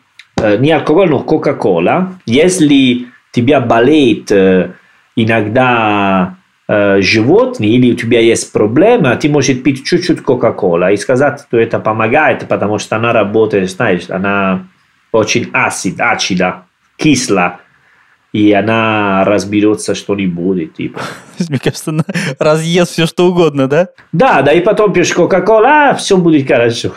Не 0.59 0.73
алкоголь, 0.73 1.11
но 1.11 1.21
Кока-Кола. 1.21 2.15
Если 2.27 3.07
тебя 3.33 3.61
болеет 3.61 4.33
иногда 5.17 6.37
животный 6.69 7.69
или 7.69 7.93
у 7.93 7.97
тебя 7.97 8.21
есть 8.21 8.53
проблема, 8.53 9.17
ты 9.17 9.29
можешь 9.29 9.61
пить 9.63 9.85
чуть-чуть 9.85 10.23
Кока-Кола 10.23 10.93
и 10.93 10.97
сказать, 10.97 11.41
что 11.47 11.59
это 11.59 11.79
помогает, 11.81 12.47
потому 12.49 12.79
что 12.79 12.97
она 12.97 13.13
работает, 13.13 13.71
знаешь, 13.71 14.09
она 14.09 14.69
очень 15.13 15.51
acid, 15.53 16.01
ачида, 16.01 16.63
кисла, 16.97 17.59
и 18.33 18.53
она 18.53 19.25
разберется 19.25 19.97
что-нибудь, 19.97 20.75
типа. 20.77 21.01
Мне 21.49 21.59
кажется, 21.59 21.91
она 21.91 22.05
разъест 22.39 22.93
все 22.93 23.07
что 23.07 23.27
угодно, 23.27 23.67
да? 23.67 23.89
Да, 24.13 24.43
да, 24.43 24.53
и 24.53 24.61
потом 24.61 24.93
пьешь 24.93 25.13
Кока-Кола, 25.13 25.97
все 25.99 26.17
будет 26.17 26.47
хорошо. 26.47 26.93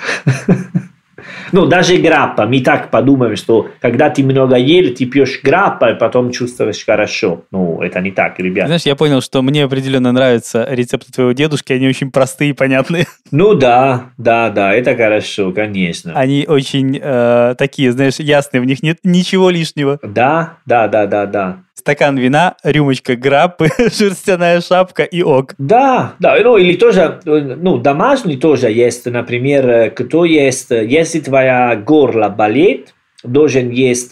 Ну, 1.53 1.67
даже 1.67 1.97
граппа. 1.97 2.47
Мы 2.47 2.61
так 2.61 2.89
подумаем, 2.89 3.35
что 3.35 3.69
когда 3.79 4.09
ты 4.09 4.23
много 4.23 4.55
ел, 4.55 4.93
ты 4.93 5.05
пьешь 5.05 5.39
граппа, 5.43 5.91
и 5.91 5.95
потом 5.95 6.31
чувствуешь 6.31 6.83
хорошо. 6.83 7.43
Ну, 7.51 7.79
это 7.81 8.01
не 8.01 8.11
так, 8.11 8.39
ребят. 8.39 8.65
Знаешь, 8.65 8.81
я 8.81 8.95
понял, 8.95 9.21
что 9.21 9.43
мне 9.43 9.63
определенно 9.63 10.11
нравятся 10.11 10.65
рецепты 10.67 11.11
твоего 11.11 11.31
дедушки, 11.33 11.71
они 11.71 11.87
очень 11.87 12.11
простые 12.11 12.49
и 12.49 12.53
понятные. 12.53 13.05
Ну 13.35 13.55
да, 13.55 14.11
да, 14.19 14.51
да, 14.51 14.75
это 14.75 14.95
хорошо, 14.95 15.51
конечно. 15.53 16.13
Они 16.13 16.45
очень 16.47 16.99
э, 17.01 17.55
такие, 17.57 17.91
знаешь, 17.91 18.19
ясные, 18.19 18.61
в 18.61 18.65
них 18.65 18.83
нет 18.83 18.99
ничего 19.03 19.49
лишнего. 19.49 19.97
Да, 20.03 20.57
да, 20.67 20.87
да, 20.87 21.07
да, 21.07 21.25
да 21.25 21.57
стакан 21.76 22.17
вина, 22.17 22.55
рюмочка 22.63 23.15
граппы, 23.15 23.67
шерстяная 23.78 24.61
шапка 24.61 25.03
и 25.03 25.21
ок. 25.21 25.55
Да, 25.57 26.15
да, 26.19 26.38
ну 26.43 26.57
или 26.57 26.76
тоже, 26.76 27.19
ну 27.26 27.78
домашний 27.78 28.38
тоже 28.38 28.71
есть, 28.71 29.05
например, 29.05 29.91
кто 29.91 30.26
есть, 30.26 30.71
если 30.71 31.19
твоя 31.19 31.76
горло 31.76 32.30
болит, 32.30 32.93
должен 33.24 33.69
есть, 33.69 34.11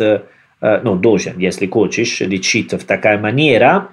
ну 0.61 0.95
должен, 0.95 1.37
если 1.37 1.67
хочешь, 1.67 2.19
лечить 2.21 2.73
в 2.73 2.85
такая 2.85 3.19
манера, 3.19 3.89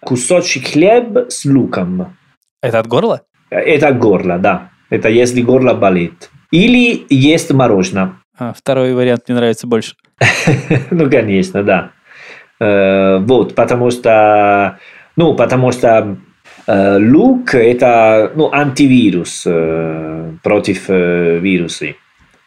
кусочек 0.00 0.68
хлеб 0.68 1.30
с 1.30 1.44
луком. 1.44 2.16
Это 2.62 2.78
от 2.78 2.86
горла? 2.86 3.22
Это 3.50 3.88
от 3.88 3.98
горла, 3.98 4.38
да. 4.38 4.70
Это 4.90 5.08
если 5.08 5.42
горло 5.42 5.74
болит. 5.74 6.30
Или 6.50 7.06
есть 7.08 7.52
мороженое. 7.52 8.16
А, 8.38 8.52
второй 8.52 8.94
вариант 8.94 9.28
мне 9.28 9.36
нравится 9.36 9.66
больше. 9.66 9.94
ну, 10.90 11.10
конечно, 11.10 11.62
да. 11.62 11.92
Э, 12.60 13.18
вот, 13.18 13.54
потому 13.54 13.90
что, 13.90 14.78
ну, 15.16 15.34
потому 15.34 15.72
что 15.72 16.18
э, 16.66 16.98
лук 16.98 17.54
это 17.54 18.30
ну, 18.34 18.52
антивирус 18.52 19.44
э, 19.46 20.32
против 20.42 20.88
вирусов. 20.88 21.88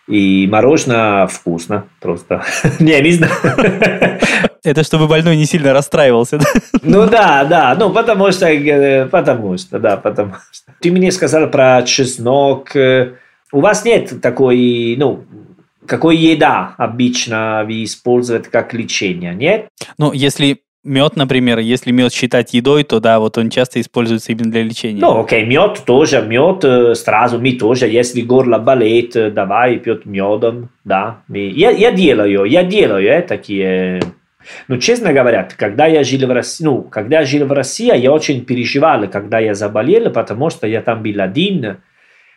И 0.07 0.47
мороженое 0.51 1.28
вкусно 1.28 1.86
просто. 1.99 2.43
не, 2.80 2.99
не 3.01 3.11
знаю. 3.11 3.32
Это 4.66 4.84
чтобы 4.84 5.07
больной 5.07 5.36
не 5.36 5.45
сильно 5.45 5.74
расстраивался, 5.74 6.38
да? 6.38 6.45
Ну 6.84 7.05
да, 7.05 7.43
да, 7.43 7.76
ну 7.78 7.89
потому 7.89 8.32
что, 8.32 8.47
потому 9.11 9.57
что, 9.57 9.80
да, 9.80 9.97
потому 9.97 10.36
что. 10.51 10.72
Ты 10.80 10.89
мне 10.91 11.11
сказал 11.11 11.49
про 11.49 11.84
чеснок. 11.84 12.72
У 13.51 13.59
вас 13.59 13.84
нет 13.84 14.22
такой, 14.22 14.95
ну, 14.97 15.26
какой 15.86 16.17
еда 16.17 16.75
обычно 16.77 17.63
вы 17.65 17.84
используете 17.84 18.49
как 18.49 18.73
лечение, 18.73 19.34
нет? 19.34 19.67
Ну, 19.97 20.11
если 20.13 20.61
мед, 20.84 21.15
например, 21.15 21.59
если 21.59 21.91
мед 21.91 22.13
считать 22.13 22.53
едой, 22.53 22.84
то 22.84 22.99
да, 22.99 23.19
вот 23.19 23.38
он 23.38 23.49
часто 23.49 23.79
используется 23.79 24.31
именно 24.31 24.51
для 24.51 24.63
лечения. 24.63 25.01
Ну, 25.01 25.21
окей, 25.21 25.45
мед 25.45 25.84
тоже, 25.86 26.21
мед 26.21 26.63
э, 26.63 26.95
сразу, 26.95 27.39
мы 27.39 27.53
тоже, 27.53 27.88
если 27.88 28.21
горло 28.21 28.57
болит, 28.57 29.15
э, 29.15 29.31
давай 29.31 29.77
пьет 29.77 30.05
медом, 30.05 30.69
да. 30.84 31.21
Я, 31.29 31.71
я 31.71 31.91
делаю, 31.91 32.45
я 32.45 32.63
делаю 32.63 33.07
э, 33.07 33.21
такие... 33.21 34.01
Ну, 34.67 34.77
честно 34.77 35.13
говоря, 35.13 35.47
когда 35.57 35.86
я 35.88 36.03
жил 36.03 36.27
в 36.27 36.31
России, 36.31 36.65
ну, 36.65 36.81
когда 36.81 37.21
я 37.21 37.25
жил 37.25 37.47
в 37.47 37.51
России, 37.53 37.97
я 37.97 38.11
очень 38.11 38.43
переживал, 38.43 39.07
когда 39.07 39.39
я 39.39 39.53
заболел, 39.53 40.11
потому 40.11 40.49
что 40.49 40.67
я 40.67 40.81
там 40.81 41.01
был 41.01 41.21
один, 41.21 41.77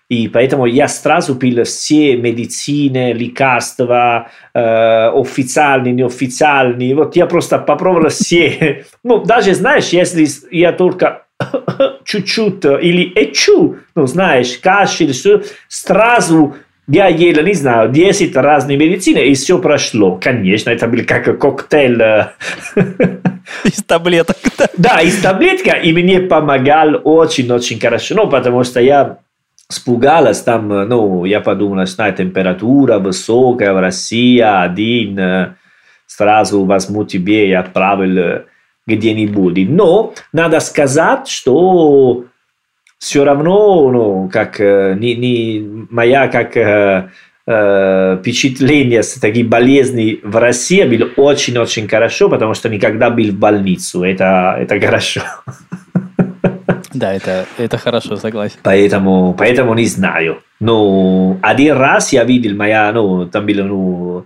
и 0.08 0.28
поэтому 0.28 0.66
я 0.66 0.86
сразу 0.86 1.34
пил 1.34 1.64
все 1.64 2.16
медицины, 2.16 3.12
лекарства, 3.12 4.30
э, 4.54 4.60
официальные, 5.08 5.94
неофициальные. 5.94 6.94
Вот 6.94 7.16
я 7.16 7.26
просто 7.26 7.58
попробовал 7.58 8.08
все. 8.10 8.84
Ну, 9.02 9.24
даже, 9.24 9.54
знаешь, 9.54 9.88
если 9.88 10.28
я 10.52 10.72
только 10.72 11.24
чуть-чуть 12.04 12.64
или 12.64 13.12
эчу, 13.16 13.78
ну, 13.96 14.06
знаешь, 14.06 14.58
кашель, 14.58 15.12
все, 15.12 15.42
сразу 15.68 16.54
я 16.88 17.08
ел, 17.08 17.42
не 17.42 17.54
знаю, 17.54 17.90
10 17.90 18.36
разных 18.36 18.78
медицины, 18.78 19.18
и 19.18 19.34
все 19.34 19.58
прошло. 19.58 20.20
Конечно, 20.22 20.70
это 20.70 20.86
был 20.86 21.04
как 21.04 21.36
коктейль. 21.38 22.00
Из 23.64 23.82
таблеток. 23.84 24.36
Да, 24.76 25.00
из 25.00 25.20
таблетка, 25.20 25.76
и 25.76 25.92
мне 25.92 26.20
помогал 26.20 27.00
очень-очень 27.04 27.78
хорошо. 27.78 28.14
Ну, 28.16 28.28
потому 28.28 28.64
что 28.64 28.80
я 28.80 29.18
Спугалась 29.68 30.42
там, 30.42 30.68
ну, 30.68 31.24
я 31.24 31.40
подумал, 31.40 31.86
что 31.86 32.10
температура 32.12 32.98
высокая 32.98 33.72
в 33.72 33.80
России, 33.80 34.38
один, 34.38 35.56
сразу 36.06 36.64
возьму 36.64 37.04
тебе 37.04 37.48
и 37.48 37.52
отправил 37.52 38.44
где-нибудь. 38.86 39.68
Но 39.68 40.14
надо 40.32 40.60
сказать, 40.60 41.26
что 41.26 42.26
все 42.98 43.24
равно, 43.24 43.90
ну, 43.90 44.30
как 44.32 44.60
не, 44.60 45.14
не 45.16 45.86
моя 45.90 46.28
как 46.28 46.56
э, 46.56 48.18
впечатление 48.20 49.02
с 49.02 49.14
таких 49.14 49.48
болезней 49.48 50.20
в 50.22 50.36
России 50.36 50.84
было 50.84 51.08
очень-очень 51.16 51.88
хорошо, 51.88 52.28
потому 52.28 52.54
что 52.54 52.68
никогда 52.68 53.10
был 53.10 53.30
в 53.30 53.38
больницу. 53.38 54.02
Это, 54.02 54.56
это 54.58 54.80
хорошо. 54.80 55.22
Да, 56.98 57.12
это, 57.12 57.46
это 57.58 57.78
хорошо, 57.78 58.16
согласен. 58.16 58.56
Поэтому, 58.62 59.34
поэтому 59.38 59.74
не 59.74 59.86
знаю. 59.86 60.42
Но 60.60 61.36
один 61.42 61.76
раз 61.76 62.12
я 62.12 62.24
видел 62.24 62.56
моя, 62.56 62.90
ну, 62.92 63.26
там 63.26 63.44
был, 63.46 63.64
ну, 63.64 64.24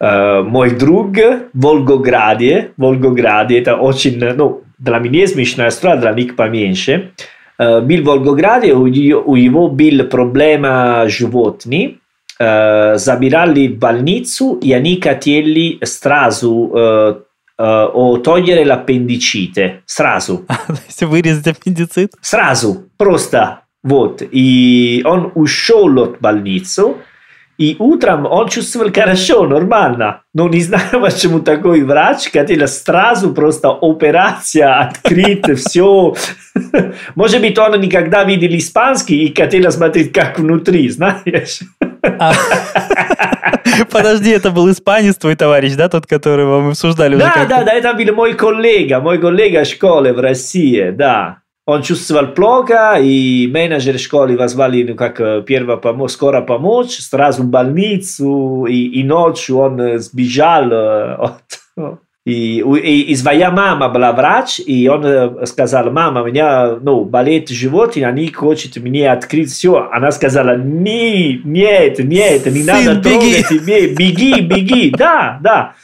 э, 0.00 0.42
мой 0.42 0.70
друг 0.70 1.16
в 1.16 1.50
Волгограде. 1.54 2.72
Волгограде, 2.76 3.58
это 3.60 3.76
очень, 3.76 4.18
ну, 4.18 4.62
для 4.78 4.98
меня 4.98 5.26
смешная 5.26 5.68
история, 5.68 6.00
для 6.00 6.12
них 6.12 6.34
поменьше. 6.34 7.12
Э, 7.58 7.80
был 7.80 8.02
в 8.02 8.04
Волгограде, 8.04 8.74
у, 8.74 8.82
у 8.82 9.36
него 9.36 9.68
был 9.68 10.04
проблема 10.08 11.04
животных. 11.08 11.92
Э, 12.40 12.96
забирали 12.96 13.68
в 13.68 13.78
больницу, 13.78 14.58
и 14.60 14.72
они 14.72 15.00
хотели 15.00 15.78
сразу 15.84 16.72
э, 16.74 17.14
uh, 17.56 17.90
o 17.92 18.20
togliere 18.20 18.64
l'appendicite 18.64 19.82
сразу. 19.84 20.44
То 20.46 20.78
есть 20.86 21.02
вырезать 21.02 21.46
аппендицит? 21.46 22.12
Сразу, 22.20 22.88
просто. 22.96 23.60
Вот. 23.82 24.22
И 24.30 25.02
он 25.04 25.30
ушел 25.34 25.98
от 26.02 26.20
больницы, 26.20 26.94
и 27.56 27.76
утром 27.78 28.26
он 28.26 28.48
чувствовал 28.48 28.90
хорошо, 28.92 29.46
нормально. 29.46 30.22
Но 30.32 30.48
не 30.48 30.60
знаю, 30.60 31.00
почему 31.00 31.40
такой 31.40 31.82
врач 31.84 32.30
хотел 32.32 32.66
сразу 32.66 33.32
просто 33.32 33.70
операция 33.70 34.80
открыть, 34.80 35.46
все. 35.58 36.14
Может 37.14 37.40
быть, 37.40 37.58
он 37.58 37.80
никогда 37.80 38.24
видел 38.24 38.56
испанский 38.56 39.24
и 39.24 39.34
хотел 39.34 39.70
смотреть, 39.70 40.12
как 40.12 40.38
внутри, 40.38 40.88
знаешь. 40.88 41.60
Подожди, 43.90 44.30
это 44.30 44.50
был 44.50 44.70
испанец 44.70 45.16
твой 45.16 45.36
товарищ, 45.36 45.74
да, 45.74 45.88
тот, 45.88 46.06
который 46.06 46.44
вам 46.44 46.68
обсуждали? 46.68 47.16
Да, 47.16 47.46
да, 47.48 47.64
да, 47.64 47.72
это 47.72 47.94
был 47.94 48.14
мой 48.14 48.34
коллега, 48.34 49.00
мой 49.00 49.18
коллега 49.18 49.64
школы 49.64 50.12
в 50.12 50.20
России, 50.20 50.90
да. 50.90 51.38
Он 51.66 51.82
чувствовал 51.82 52.26
плохо, 52.28 52.98
и 53.00 53.46
менеджер 53.46 53.98
школы 53.98 54.36
позвали, 54.36 54.82
ну, 54.82 54.94
как 54.94 55.16
первая 55.46 55.78
помощь, 55.78 56.12
скоро 56.12 56.42
помочь, 56.42 56.98
сразу 56.98 57.42
в 57.42 57.46
больницу, 57.46 58.66
и, 58.68 59.00
и 59.00 59.02
ночью 59.02 59.56
он 59.56 59.98
сбежал 59.98 60.72
от, 61.24 61.98
и, 62.24 62.60
и, 62.60 63.00
и 63.02 63.16
своя 63.16 63.50
мама 63.50 63.90
была 63.90 64.12
врач, 64.12 64.58
и 64.58 64.88
он 64.88 65.04
э, 65.04 65.46
сказал, 65.46 65.90
мама, 65.90 66.22
у 66.22 66.26
меня 66.26 66.76
ну, 66.80 67.04
болит 67.04 67.50
живот, 67.50 67.98
и 67.98 68.02
они 68.02 68.28
хотят 68.28 68.76
мне 68.76 69.12
открыть 69.12 69.50
все. 69.50 69.90
Она 69.92 70.10
сказала, 70.10 70.56
не, 70.56 71.42
нет, 71.44 71.98
нет, 71.98 72.46
не 72.46 72.62
Сын, 72.62 72.66
надо 72.66 72.94
беги. 72.94 73.42
трогать, 73.42 73.66
беги, 73.66 73.94
беги, 73.94 74.40
беги. 74.40 74.90
Да, 74.96 75.38
да. 75.42 75.74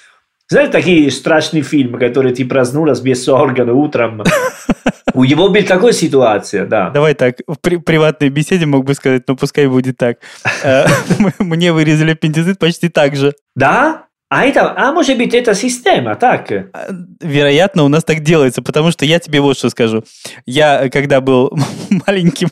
Знаете, 0.48 0.72
такие 0.72 1.10
страшные 1.10 1.62
фильмы, 1.62 1.98
которые 1.98 2.34
ты 2.34 2.46
проснулась 2.46 3.00
без 3.00 3.28
органа 3.28 3.74
утром. 3.74 4.22
У 5.14 5.24
него 5.24 5.50
была 5.50 5.62
такая 5.62 5.92
ситуация, 5.92 6.64
да. 6.64 6.88
Давай 6.90 7.14
так, 7.14 7.36
в 7.46 7.56
при 7.60 7.76
приватной 7.76 8.30
беседе 8.30 8.64
мог 8.64 8.86
бы 8.86 8.94
сказать, 8.94 9.24
ну 9.28 9.36
пускай 9.36 9.66
будет 9.66 9.98
так. 9.98 10.18
Э, 10.64 10.86
мне 11.38 11.72
вырезали 11.72 12.12
аппендицит 12.12 12.58
почти 12.58 12.88
так 12.88 13.14
же. 13.14 13.34
Да? 13.54 14.06
А 14.30 14.44
это, 14.44 14.72
а 14.76 14.92
может 14.92 15.18
быть, 15.18 15.34
это 15.34 15.56
система, 15.56 16.14
так? 16.14 16.52
А, 16.52 16.88
вероятно, 17.20 17.82
у 17.82 17.88
нас 17.88 18.04
так 18.04 18.20
делается, 18.20 18.62
потому 18.62 18.92
что 18.92 19.04
я 19.04 19.18
тебе 19.18 19.40
вот 19.40 19.58
что 19.58 19.70
скажу. 19.70 20.04
Я, 20.46 20.88
когда 20.88 21.20
был 21.20 21.50
маленьким, 22.06 22.48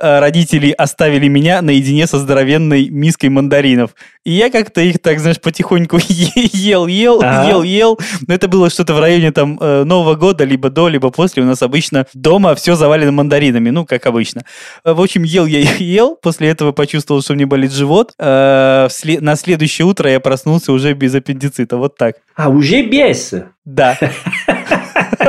э, 0.00 0.18
родители 0.18 0.72
оставили 0.72 1.28
меня 1.28 1.62
наедине 1.62 2.08
со 2.08 2.18
здоровенной 2.18 2.88
миской 2.88 3.28
мандаринов. 3.28 3.90
И 4.24 4.32
я 4.32 4.50
как-то 4.50 4.80
их 4.80 5.00
так, 5.00 5.20
знаешь, 5.20 5.40
потихоньку 5.40 5.98
ел, 6.08 6.88
ел, 6.88 7.20
ага. 7.22 7.48
ел, 7.48 7.62
ел. 7.62 8.00
Но 8.26 8.34
это 8.34 8.48
было 8.48 8.68
что-то 8.68 8.94
в 8.94 9.00
районе 9.00 9.30
там 9.30 9.58
э, 9.60 9.84
Нового 9.84 10.16
года, 10.16 10.42
либо 10.42 10.70
до, 10.70 10.88
либо 10.88 11.10
после. 11.10 11.44
У 11.44 11.46
нас 11.46 11.62
обычно 11.62 12.06
дома 12.14 12.56
все 12.56 12.74
завалено 12.74 13.12
мандаринами, 13.12 13.70
ну, 13.70 13.86
как 13.86 14.06
обычно. 14.06 14.42
В 14.82 15.00
общем, 15.00 15.22
ел 15.22 15.46
я 15.46 15.60
их 15.60 15.80
ел, 15.80 16.16
после 16.20 16.48
этого 16.48 16.72
почувствовал, 16.72 17.22
что 17.22 17.34
мне 17.34 17.46
болит 17.46 17.70
живот. 17.70 18.12
Э, 18.18 18.88
на 19.20 19.36
следующее 19.36 19.86
утро 19.86 20.10
я 20.10 20.18
проснулся 20.18 20.72
уже 20.72 20.94
без 20.94 21.11
аппендицита, 21.14 21.76
вот 21.76 21.96
так. 21.96 22.16
А, 22.34 22.48
уже 22.48 22.82
без? 22.82 23.34
Да. 23.64 23.98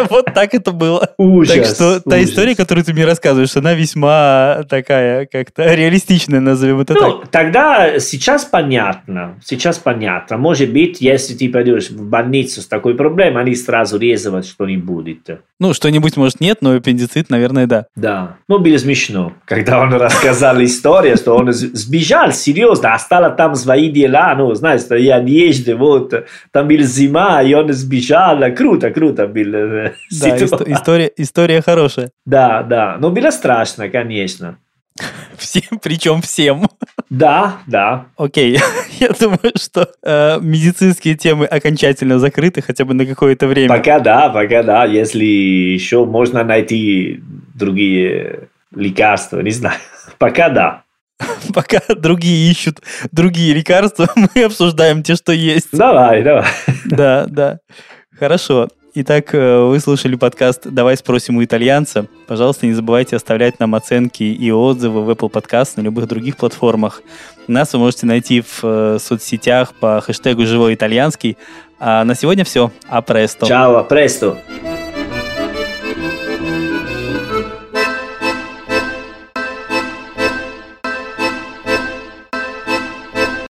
Вот 0.09 0.25
так 0.33 0.53
это 0.53 0.71
было. 0.71 1.09
Ужас. 1.17 1.55
Так 1.55 1.65
что 1.65 1.99
та 2.01 2.17
ужас. 2.17 2.29
история, 2.29 2.55
которую 2.55 2.83
ты 2.83 2.93
мне 2.93 3.05
рассказываешь, 3.05 3.55
она 3.55 3.73
весьма 3.73 4.63
такая, 4.69 5.25
как-то 5.25 5.73
реалистичная, 5.73 6.39
назовем 6.39 6.79
это 6.79 6.93
ну, 6.93 6.99
так. 6.99 7.27
Тогда 7.29 7.99
сейчас 7.99 8.45
понятно. 8.45 9.39
Сейчас 9.43 9.77
понятно. 9.77 10.37
Может 10.37 10.71
быть, 10.71 11.01
если 11.01 11.33
ты 11.33 11.49
пойдешь 11.49 11.89
в 11.89 12.03
больницу 12.03 12.61
с 12.61 12.67
такой 12.67 12.95
проблемой, 12.95 13.43
они 13.43 13.55
сразу 13.55 13.97
резать 13.97 14.45
что-нибудь. 14.45 15.17
Ну, 15.59 15.73
что-нибудь, 15.73 16.17
может, 16.17 16.39
нет, 16.39 16.59
но 16.61 16.71
аппендицит, 16.71 17.29
наверное, 17.29 17.67
да. 17.67 17.85
Да. 17.95 18.37
Ну, 18.47 18.59
было 18.59 18.77
смешно, 18.77 19.33
когда 19.45 19.81
он 19.81 19.93
рассказал 19.93 20.61
историю, 20.63 21.17
что 21.17 21.35
он 21.35 21.51
сбежал, 21.53 22.31
серьезно, 22.31 22.93
осталось 22.93 23.35
там 23.37 23.55
свои 23.55 23.89
дела, 23.89 24.35
ну, 24.37 24.53
знаешь, 24.55 24.81
и 24.89 25.09
одежды, 25.09 25.75
вот, 25.75 26.13
там 26.51 26.67
была 26.67 26.83
зима, 26.83 27.41
и 27.43 27.53
он 27.53 27.71
сбежал. 27.73 28.39
Круто, 28.55 28.91
круто 28.91 29.27
было. 29.27 29.82
Да, 30.21 30.37
история, 30.37 31.11
история 31.17 31.61
хорошая. 31.61 32.11
Да, 32.25 32.63
да. 32.63 32.97
Но 32.99 33.09
было 33.09 33.31
страшно, 33.31 33.89
конечно. 33.89 34.57
Всем, 35.37 35.79
причем 35.81 36.21
всем. 36.21 36.67
Да, 37.09 37.57
да. 37.67 38.05
Окей, 38.17 38.59
Я 38.99 39.09
думаю, 39.09 39.51
что 39.55 39.89
э, 40.03 40.39
медицинские 40.39 41.15
темы 41.15 41.45
окончательно 41.45 42.19
закрыты 42.19 42.61
хотя 42.61 42.85
бы 42.85 42.93
на 42.93 43.05
какое-то 43.05 43.47
время. 43.47 43.69
Пока 43.69 43.99
да, 43.99 44.29
пока 44.29 44.63
да. 44.63 44.85
Если 44.85 45.25
еще 45.25 46.05
можно 46.05 46.43
найти 46.43 47.19
другие 47.55 48.49
лекарства, 48.73 49.39
не 49.39 49.51
знаю. 49.51 49.77
Пока 50.17 50.49
да. 50.49 50.83
Пока 51.53 51.79
другие 51.95 52.51
ищут 52.51 52.81
другие 53.11 53.53
лекарства, 53.53 54.07
мы 54.15 54.43
обсуждаем 54.43 55.03
те, 55.03 55.15
что 55.15 55.31
есть. 55.31 55.69
Давай, 55.71 56.23
давай. 56.23 56.45
Да, 56.85 57.25
да. 57.27 57.59
Хорошо. 58.17 58.69
Итак, 58.95 59.33
э, 59.33 59.63
вы 59.63 59.79
слушали 59.79 60.13
подкаст 60.13 60.67
«Давай 60.67 60.95
спросим 60.95 61.37
у 61.37 61.43
итальянца». 61.43 62.05
Пожалуйста, 62.27 62.67
не 62.67 62.73
забывайте 62.73 63.15
оставлять 63.15 63.59
нам 63.59 63.73
оценки 63.73 64.21
и 64.21 64.51
отзывы 64.51 65.03
в 65.03 65.09
Apple 65.09 65.31
Podcast 65.31 65.71
на 65.77 65.81
любых 65.81 66.07
других 66.07 66.37
платформах. 66.37 67.01
Нас 67.47 67.73
вы 67.73 67.79
можете 67.79 68.05
найти 68.05 68.41
в 68.41 68.59
э, 68.61 68.97
соцсетях 68.99 69.73
по 69.73 69.99
хэштегу 69.99 70.45
«Живой 70.45 70.75
итальянский». 70.75 71.37
А 71.79 72.03
на 72.03 72.13
сегодня 72.13 72.45
все. 72.45 72.71
А 72.87 73.01
престо. 73.01 73.47
Чао, 73.47 73.77
а 73.77 73.83
престо. 73.83 74.37